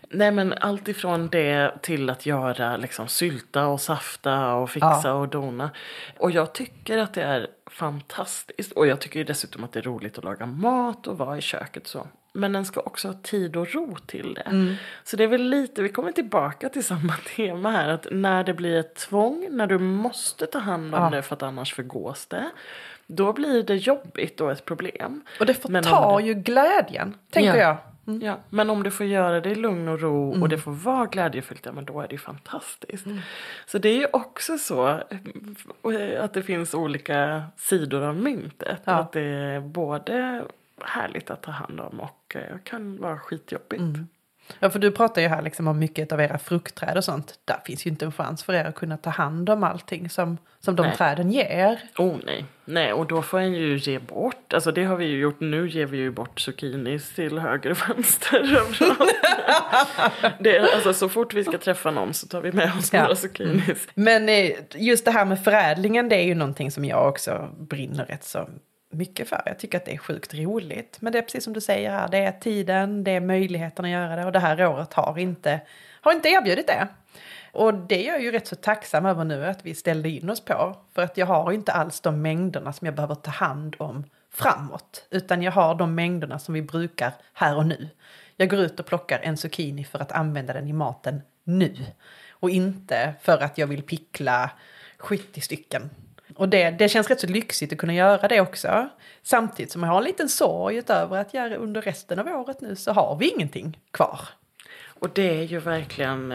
Nej, 0.09 0.31
men 0.31 0.53
allt 0.53 0.87
ifrån 0.87 1.27
det 1.31 1.71
till 1.81 2.09
att 2.09 2.25
göra 2.25 2.77
liksom, 2.77 3.07
sylta 3.07 3.67
och 3.67 3.81
safta 3.81 4.53
och 4.53 4.69
fixa 4.69 5.01
Ja. 5.03 5.11
och 5.13 5.27
dona. 5.27 5.69
Och 6.17 6.31
jag 6.31 6.53
tycker 6.53 6.97
att 6.97 7.13
det 7.13 7.23
är 7.23 7.47
fantastiskt. 7.71 8.71
Och 8.71 8.87
jag 8.87 8.99
tycker 9.01 9.19
ju 9.19 9.23
dessutom 9.25 9.63
att 9.63 9.71
det 9.73 9.79
är 9.79 9.83
roligt 9.83 10.17
att 10.17 10.23
laga 10.23 10.45
mat 10.45 11.07
och 11.07 11.17
vara 11.17 11.37
i 11.37 11.41
köket 11.41 11.87
så. 11.87 12.07
Men 12.37 12.53
den 12.53 12.65
ska 12.65 12.79
också 12.79 13.07
ha 13.07 13.15
tid 13.23 13.55
och 13.55 13.73
ro 13.73 13.95
till 14.05 14.33
det. 14.33 14.41
Mm. 14.41 14.73
Så 15.03 15.17
det 15.17 15.23
är 15.23 15.27
väl 15.27 15.43
lite, 15.49 15.81
vi 15.81 15.89
kommer 15.89 16.11
tillbaka 16.11 16.69
till 16.69 16.83
samma 16.83 17.13
tema 17.35 17.71
här. 17.71 17.89
Att 17.89 18.07
när 18.11 18.43
det 18.43 18.53
blir 18.53 18.79
ett 18.79 18.95
tvång, 18.95 19.47
när 19.51 19.67
du 19.67 19.77
måste 19.79 20.45
ta 20.45 20.59
hand 20.59 20.95
om 20.95 21.01
Ja. 21.03 21.09
det 21.09 21.21
för 21.21 21.35
att 21.35 21.43
annars 21.43 21.73
förgås 21.73 22.25
det. 22.25 22.49
Då 23.07 23.33
blir 23.33 23.63
det 23.63 23.75
jobbigt 23.75 24.41
och 24.41 24.51
ett 24.51 24.65
problem. 24.65 25.21
Och 25.39 25.45
det 25.45 25.53
förtar 25.53 26.19
ju 26.19 26.33
glädjen, 26.33 27.15
tänker 27.29 27.55
Ja. 27.55 27.63
jag. 27.63 27.77
Ja, 28.21 28.37
men 28.49 28.69
om 28.69 28.83
du 28.83 28.91
får 28.91 29.05
göra 29.05 29.39
det 29.41 29.49
i 29.49 29.55
lugn 29.55 29.87
och 29.87 29.99
ro 30.01 30.29
Mm. 30.31 30.41
och 30.43 30.49
det 30.49 30.57
får 30.57 30.71
vara 30.71 31.05
glädjefyllt, 31.05 31.65
ja 31.65 31.71
men 31.71 31.85
då 31.85 32.01
är 32.01 32.07
det 32.07 32.11
ju 32.11 32.17
fantastiskt. 32.17 33.05
Så 33.65 33.77
det 33.77 33.89
är 33.89 33.95
ju 33.97 34.07
också 34.13 34.57
så 34.57 34.87
eh, 34.89 36.23
att 36.23 36.33
det 36.33 36.41
finns 36.43 36.73
olika 36.73 37.43
sidor 37.57 38.03
av 38.03 38.15
myntet. 38.15 38.81
Ja. 38.83 38.91
Att 38.93 39.11
det 39.11 39.21
är 39.21 39.59
både 39.59 40.43
härligt 40.85 41.29
att 41.29 41.43
ta 41.43 41.51
hand 41.51 41.79
om 41.79 41.99
och 41.99 42.35
eh, 42.35 42.57
kan 42.63 43.01
vara 43.01 43.19
skitjobbigt. 43.19 43.81
Mm. 43.81 44.07
Ja, 44.59 44.69
för 44.69 44.79
du 44.79 44.91
pratar 44.91 45.21
ju 45.21 45.27
här 45.27 45.41
liksom 45.41 45.67
om 45.67 45.79
mycket 45.79 46.11
av 46.11 46.21
era 46.21 46.37
fruktträd 46.37 46.97
och 46.97 47.03
sånt. 47.03 47.39
Där 47.45 47.57
finns 47.65 47.85
ju 47.85 47.89
inte 47.89 48.05
en 48.05 48.11
chans 48.11 48.43
för 48.43 48.53
er 48.53 48.65
att 48.65 48.75
kunna 48.75 48.97
ta 48.97 49.09
hand 49.09 49.49
om 49.49 49.63
allting 49.63 50.09
som, 50.09 50.37
som 50.59 50.75
de 50.75 50.85
Nej. 50.87 50.95
träden 50.95 51.31
ger. 51.31 51.79
Oh 51.97 52.15
nej, 52.25 52.45
nej 52.65 52.93
och 52.93 53.07
då 53.07 53.21
får 53.21 53.39
en 53.39 53.53
ju 53.53 53.77
ge 53.77 53.99
bort, 53.99 54.53
alltså 54.53 54.71
det 54.71 54.83
har 54.83 54.95
vi 54.95 55.05
ju 55.05 55.19
gjort, 55.19 55.39
nu 55.39 55.69
ger 55.69 55.85
vi 55.85 55.97
ju 55.97 56.11
bort 56.11 56.39
zucchinis 56.39 57.15
till 57.15 57.39
höger 57.39 57.71
och 57.71 57.89
vänster 57.89 58.61
det 60.43 60.57
är, 60.57 60.75
alltså 60.75 60.93
så 60.93 61.09
fort 61.09 61.33
vi 61.33 61.43
ska 61.43 61.57
träffa 61.57 61.91
någon 61.91 62.13
så 62.13 62.27
tar 62.27 62.41
vi 62.41 62.51
med 62.51 62.73
oss 62.77 62.93
Ja. 62.93 63.01
några 63.01 63.15
zucchinis. 63.15 63.87
Men 63.95 64.29
eh, 64.29 64.51
just 64.75 65.05
det 65.05 65.11
här 65.11 65.25
med 65.25 65.43
förädlingen, 65.43 66.09
det 66.09 66.15
är 66.15 66.23
ju 66.23 66.35
någonting 66.35 66.71
som 66.71 66.85
jag 66.85 67.09
också 67.09 67.49
brinner 67.59 68.05
rätt 68.05 68.23
så 68.23 68.49
mycket 68.89 69.29
för. 69.29 69.41
Jag 69.45 69.59
tycker 69.59 69.77
att 69.77 69.85
det 69.85 69.93
är 69.93 69.97
sjukt 69.97 70.33
roligt. 70.33 70.97
Men 71.01 71.13
det 71.13 71.19
är 71.19 71.23
precis 71.23 71.43
som 71.43 71.53
du 71.53 71.61
säger 71.61 71.91
här, 71.91 72.07
det 72.07 72.17
är 72.17 72.31
tiden, 72.31 73.03
det 73.03 73.11
är 73.11 73.21
möjligheten 73.21 73.85
att 73.85 73.91
göra 73.91 74.15
det. 74.15 74.25
Och 74.25 74.31
det 74.31 74.39
här 74.39 74.65
året 74.65 74.93
har 74.93 75.17
inte, 75.17 75.61
har 76.01 76.11
inte 76.13 76.29
erbjudit 76.29 76.67
det. 76.67 76.87
Och 77.51 77.73
det 77.73 78.07
är 78.07 78.11
jag 78.13 78.21
ju 78.21 78.31
rätt 78.31 78.47
så 78.47 78.55
tacksam 78.55 79.05
över 79.05 79.23
nu 79.23 79.45
att 79.45 79.65
vi 79.65 79.75
ställde 79.75 80.09
in 80.09 80.29
oss 80.29 80.45
på. 80.45 80.77
För 80.95 81.01
att 81.01 81.17
jag 81.17 81.25
har 81.25 81.51
inte 81.51 81.71
alls 81.71 82.01
de 82.01 82.21
mängderna 82.21 82.73
som 82.73 82.85
jag 82.85 82.95
behöver 82.95 83.15
ta 83.15 83.31
hand 83.31 83.75
om 83.79 84.03
framåt. 84.31 85.07
Utan 85.09 85.41
jag 85.41 85.51
har 85.51 85.75
de 85.75 85.95
mängderna 85.95 86.39
som 86.39 86.53
vi 86.53 86.61
brukar 86.61 87.13
här 87.33 87.57
och 87.57 87.65
nu. 87.65 87.89
Jag 88.35 88.49
går 88.49 88.59
ut 88.59 88.79
och 88.79 88.85
plockar 88.85 89.19
en 89.23 89.37
zucchini 89.37 89.83
för 89.83 89.99
att 89.99 90.11
använda 90.11 90.53
den 90.53 90.67
i 90.67 90.73
maten 90.73 91.21
nu. 91.43 91.75
Och 92.29 92.49
inte 92.49 93.13
för 93.21 93.43
att 93.43 93.57
jag 93.57 93.67
vill 93.67 93.83
pickla 93.83 94.51
70 94.97 95.41
stycken. 95.41 95.89
Och 96.35 96.49
det, 96.49 96.69
det 96.69 96.89
känns 96.89 97.09
rätt 97.09 97.19
så 97.19 97.27
lyxigt 97.27 97.71
att 97.71 97.77
kunna 97.77 97.93
göra 97.93 98.27
det 98.27 98.41
också. 98.41 98.89
Samtidigt 99.23 99.71
som 99.71 99.83
jag 99.83 99.89
har 99.89 99.97
en 99.97 100.03
liten 100.03 100.29
sorg 100.29 100.75
utöver 100.75 101.17
att 101.17 101.33
jag 101.33 101.51
under 101.51 101.81
resten 101.81 102.19
av 102.19 102.27
året 102.27 102.61
nu 102.61 102.75
så 102.75 102.91
har 102.91 103.15
vi 103.15 103.29
ingenting 103.29 103.79
kvar. 103.91 104.19
Och 104.99 105.09
det 105.13 105.39
är 105.39 105.43
ju 105.43 105.59
verkligen, 105.59 106.33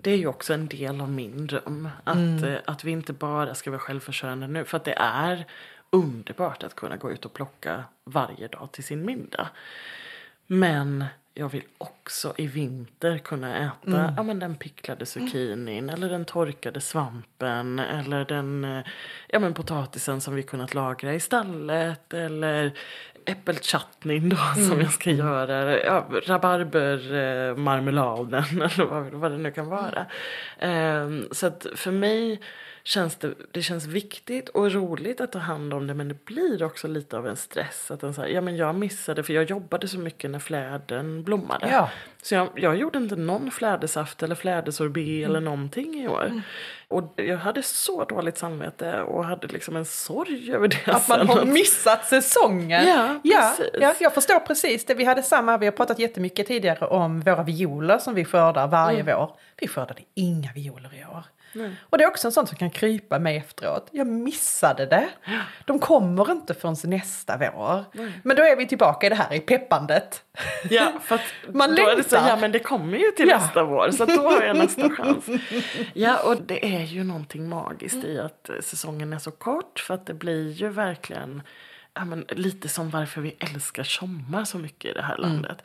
det 0.00 0.10
är 0.10 0.16
ju 0.16 0.26
också 0.26 0.54
en 0.54 0.66
del 0.66 1.00
av 1.00 1.10
min 1.10 1.46
dröm. 1.46 1.88
Att, 2.04 2.42
eh, 2.44 2.54
att 2.64 2.84
vi 2.84 2.90
inte 2.90 3.12
bara 3.12 3.54
ska 3.54 3.70
vara 3.70 3.80
självförsörjande 3.80 4.46
nu. 4.46 4.64
För 4.64 4.76
att 4.76 4.84
det 4.84 4.94
är 4.98 5.46
underbart 5.90 6.62
att 6.62 6.74
kunna 6.74 6.96
gå 6.96 7.10
ut 7.10 7.24
och 7.24 7.32
plocka 7.32 7.84
varje 8.04 8.48
dag 8.48 8.68
till 8.72 8.84
sin 8.84 9.06
middag. 9.06 9.48
Men 10.46 11.04
jag 11.34 11.48
vill 11.48 11.64
också 11.78 12.34
i 12.36 12.46
vinter 12.46 13.18
kunna 13.18 13.58
äta 13.58 14.14
ja, 14.16 14.22
men 14.22 14.38
den 14.38 14.56
picklade 14.56 15.06
zucchinin 15.06 15.90
eller 15.90 16.08
den 16.08 16.24
torkade 16.24 16.80
svampen 16.80 17.78
eller 17.78 18.24
den 18.24 18.64
eh, 18.64 18.84
ja, 19.28 19.38
men 19.38 19.54
potatisen 19.54 20.20
som 20.20 20.34
vi 20.34 20.42
kunnat 20.42 20.74
lagra 20.74 21.14
i 21.14 21.20
stallet 21.20 22.14
eller 22.14 22.72
äppelchutneyn 23.26 24.28
då 24.28 24.36
som 24.68 24.80
jag 24.80 24.92
ska 24.92 25.10
göra. 25.10 25.80
Ja, 25.80 26.08
rabarbermarmeladen 26.26 28.44
eller 28.52 28.84
vad, 28.84 29.12
vad 29.12 29.30
det 29.30 29.38
nu 29.38 29.50
kan 29.50 29.68
vara. 29.68 30.06
Ehm, 30.58 31.28
så 31.30 31.46
att 31.46 31.66
för 31.74 31.90
mig 31.90 32.40
känns 32.86 33.16
det, 33.16 33.34
det 33.52 33.62
känns 33.62 33.86
viktigt 33.86 34.48
och 34.48 34.72
roligt 34.72 35.20
att 35.20 35.32
ta 35.32 35.38
hand 35.38 35.74
om 35.74 35.86
det 35.86 35.94
men 35.94 36.08
det 36.08 36.24
blir 36.24 36.62
också 36.62 36.88
lite 36.88 37.16
av 37.18 37.26
en 37.28 37.36
stress. 37.36 37.90
Att 37.90 38.00
den 38.00 38.14
så 38.14 38.20
här, 38.20 38.28
ja, 38.28 38.40
men 38.40 38.56
jag 38.56 38.74
missade 38.74 39.22
för 39.22 39.32
jag 39.32 39.44
jobbade 39.50 39.88
så 39.88 39.98
mycket 39.98 40.30
när 40.30 40.38
fläden 40.38 41.22
blommade. 41.22 41.68
Ja. 41.70 41.90
Så 42.22 42.34
jag, 42.34 42.48
jag 42.56 42.76
gjorde 42.76 42.98
inte 42.98 43.16
någon 43.16 43.50
flädersaft 43.50 44.22
eller 44.22 44.34
flädersorbet 44.34 45.04
Mm. 45.04 45.30
eller 45.30 45.40
någonting 45.40 45.94
i 45.94 46.08
år. 46.08 46.42
Och 46.88 47.12
jag 47.16 47.38
hade 47.38 47.62
så 47.62 48.04
dåligt 48.04 48.38
samvete 48.38 49.02
och 49.02 49.24
hade 49.24 49.46
liksom 49.46 49.76
en 49.76 49.84
sorg 49.84 50.52
över 50.54 50.68
det. 50.68 50.86
Att 50.86 51.08
man 51.08 51.28
har 51.28 51.44
missat 51.44 52.04
säsongen. 52.06 52.86
Ja, 52.86 53.20
ja, 53.24 53.54
ja, 53.80 53.94
jag 54.00 54.14
förstår 54.14 54.40
precis 54.40 54.84
det. 54.86 54.94
Vi 54.94 55.04
hade 55.04 55.22
samma, 55.22 55.58
vi 55.58 55.66
har 55.66 55.72
pratat 55.72 55.98
jättemycket 55.98 56.46
tidigare 56.46 56.86
om 56.86 57.20
våra 57.20 57.42
violer 57.42 57.98
som 57.98 58.14
vi 58.14 58.24
skördar 58.24 58.68
varje 58.68 59.02
vår. 59.02 59.36
Vi 59.60 59.68
skördade 59.68 60.02
inga 60.14 60.52
violer 60.52 60.94
i 60.94 61.04
år. 61.04 61.24
Och 61.80 61.98
det 61.98 62.04
är 62.04 62.08
också 62.08 62.28
en 62.28 62.32
sån 62.32 62.46
som 62.46 62.56
kan 62.56 62.70
krypa 62.70 63.18
mig 63.18 63.36
efteråt. 63.36 63.88
Jag 63.90 64.06
missade 64.06 64.86
det. 64.86 65.08
De 65.64 65.78
kommer 65.78 66.30
inte 66.32 66.54
förrän 66.54 66.76
nästa 66.84 67.36
vår. 67.38 67.84
Men 68.22 68.36
då 68.36 68.42
är 68.42 68.56
vi 68.56 68.66
tillbaka 68.66 69.06
i 69.06 69.08
det 69.10 69.14
här 69.16 69.34
i 69.34 69.40
peppandet. 69.40 70.24
Ja, 70.70 70.92
för 71.02 71.14
att 71.14 71.20
Man 71.54 71.74
då 71.74 71.88
är 71.88 71.96
det 71.96 72.04
så, 72.04 72.14
längtar. 72.14 72.28
ja 72.30 72.36
men 72.36 72.52
det 72.52 72.58
kommer 72.58 72.98
ju 72.98 73.10
till 73.10 73.28
Ja. 73.28 73.38
nästa 73.38 73.64
vår 73.64 73.90
så 73.90 74.04
då 74.04 74.22
har 74.30 74.42
jag 74.42 74.56
nästa 74.56 74.90
chans. 74.96 75.26
Ja, 75.94 76.18
och 76.24 76.42
det 76.42 76.74
är 76.76 76.84
ju 76.84 77.04
någonting 77.04 77.48
magiskt 77.48 78.04
i 78.04 78.18
att 78.18 78.48
eh, 78.48 78.54
säsongen 78.60 79.12
är 79.12 79.18
så 79.18 79.30
kort 79.30 79.78
för 79.80 79.94
att 79.94 80.06
det 80.06 80.14
blir 80.14 80.50
ju 80.52 80.68
verkligen 80.68 81.42
ja, 81.94 82.04
men 82.04 82.24
lite 82.28 82.68
som 82.68 82.90
varför 82.90 83.20
vi 83.20 83.36
älskar 83.38 83.82
sommar 83.84 84.44
så 84.44 84.58
mycket 84.58 84.90
i 84.90 84.94
det 84.94 85.02
här 85.02 85.16
landet. 85.16 85.58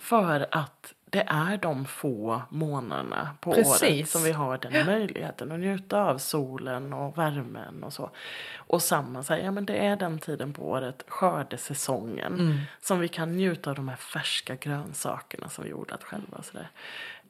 För 0.00 0.46
att 0.50 0.92
det 1.10 1.24
är 1.28 1.56
de 1.58 1.84
få 1.84 2.42
månaderna 2.50 3.36
på 3.40 3.52
Precis. 3.52 3.82
året 3.82 4.08
som 4.08 4.22
vi 4.22 4.32
har 4.32 4.58
den 4.58 4.86
möjligheten 4.86 5.52
att 5.52 5.60
njuta 5.60 6.02
av 6.02 6.18
solen 6.18 6.92
och 6.92 7.18
värmen 7.18 7.82
och 7.84 7.92
så. 7.92 8.10
Och 8.56 8.82
samma 8.82 9.22
säger, 9.22 9.44
ja 9.44 9.50
men 9.50 9.66
det 9.66 9.76
är 9.76 9.96
den 9.96 10.18
tiden 10.18 10.52
på 10.52 10.62
året, 10.70 11.04
skördesäsongen, 11.08 12.34
Mm. 12.40 12.58
som 12.80 13.00
vi 13.00 13.08
kan 13.08 13.32
njuta 13.36 13.70
av 13.70 13.76
de 13.76 13.88
här 13.88 13.96
färska 13.96 14.54
grönsakerna 14.56 15.48
som 15.48 15.64
vi 15.64 15.72
odlat 15.72 16.04
själva 16.04 16.36
och 16.38 16.44
sådär. 16.44 16.68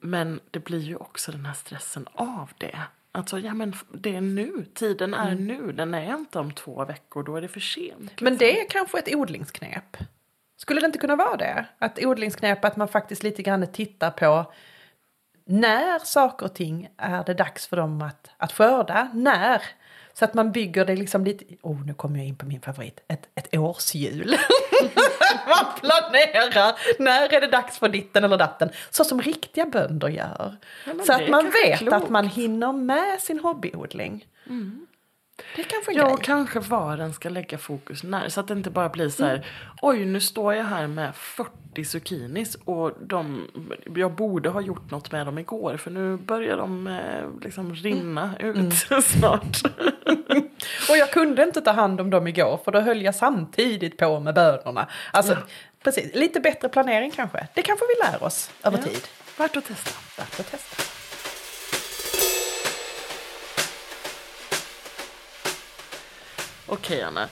Men 0.00 0.40
det 0.50 0.58
blir 0.60 0.80
ju 0.80 0.96
också 0.96 1.32
den 1.32 1.46
här 1.46 1.54
stressen 1.54 2.06
av 2.14 2.50
det. 2.58 2.78
Alltså, 3.12 3.38
ja 3.38 3.54
men 3.54 3.74
det 3.92 4.16
är 4.16 4.20
nu, 4.20 4.66
tiden 4.74 5.14
är 5.14 5.32
Mm. 5.32 5.46
nu, 5.46 5.72
den 5.72 5.94
är 5.94 6.14
inte 6.14 6.38
om 6.38 6.52
två 6.52 6.84
veckor, 6.84 7.22
då 7.22 7.36
är 7.36 7.40
det 7.40 7.48
för 7.48 7.60
sent. 7.60 8.20
Men 8.20 8.36
det 8.36 8.60
är 8.60 8.68
kanske 8.70 8.98
ett 8.98 9.14
odlingsknep. 9.14 9.96
Skulle 10.56 10.80
det 10.80 10.86
inte 10.86 10.98
kunna 10.98 11.16
vara 11.16 11.36
det? 11.36 11.66
Att 11.78 11.98
odlingsknep 12.04 12.64
att 12.64 12.76
man 12.76 12.88
faktiskt 12.88 13.22
lite 13.22 13.42
grann 13.42 13.66
tittar 13.72 14.10
på 14.10 14.52
när 15.46 15.98
saker 15.98 16.46
och 16.46 16.54
ting 16.54 16.88
är 16.96 17.24
det 17.24 17.34
dags 17.34 17.66
för 17.66 17.76
dem 17.76 18.02
att, 18.02 18.30
att 18.36 18.52
skörda. 18.52 19.08
När? 19.14 19.62
Så 20.12 20.24
att 20.24 20.34
man 20.34 20.52
bygger 20.52 20.84
det 20.84 20.96
liksom 20.96 21.24
lite, 21.24 21.44
oh 21.62 21.86
nu 21.86 21.94
kommer 21.94 22.18
jag 22.18 22.26
in 22.26 22.36
på 22.36 22.46
min 22.46 22.60
favorit, 22.60 23.00
ett, 23.08 23.28
ett 23.34 23.56
årshjul. 23.56 24.30
man 25.46 25.66
planerar, 25.80 27.02
när 27.02 27.34
är 27.34 27.40
det 27.40 27.46
dags 27.46 27.78
för 27.78 27.88
ditten 27.88 28.24
eller 28.24 28.38
datten? 28.38 28.70
Så 28.90 29.04
som 29.04 29.20
riktiga 29.20 29.66
bönder 29.66 30.08
gör. 30.08 30.56
men 30.84 31.06
så 31.06 31.12
att 31.12 31.28
man 31.28 31.44
vet 31.64 31.78
klokt. 31.78 31.96
att 31.96 32.08
man 32.08 32.28
hinner 32.28 32.72
med 32.72 33.20
sin 33.20 33.40
hobbyodling. 33.40 34.26
Det 35.56 35.62
kanske 35.62 35.92
Ja, 35.92 36.12
och 36.12 36.22
kanske 36.22 36.60
var 36.60 36.96
den 36.96 37.12
ska 37.12 37.28
lägga 37.28 37.58
fokus 37.58 38.02
när. 38.02 38.28
Så 38.28 38.40
att 38.40 38.48
det 38.48 38.54
inte 38.54 38.70
bara 38.70 38.88
blir 38.88 39.08
så 39.08 39.24
här, 39.24 39.46
oj 39.82 40.04
nu 40.04 40.20
står 40.20 40.54
jag 40.54 40.64
här 40.64 40.86
med 40.86 41.14
40 41.16 41.84
zucchinis 41.84 42.54
och 42.64 42.92
de, 43.00 43.48
jag 43.96 44.12
borde 44.12 44.48
ha 44.48 44.60
gjort 44.60 44.90
något 44.90 45.12
med 45.12 45.26
dem 45.26 45.38
igår 45.38 45.76
för 45.76 45.90
nu 45.90 46.16
börjar 46.16 46.56
de 46.56 46.86
eh, 46.86 47.42
liksom 47.42 47.74
rinna 47.74 48.34
ut 48.38 48.74
snart. 49.04 49.62
Och 50.90 50.96
jag 50.96 51.10
kunde 51.12 51.42
inte 51.42 51.60
ta 51.60 51.70
hand 51.72 52.00
om 52.00 52.10
dem 52.10 52.26
igår 52.26 52.60
för 52.64 52.72
då 52.72 52.80
höll 52.80 53.02
jag 53.02 53.14
samtidigt 53.14 53.96
på 53.98 54.20
med 54.20 54.34
bönorna. 54.34 54.88
Alltså, 55.12 55.36
precis, 55.84 56.14
lite 56.14 56.40
bättre 56.40 56.68
planering 56.68 57.10
kanske. 57.10 57.48
Det 57.54 57.62
kanske 57.62 57.84
vi 57.86 58.10
lär 58.12 58.22
oss 58.26 58.50
över 58.62 58.78
Ja. 58.78 58.84
tid. 58.84 59.00
Värt 59.38 59.56
att 59.56 59.64
testa. 59.66 59.90
Värt 60.22 60.40
att 60.40 60.50
testa. 60.50 60.82
Okej 66.66 67.02
Anna, 67.02 67.28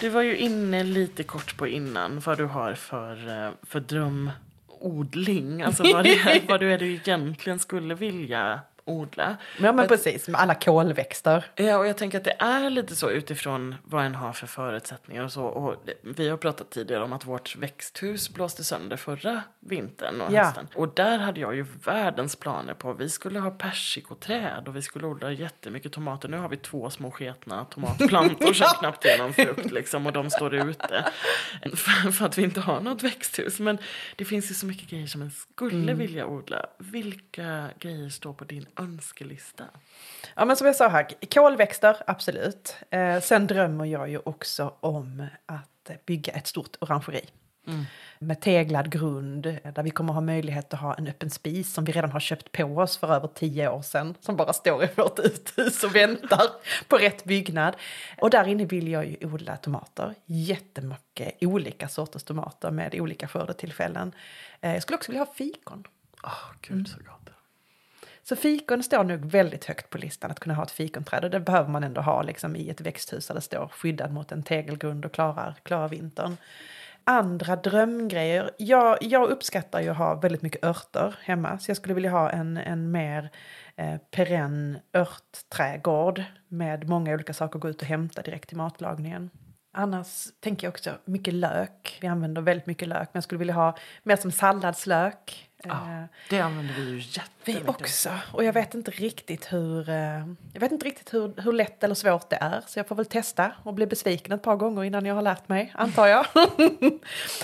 du 0.00 0.08
var 0.08 0.22
ju 0.22 0.36
inne 0.36 0.84
lite 0.84 1.22
kort 1.22 1.56
på 1.56 1.66
innan 1.66 2.20
vad 2.20 2.38
du 2.38 2.44
har 2.44 2.74
för, 2.74 3.28
eh, 3.28 3.50
för 3.62 3.80
drömodling. 3.80 5.62
Alltså 5.62 5.82
vad, 5.82 6.04
det 6.04 6.14
är, 6.14 6.42
vad 6.48 6.60
du 6.60 6.72
är 6.72 6.78
du 6.78 6.92
egentligen 6.92 7.58
skulle 7.58 7.94
vilja 7.94 8.60
odla. 8.86 9.36
Ja 9.60 9.72
men 9.72 9.88
precis, 9.88 10.28
med 10.28 10.40
alla 10.40 10.54
kolväxter. 10.54 11.44
Ja, 11.56 11.78
och 11.78 11.86
jag 11.86 11.96
tänker 11.96 12.18
att 12.18 12.24
det 12.24 12.36
är 12.38 12.70
lite 12.70 12.96
så 12.96 13.10
utifrån 13.10 13.74
vad 13.84 14.04
en 14.04 14.14
har 14.14 14.32
för 14.32 14.46
förutsättningar 14.46 15.24
och 15.24 15.32
så. 15.32 15.42
Och 15.44 15.76
vi 16.02 16.28
har 16.28 16.36
pratat 16.36 16.70
tidigare 16.70 17.02
om 17.04 17.12
att 17.12 17.24
vårt 17.24 17.56
växthus 17.56 18.30
blåste 18.34 18.64
sönder 18.64 18.96
förra 18.96 19.42
vintern 19.60 20.20
och 20.20 20.32
Ja. 20.32 20.44
hösten. 20.44 20.68
Och 20.74 20.88
där 20.94 21.18
hade 21.18 21.40
jag 21.40 21.54
ju 21.56 21.66
världens 21.84 22.36
planer 22.36 22.74
på, 22.74 22.92
vi 22.92 23.08
skulle 23.08 23.38
ha 23.40 23.50
persikoträd 23.50 24.68
och 24.68 24.76
vi 24.76 24.82
skulle 24.82 25.06
odla 25.06 25.32
jättemycket 25.32 25.92
tomater. 25.92 26.28
Nu 26.28 26.36
har 26.38 26.48
vi 26.48 26.56
två 26.56 26.90
små 26.90 27.10
sketna 27.10 27.64
tomatplantor 27.64 28.52
som 28.52 28.66
knappt 28.80 29.04
ger 29.04 29.18
någon 29.18 29.32
frukt 29.34 29.70
liksom 29.72 30.06
och 30.06 30.12
de 30.12 30.30
står 30.30 30.54
ute. 30.54 31.04
För, 31.76 32.10
för 32.12 32.26
att 32.26 32.38
vi 32.38 32.42
inte 32.42 32.60
har 32.60 32.80
något 32.80 33.02
växthus. 33.02 33.58
Men 33.60 33.78
det 34.16 34.24
finns 34.24 34.50
ju 34.50 34.54
så 34.54 34.66
mycket 34.66 34.90
grejer 34.90 35.06
som 35.06 35.22
en 35.22 35.30
skulle 35.30 35.76
Mm. 35.86 35.98
vilja 35.98 36.26
odla. 36.26 36.66
Vilka 36.78 37.68
grejer 37.78 38.08
står 38.08 38.32
på 38.32 38.44
din 38.44 38.66
önskelista? 38.78 39.64
Ja 40.34 40.44
men 40.44 40.56
som 40.56 40.66
jag 40.66 40.76
sa 40.76 40.88
här, 40.88 41.08
kolväxter 41.34 41.96
absolut. 42.06 42.76
Eh, 42.90 43.20
sen 43.20 43.46
drömmer 43.46 43.84
jag 43.84 44.08
ju 44.08 44.18
också 44.18 44.74
om 44.80 45.26
att 45.46 45.90
bygga 46.06 46.32
ett 46.32 46.46
stort 46.46 46.76
orangeri. 46.80 47.30
Med 48.18 48.40
teglad 48.40 48.90
grund, 48.90 49.46
eh, 49.46 49.72
där 49.74 49.82
vi 49.82 49.90
kommer 49.90 50.12
ha 50.12 50.20
möjlighet 50.20 50.74
att 50.74 50.80
ha 50.80 50.94
en 50.94 51.06
öppen 51.06 51.30
spis 51.30 51.74
som 51.74 51.84
vi 51.84 51.92
redan 51.92 52.12
har 52.12 52.20
köpt 52.20 52.52
på 52.52 52.64
oss 52.64 52.98
för 52.98 53.14
över 53.14 53.28
tio 53.28 53.68
år 53.68 53.82
sedan. 53.82 54.14
Som 54.20 54.36
bara 54.36 54.52
står 54.52 54.84
i 54.84 54.88
vårt 54.96 55.18
uthus 55.18 55.84
och 55.84 55.94
väntar 55.94 56.46
på 56.88 56.96
rätt 56.96 57.24
byggnad. 57.24 57.76
Och 58.20 58.30
där 58.30 58.48
inne 58.48 58.64
vill 58.64 58.88
jag 58.88 59.06
ju 59.06 59.16
odla 59.22 59.56
tomater. 59.56 60.14
Jättemycket 60.26 61.34
olika 61.40 61.88
sorters 61.88 62.22
tomater 62.22 62.70
med 62.70 62.94
olika 62.94 63.28
skördetillfällen. 63.28 64.12
Eh, 64.60 64.72
jag 64.72 64.82
skulle 64.82 64.96
också 64.96 65.12
vilja 65.12 65.24
ha 65.24 65.34
fikon. 65.34 65.84
Åh, 66.22 66.52
gud 66.60 66.88
så 66.88 66.98
gott. 66.98 67.35
Så 68.28 68.36
fikon 68.36 68.82
står 68.82 69.04
nog 69.04 69.24
väldigt 69.24 69.64
högt 69.64 69.90
på 69.90 69.98
listan 69.98 70.30
att 70.30 70.40
kunna 70.40 70.54
ha 70.54 70.62
ett 70.62 70.70
fikonträd 70.70 71.24
och 71.24 71.30
det 71.30 71.40
behöver 71.40 71.68
man 71.70 71.84
ändå 71.84 72.00
ha 72.00 72.22
liksom, 72.22 72.56
i 72.56 72.70
ett 72.70 72.80
växthus 72.80 73.26
där 73.26 73.34
det 73.34 73.40
står 73.40 73.68
skyddad 73.68 74.12
mot 74.12 74.32
en 74.32 74.42
tegelgrund 74.42 75.04
och 75.04 75.12
klarar, 75.12 75.54
klarar 75.62 75.88
vintern. 75.88 76.36
Andra 77.04 77.56
drömgrejer. 77.56 78.50
Jag, 78.58 78.98
jag 79.00 79.30
uppskattar 79.30 79.80
ju 79.80 79.88
att 79.88 79.96
ha 79.96 80.14
väldigt 80.14 80.42
mycket 80.42 80.64
örter 80.64 81.18
hemma 81.22 81.58
så 81.58 81.70
jag 81.70 81.76
skulle 81.76 81.94
vilja 81.94 82.10
ha 82.10 82.30
en, 82.30 82.56
en 82.56 82.90
mer 82.90 83.30
eh, 83.76 83.96
perenn 84.10 84.78
örtträdgård 84.94 86.22
med 86.48 86.88
många 86.88 87.14
olika 87.14 87.34
saker 87.34 87.58
att 87.58 87.62
gå 87.62 87.68
ut 87.68 87.82
och 87.82 87.88
hämta 87.88 88.22
direkt 88.22 88.48
till 88.48 88.56
matlagningen. 88.56 89.30
Annars 89.72 90.26
tänker 90.40 90.66
jag 90.66 90.72
också 90.72 90.90
mycket 91.04 91.34
lök. 91.34 91.98
Vi 92.00 92.06
använder 92.06 92.42
väldigt 92.42 92.66
mycket 92.66 92.88
lök 92.88 93.08
men 93.12 93.18
jag 93.18 93.24
skulle 93.24 93.38
vilja 93.38 93.54
ha 93.54 93.76
mer 94.02 94.16
som 94.16 94.32
salladslök. 94.32 95.45
Eh, 95.70 95.76
Ja, 96.00 96.08
det 96.30 96.40
använder 96.40 96.74
vi 96.74 96.82
ju 96.82 96.96
vi 96.96 96.98
jättemycket. 96.98 97.68
också. 97.68 98.10
Och 98.32 98.44
jag 98.44 98.52
vet 98.52 98.74
inte 98.74 98.90
riktigt 98.90 99.52
hur, 99.52 99.88
eh, 99.88 100.26
jag 100.52 100.60
vet 100.60 100.72
inte 100.72 100.86
riktigt 100.86 101.14
hur, 101.14 101.42
hur 101.42 101.52
lätt 101.52 101.84
eller 101.84 101.94
svårt 101.94 102.30
det 102.30 102.36
är. 102.40 102.62
Så 102.66 102.78
jag 102.78 102.88
får 102.88 102.94
väl 102.96 103.06
testa 103.06 103.52
och 103.62 103.74
bli 103.74 103.86
besviken 103.86 104.32
ett 104.32 104.42
par 104.42 104.56
gånger 104.56 104.84
innan 104.84 105.06
jag 105.06 105.14
har 105.14 105.22
lärt 105.22 105.48
mig, 105.48 105.72
antar 105.74 106.06
jag. 106.06 106.26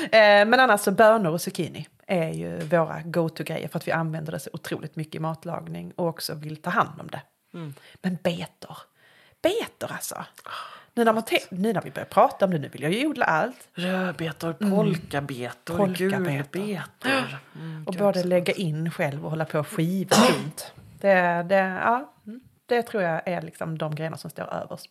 Eh, 0.03 0.47
Men 0.47 0.55
annars 0.61 0.81
så 0.81 0.91
bönor 0.91 1.31
och 1.33 1.41
zucchini 1.41 1.89
är 2.07 2.29
ju 2.29 2.59
våra 2.59 3.03
go-to-grejer 3.05 3.69
för 3.69 3.79
att 3.79 3.89
vi 3.89 3.93
använder 3.93 4.33
det 4.33 4.39
så 4.41 4.51
otroligt 4.53 4.97
mycket 4.97 5.15
i 5.15 5.19
matlagning 5.19 5.93
och 5.97 6.07
också 6.07 6.35
vill 6.35 6.57
ta 6.63 6.71
hand 6.71 7.01
om 7.01 7.07
det. 7.09 7.21
Mm. 7.55 7.75
Men 8.03 8.19
betor, 8.23 8.77
betor 9.43 9.93
alltså. 9.93 10.25
Nu 10.95 11.05
när, 11.05 11.13
man 11.13 11.23
nu 11.51 11.73
när 11.73 11.83
vi 11.83 11.91
börjar 11.91 12.07
prata 12.07 12.45
om 12.45 12.51
det, 12.51 12.59
nu 12.59 12.69
vill 12.69 12.83
jag 12.83 12.93
ju 12.93 13.07
odla 13.07 13.25
allt. 13.25 13.69
Rödbetor, 13.75 14.53
polkabetor, 14.53 15.77
Polkabetor. 15.77 16.19
gulbetor. 16.25 17.39
Mm, 17.57 17.85
Och 17.87 17.95
både 17.95 18.23
lägga 18.25 18.53
in 18.53 18.91
själv 18.91 19.25
och 19.25 19.31
hålla 19.31 19.45
på 19.45 19.59
och 19.59 19.69
skiva 19.69 20.17
runt. 20.17 20.73
Det, 21.01 21.43
det, 21.49 21.55
ja, 21.85 22.13
mm, 22.27 22.41
det 22.67 22.83
tror 22.83 23.03
jag 23.03 23.29
är 23.29 23.43
liksom 23.43 23.79
de 23.79 23.95
grejerna 23.95 24.17
som 24.17 24.31
står 24.31 24.55
överst. 24.55 24.91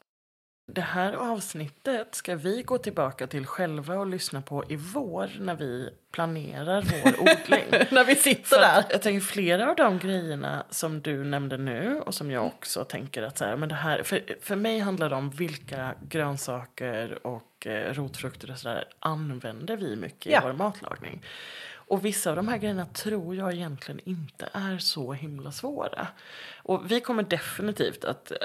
Det 0.74 0.82
här 0.82 1.14
avsnittet 1.14 2.16
ska 2.16 2.36
vi 2.36 2.62
gå 2.64 2.78
tillbaka 2.78 3.28
till 3.28 3.46
själva 3.46 3.96
och 3.96 4.08
lyssna 4.08 4.42
på 4.42 4.64
i 4.70 4.76
vår 4.76 5.30
när 5.40 5.56
vi 5.56 5.90
planerar 6.12 6.82
vår 6.82 7.20
odling. 7.22 7.66
När 7.92 8.06
vi 8.06 8.16
sitter 8.16 8.44
För 8.48 8.62
där. 8.62 8.84
jag 8.90 9.02
tänker 9.02 9.26
flera 9.26 9.70
av 9.70 9.76
de 9.76 10.00
grejerna 10.00 10.64
som 10.70 11.02
du 11.02 11.24
nämnde 11.24 11.58
nu 11.58 12.02
och 12.06 12.14
som 12.14 12.32
jag 12.32 12.46
också 12.46 12.84
tänker 12.84 13.24
att 13.24 13.38
så 13.38 13.46
här, 13.46 13.56
men 13.56 13.70
det 13.70 13.76
här, 13.76 14.04
för, 14.04 14.22
för 14.42 14.56
mig 14.56 14.80
handlar 14.80 15.10
det 15.10 15.16
om 15.16 15.30
vilka 15.30 15.94
grönsaker 16.10 17.28
och 17.28 17.68
eh, 17.68 17.94
rotfrukter 17.94 18.52
och 18.52 18.58
sådär 18.58 18.86
använder 19.00 19.78
vi 19.78 19.96
mycket 19.96 20.32
Ja. 20.32 20.40
i 20.40 20.44
vår 20.44 20.54
matlagning. 20.54 21.24
Och 21.92 22.06
vissa 22.06 22.30
av 22.30 22.36
de 22.36 22.48
här 22.48 22.58
grejerna 22.58 22.86
tror 22.86 23.36
jag 23.36 23.54
egentligen 23.54 24.02
inte 24.04 24.50
är 24.54 24.78
så 24.78 25.14
himla 25.14 25.52
svåra. 25.52 26.08
Och 26.64 26.92
vi 26.92 27.02
kommer 27.02 27.24
definitivt 27.24 28.06
att 28.06 28.32
äh, 28.32 28.38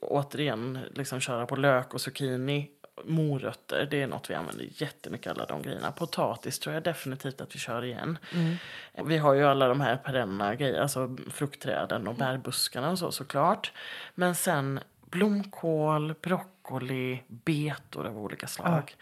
återigen 0.00 0.78
liksom 0.94 1.20
köra 1.20 1.46
på 1.46 1.56
lök 1.56 1.94
och 1.94 2.00
zucchini 2.00 2.70
morötter, 3.04 3.88
det 3.90 4.02
är 4.02 4.06
något 4.06 4.30
vi 4.30 4.34
använder 4.34 4.68
jättemycket 4.70 5.32
alla 5.32 5.46
de 5.46 5.62
grejerna. 5.62 5.92
Potatis 5.92 6.58
tror 6.58 6.74
jag 6.74 6.82
definitivt 6.82 7.40
att 7.40 7.54
vi 7.54 7.58
kör 7.58 7.84
igen. 7.84 8.18
Vi 9.04 9.18
har 9.18 9.34
ju 9.34 9.44
alla 9.44 9.68
de 9.68 9.80
här 9.80 9.96
perenna 9.96 10.54
grejer, 10.54 10.80
alltså 10.80 11.16
fruktträden 11.30 12.08
och 12.08 12.14
bärbuskarna 12.14 12.90
och 12.90 12.98
så 12.98 13.12
såklart. 13.12 13.72
Men 14.14 14.34
sen 14.34 14.80
blomkål, 15.10 16.14
broccoli, 16.22 17.22
betor 17.28 18.06
av 18.06 18.18
olika 18.18 18.46
slag. 18.46 18.96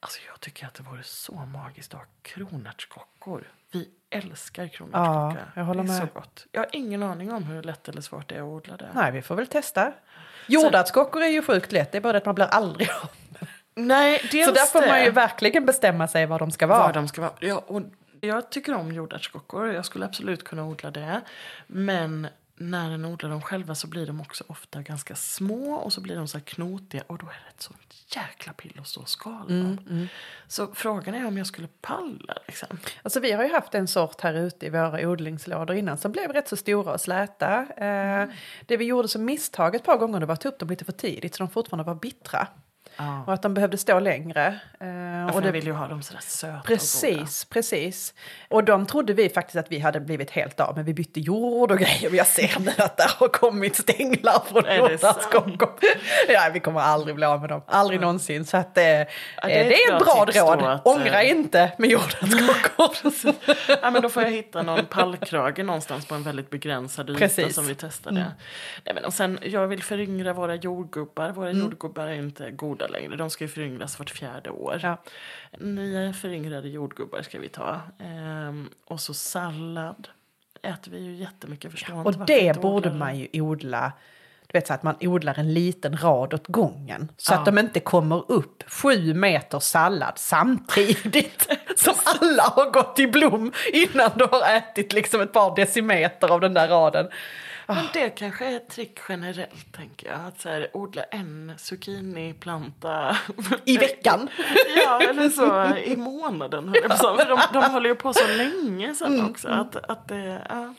Alltså 0.00 0.20
jag 0.30 0.40
tycker 0.40 0.66
att 0.66 0.74
det 0.74 0.82
vore 0.82 1.02
så 1.02 1.34
magiskt 1.34 1.94
att 1.94 2.00
ha 2.00 2.06
kronärtskockor. 2.22 3.44
Vi 3.72 3.88
älskar 4.10 4.68
kronärtskocka. 4.68 5.46
Ja, 5.54 5.60
jag 5.60 5.64
håller 5.64 5.82
det 5.82 5.88
är 5.88 6.00
med. 6.00 6.08
så 6.08 6.18
gott. 6.20 6.46
Jag 6.52 6.60
har 6.60 6.68
ingen 6.72 7.02
aning 7.02 7.32
om 7.32 7.44
hur 7.44 7.62
lätt 7.62 7.88
eller 7.88 8.00
svårt 8.00 8.28
det 8.28 8.34
är 8.34 8.38
att 8.38 8.44
odla 8.44 8.76
det. 8.76 8.88
Nej, 8.94 9.12
vi 9.12 9.22
får 9.22 9.34
väl 9.34 9.46
testa. 9.46 9.92
Jordärtskockor 10.46 11.22
är 11.22 11.28
ju 11.28 11.42
sjukt 11.42 11.72
lätt, 11.72 11.92
det 11.92 11.98
är 11.98 12.02
bara 12.02 12.12
det 12.12 12.18
att 12.18 12.26
man 12.26 12.34
blir 12.34 12.46
aldrig 12.46 12.88
av. 13.02 13.08
Nej, 13.74 14.18
Så 14.18 14.52
där 14.52 14.66
får 14.66 14.80
det. 14.80 14.86
man 14.88 15.04
ju 15.04 15.10
verkligen 15.10 15.66
bestämma 15.66 16.08
sig 16.08 16.26
vad 16.26 16.40
de 16.40 16.50
ska 16.50 16.66
vara. 16.66 16.78
Vad 16.78 16.94
de 16.94 17.08
ska 17.08 17.20
vara. 17.20 17.32
Ja, 17.40 17.64
och 17.66 17.82
jag 18.20 18.50
tycker 18.50 18.74
om 18.74 18.92
jordärtskockor. 18.92 19.72
Jag 19.72 19.84
skulle 19.84 20.04
absolut 20.06 20.44
kunna 20.44 20.64
odla 20.64 20.90
det. 20.90 21.20
Men 21.66 22.28
när 22.60 22.90
en 22.90 23.04
odlar 23.04 23.30
dem 23.30 23.42
själva 23.42 23.74
så 23.74 23.86
blir 23.86 24.06
de 24.06 24.20
också 24.20 24.44
ofta 24.46 24.82
ganska 24.82 25.14
små 25.14 25.74
och 25.74 25.92
så 25.92 26.00
blir 26.00 26.16
de 26.16 26.28
så 26.28 26.38
här 26.38 26.44
knotiga 26.44 27.02
och 27.06 27.18
då 27.18 27.26
är 27.26 27.30
det 27.44 27.50
ett 27.54 27.62
sånt 27.62 28.04
jäkla 28.16 28.52
pill 28.52 28.76
att 28.80 28.86
stå 28.86 29.00
och 29.00 29.08
skala 29.08 29.44
dem. 29.48 30.08
Så 30.46 30.66
frågan 30.74 31.14
är 31.14 31.26
om 31.26 31.38
jag 31.38 31.46
skulle 31.46 31.68
palla 31.80 32.34
liksom. 32.46 32.78
Alltså 33.02 33.20
vi 33.20 33.32
har 33.32 33.44
ju 33.44 33.52
haft 33.52 33.74
en 33.74 33.88
sort 33.88 34.20
här 34.20 34.34
ute 34.34 34.66
i 34.66 34.70
våra 34.70 35.08
odlingslådor 35.08 35.76
innan 35.76 35.98
som 35.98 36.12
blev 36.12 36.32
rätt 36.32 36.48
så 36.48 36.56
stora 36.56 36.92
och 36.92 37.00
släta. 37.00 37.66
Eh, 37.76 38.28
Det 38.66 38.76
vi 38.76 38.84
gjorde 38.84 39.08
som 39.08 39.24
misstag 39.24 39.74
ett 39.74 39.84
par 39.84 39.96
gånger 39.96 40.20
det 40.20 40.26
var 40.26 40.32
att 40.34 40.40
ta 40.40 40.48
upp 40.48 40.58
dem 40.58 40.68
lite 40.68 40.84
för 40.84 40.92
tidigt 40.92 41.34
så 41.34 41.42
de 41.42 41.50
fortfarande 41.50 41.84
var 41.84 41.94
bittra. 41.94 42.48
Ja. 42.98 43.24
Och 43.26 43.32
att 43.34 43.42
de 43.42 43.54
behövde 43.54 43.78
stå 43.78 43.98
längre. 44.00 44.58
Eh, 44.80 45.28
Och 45.28 45.34
och 45.34 45.42
det 45.42 45.50
vill 45.50 45.66
ju 45.66 45.72
ha 45.72 45.88
dem 45.88 46.02
sådär 46.02 46.20
söta 46.22 46.46
och 46.48 46.52
goda. 46.52 46.62
precis, 46.66 47.44
precis. 47.44 48.14
Och 48.48 48.64
de 48.64 48.86
trodde 48.86 49.12
vi 49.12 49.28
faktiskt 49.28 49.56
att 49.56 49.72
vi 49.72 49.78
hade 49.78 50.00
blivit 50.00 50.30
helt 50.30 50.60
av 50.60 50.76
men 50.76 50.84
vi 50.84 50.94
bytte 50.94 51.20
jord 51.20 51.70
och 51.70 51.78
grejer. 51.78 52.14
Jag 52.14 52.26
ser 52.26 52.58
nu 52.60 52.70
att 52.78 52.96
det 52.96 53.06
har 53.18 53.28
kommit 53.28 53.76
stänglar 53.76 54.42
från? 54.46 54.62
Kokom. 55.32 55.70
Ja, 56.28 56.50
vi 56.52 56.60
kommer 56.60 56.80
aldrig 56.80 57.16
bli 57.16 57.26
av 57.26 57.40
med 57.40 57.48
dem. 57.48 57.62
Aldrig 57.66 58.00
någonsin. 58.00 58.44
Så 58.44 58.56
att, 58.56 58.66
eh, 58.78 58.82
det, 58.82 59.06
är 59.36 59.48
är, 59.48 59.64
det 59.68 59.74
är 59.82 59.92
ett 59.94 60.04
bra 60.04 60.26
råd. 60.28 60.62
att, 60.62 60.86
Ångra 60.86 61.22
eh, 61.22 61.30
inte 61.30 61.72
med 61.78 61.90
Jonas 61.90 62.14
Kokom. 62.76 63.12
Ja, 63.82 63.90
men 63.90 64.02
då 64.02 64.08
får 64.08 64.22
jag 64.22 64.30
hitta 64.30 64.62
någon 64.62 64.86
pallkrage 64.86 65.58
någonstans 65.58 66.06
på 66.06 66.14
en 66.14 66.22
väldigt 66.22 66.50
begränsad 66.50 67.10
yta 67.10 67.18
Precis. 67.18 67.54
som 67.54 67.66
vi 67.66 67.74
testade. 67.74 68.26
Nej, 68.84 68.94
men 68.94 69.04
och 69.04 69.14
sen, 69.14 69.38
jag 69.42 69.66
vill 69.66 69.82
föryngra 69.82 70.32
våra 70.32 70.54
jordgubbar. 70.54 71.30
Våra 71.30 71.50
jordgubbar 71.52 72.06
är 72.06 72.12
inte 72.14 72.50
goda 72.50 72.87
längre. 72.88 73.16
De 73.16 73.30
ska 73.30 73.44
ju 73.44 73.48
föryngras 73.48 73.98
vart 73.98 74.10
fjärde 74.10 74.50
år. 74.50 74.80
Ja. 74.82 74.96
Nya 75.58 76.12
föryngrade 76.12 76.68
jordgubbar 76.68 77.22
ska 77.22 77.38
vi 77.38 77.48
ta. 77.48 77.80
Ehm, 77.98 78.70
och 78.84 79.00
så 79.00 79.14
sallad 79.14 80.08
äter 80.62 80.90
vi 80.92 80.98
ju 80.98 81.14
jättemycket. 81.14 81.70
Förstår 81.72 81.96
inte 82.08 82.20
Och 82.20 82.26
det 82.26 82.60
borde 82.60 82.92
man 82.92 83.18
ju 83.18 83.40
odla. 83.42 83.92
Du 84.46 84.58
vet 84.58 84.66
så 84.66 84.74
att 84.74 84.82
man 84.82 84.96
odlar 85.00 85.38
en 85.38 85.54
liten 85.54 85.96
rad 85.96 86.34
åt 86.34 86.46
gången. 86.46 87.12
Så 87.16 87.32
Ja. 87.32 87.38
att 87.38 87.44
de 87.44 87.58
inte 87.58 87.80
kommer 87.80 88.32
upp 88.32 88.62
sju 88.70 89.14
meter 89.14 89.58
sallad 89.58 90.12
samtidigt. 90.16 91.48
som 91.76 91.94
alla 92.20 92.42
har 92.42 92.70
gått 92.70 92.98
i 92.98 93.06
blom 93.06 93.52
innan 93.72 94.10
du 94.16 94.24
har 94.30 94.56
ätit 94.56 94.92
liksom 94.92 95.20
ett 95.20 95.32
par 95.32 95.56
decimeter 95.56 96.28
av 96.32 96.40
den 96.40 96.54
där 96.54 96.68
raden. 96.68 97.08
Men 97.74 97.84
det 97.92 98.10
kanske 98.10 98.46
är 98.46 98.56
ett 98.56 98.68
trick 98.68 98.98
generellt, 99.08 99.72
tänker 99.72 100.10
jag. 100.10 100.20
Att 100.20 100.40
så 100.40 100.48
här, 100.48 100.76
odla 100.76 101.02
en 101.02 101.52
zucchiniplanta. 101.58 103.16
I 103.64 103.76
veckan. 103.78 104.28
Ja, 104.76 105.00
eller 105.00 105.28
så 105.28 105.76
i 105.76 105.96
månaden. 105.96 106.72
För 106.72 107.28
de, 107.28 107.40
de 107.52 107.70
håller 107.72 107.88
ju 107.88 107.94
på 107.94 108.12
så 108.12 108.26
länge 108.36 108.94
sen 108.94 109.24
också. 109.24 109.48
Att, 109.48 109.76
att 109.76 110.08
det, 110.08 110.46
ja. 110.48 110.74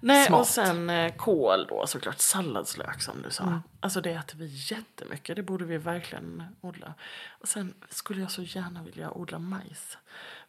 Nej, 0.00 0.26
Smart. 0.26 0.40
och 0.40 0.46
sen 0.46 0.90
eh, 0.90 1.12
kål 1.12 1.66
då 1.68 1.86
såklart. 1.86 2.18
Salladslök 2.18 3.02
som 3.02 3.22
du 3.22 3.30
sa. 3.30 3.60
Alltså 3.80 4.00
det 4.00 4.10
äter 4.10 4.38
vi 4.38 4.46
jättemycket. 4.46 5.36
Det 5.36 5.42
borde 5.42 5.64
vi 5.64 5.78
verkligen 5.78 6.42
odla. 6.60 6.94
Och 7.40 7.48
sen 7.48 7.74
skulle 7.88 8.20
jag 8.20 8.30
så 8.30 8.42
gärna 8.42 8.82
vilja 8.82 9.10
odla 9.10 9.38
majs. 9.38 9.98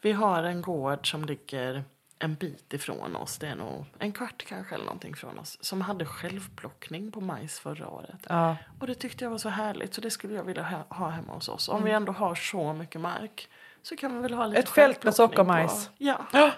Vi 0.01 0.11
har 0.11 0.43
en 0.43 0.61
gård 0.61 1.11
som 1.11 1.25
ligger 1.25 1.83
en 2.23 2.35
bit 2.35 2.73
ifrån 2.73 3.15
oss. 3.15 3.37
Det 3.37 3.47
är 3.47 3.55
nog 3.55 3.85
en 3.99 4.11
kvart 4.11 4.43
kanske 4.47 4.75
eller 4.75 4.85
någonting 4.85 5.15
från 5.15 5.39
oss. 5.39 5.57
Som 5.61 5.81
hade 5.81 6.05
självplockning 6.05 7.11
på 7.11 7.21
majs 7.21 7.59
förra 7.59 7.89
året. 7.89 8.25
Ja. 8.29 8.57
Och 8.79 8.87
det 8.87 8.95
tyckte 8.95 9.23
jag 9.23 9.31
var 9.31 9.37
så 9.37 9.49
härligt 9.49 9.93
så 9.93 10.01
det 10.01 10.11
skulle 10.11 10.33
jag 10.33 10.43
vilja 10.43 10.85
ha, 10.89 11.09
hemma 11.09 11.33
hos 11.33 11.49
oss. 11.49 11.69
Om 11.69 11.83
vi 11.83 11.91
ändå 11.91 12.11
har 12.11 12.35
så 12.35 12.73
mycket 12.73 13.01
mark 13.01 13.49
så 13.81 13.95
kan 13.95 14.15
vi 14.15 14.21
väl 14.21 14.33
ha 14.33 14.45
lite 14.45 14.59
Ett 14.59 14.69
fält 14.69 15.03
med 15.03 15.15
sockermajs. 15.15 15.87
På. 15.87 15.93
Ja, 15.97 16.25
Ja. 16.33 16.51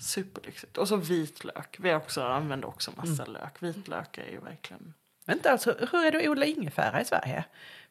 superlyxigt. 0.00 0.78
Och 0.78 0.88
så 0.88 0.96
vitlök. 0.96 1.76
Vi 1.78 1.94
också, 1.94 2.22
använder 2.22 2.68
också 2.68 2.92
massa 2.96 3.24
lök. 3.24 3.62
Vitlök 3.62 4.18
är 4.18 4.30
ju 4.30 4.40
verkligen... 4.40 4.94
Vänta, 5.24 5.52
alltså, 5.52 5.74
hur 5.92 6.04
är 6.04 6.12
det 6.12 6.18
att 6.18 6.28
odla 6.28 6.46
ingefära 6.46 7.00
i 7.00 7.04
Sverige? 7.04 7.44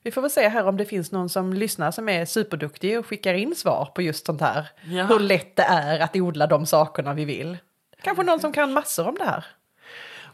Vi 0.04 0.12
får 0.12 0.22
väl 0.22 0.32
se 0.32 0.48
här 0.48 0.68
om 0.68 0.78
det 0.78 0.86
finns 0.86 1.12
någon 1.12 1.30
som 1.30 1.54
lyssnar 1.54 1.92
som 1.92 2.10
är 2.10 2.26
superduktig 2.26 3.00
och 3.00 3.06
skickar 3.06 3.34
in 3.34 3.56
svar 3.56 3.92
på 3.96 4.02
just 4.02 4.26
sånt 4.26 4.42
här. 4.42 4.70
Ja. 4.84 5.06
Hur 5.06 5.20
lätt 5.20 5.56
det 5.56 5.64
är 5.64 6.00
att 6.00 6.16
odla 6.16 6.48
de 6.48 6.66
sakerna 6.66 7.14
vi 7.14 7.26
vill. 7.26 7.58
Kanske 8.02 8.24
någon 8.24 8.40
som 8.40 8.54
kan 8.54 8.74
massor 8.74 9.08
om 9.08 9.16
det 9.16 9.26
här. 9.26 9.46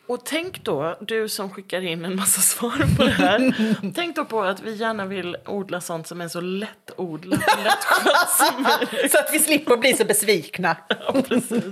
Och 0.08 0.26
tänk 0.26 0.64
då, 0.64 0.98
du 1.02 1.30
som 1.30 1.50
skickar 1.50 1.82
in 1.82 2.06
en 2.06 2.16
massa 2.16 2.42
svar 2.56 2.96
på 2.98 3.04
det 3.04 3.12
här. 3.12 3.54
tänk 3.96 4.16
då 4.16 4.26
på 4.26 4.42
att 4.42 4.62
vi 4.62 4.76
gärna 4.76 5.06
vill 5.06 5.38
odla 5.46 5.82
sånt 5.82 6.08
som 6.08 6.22
är 6.22 6.28
så 6.28 6.42
lättodlat 6.42 7.40
och 7.58 7.64
lättskött 7.64 8.30
som 8.30 8.64
möjligt. 8.92 9.12
Så 9.12 9.20
att 9.20 9.30
vi 9.34 9.40
slipper 9.40 9.78
bli 9.78 9.94
så 9.94 10.06
besvikna. 10.06 10.78
Ja, 11.08 11.22
precis. 11.22 11.64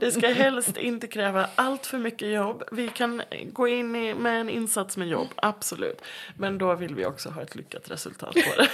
Det 0.00 0.12
ska 0.12 0.28
helst 0.28 0.76
inte 0.76 1.06
kräva 1.06 1.46
allt 1.54 1.86
för 1.86 1.98
mycket 1.98 2.28
jobb. 2.28 2.62
Vi 2.72 2.88
kan 2.88 3.22
gå 3.52 3.68
in 3.68 3.96
i, 3.96 4.14
med 4.14 4.40
en 4.40 4.50
insats 4.50 4.96
med 4.96 5.08
jobb, 5.08 5.28
absolut. 5.36 6.02
Men 6.36 6.58
då 6.58 6.74
vill 6.74 6.94
vi 6.94 7.06
också 7.06 7.28
ha 7.30 7.42
ett 7.42 7.54
lyckat 7.54 7.90
resultat 7.90 8.34
på 8.34 8.62
det. 8.62 8.68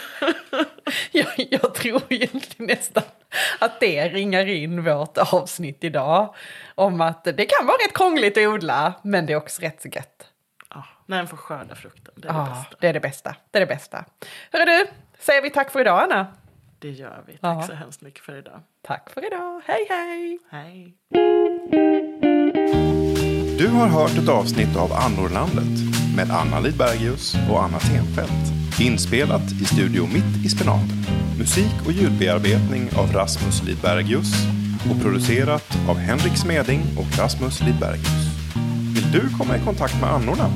Jag, 1.13 1.27
jag 1.51 1.75
tror 1.75 2.03
egentligen 2.09 2.67
nästan 2.67 3.03
att 3.59 3.81
det 3.81 4.09
ringar 4.09 4.47
in 4.47 4.85
vårt 4.85 5.19
avsnitt 5.19 5.85
idag. 5.85 6.35
Om 6.75 7.01
att 7.01 7.25
det 7.25 7.47
kan 7.47 7.67
vara 7.67 7.77
rätt 7.77 7.95
krångligt 7.95 8.37
att 8.39 8.47
odla, 8.47 8.93
men 9.03 9.27
det 9.27 9.33
är 9.33 9.37
också 9.37 9.63
rätt 9.63 9.83
så 9.83 9.89
gött. 9.89 10.27
Ja, 10.75 10.85
när 11.07 11.21
en 11.21 11.27
får 11.29 11.37
skörda 11.37 11.75
frukten, 11.75 12.15
det 12.17 12.29
är 12.29 12.33
det 12.33 12.39
Ja, 12.39 12.45
bästa. 12.55 12.77
det 12.81 12.89
är 12.89 12.93
det 12.93 13.01
bästa. 13.01 13.35
Det 13.51 13.59
är 13.59 13.61
det 13.61 13.67
bästa. 13.75 14.05
Hörru 14.53 14.65
du, 14.65 14.87
säger 15.19 15.43
vi 15.43 15.51
tack 15.51 15.71
för 15.71 15.81
idag 15.81 16.03
Anna? 16.03 16.27
Det 16.79 16.91
gör 16.91 17.23
vi. 17.27 17.33
Tack 17.33 17.41
Ja. 17.43 17.63
så 17.67 17.73
hemskt 17.75 18.01
mycket 18.03 18.25
för 18.25 18.39
idag. 18.39 18.61
Tack 18.87 19.11
för 19.11 19.27
idag. 19.27 19.63
Hej 19.67 19.87
hej! 19.91 20.39
Hej. 20.51 20.95
Du 23.59 23.69
har 23.69 23.87
hört 23.87 24.19
ett 24.23 24.29
avsnitt 24.29 24.77
av 24.77 24.93
Annorlandet 24.93 25.79
med 26.17 26.31
Anna 26.31 26.61
Lidbergius 26.61 27.35
och 27.51 27.63
Anna 27.65 27.79
Tenfelt. 27.79 28.81
Inspelat 28.81 29.43
i 29.63 29.65
Studio 29.65 30.07
Mitt 30.07 30.45
i 30.47 30.49
Spenaten. 30.49 31.16
Musik 31.39 31.75
och 31.87 31.93
ljudbearbetning 31.93 32.89
av 32.97 33.13
Rasmus 33.13 33.63
Lidbergius 33.63 34.33
och 34.91 35.01
producerat 35.03 35.79
av 35.89 35.99
Henrik 35.99 36.37
Smeding 36.37 36.83
och 36.97 37.19
Rasmus 37.19 37.61
Lidbergius. 37.61 38.27
Vill 38.95 39.13
du 39.13 39.29
komma 39.39 39.57
i 39.57 39.61
kontakt 39.61 40.01
med 40.01 40.11
annorna? 40.11 40.51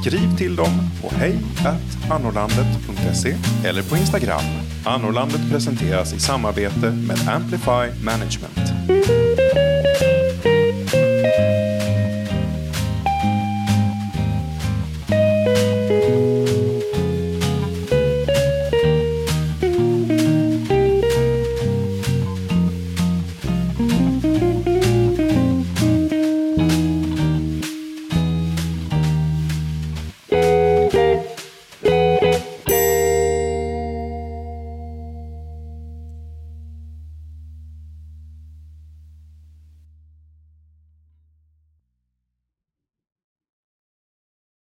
Skriv 0.00 0.36
till 0.36 0.56
dem 0.56 0.90
på 1.02 1.10
hej.annorlandet.se 1.14 3.36
eller 3.68 3.82
på 3.82 3.96
Instagram. 3.96 4.42
Annorlandet 4.84 5.50
presenteras 5.50 6.14
i 6.14 6.20
samarbete 6.20 6.90
med 6.90 7.28
Amplify 7.28 8.04
Management. 8.04 8.56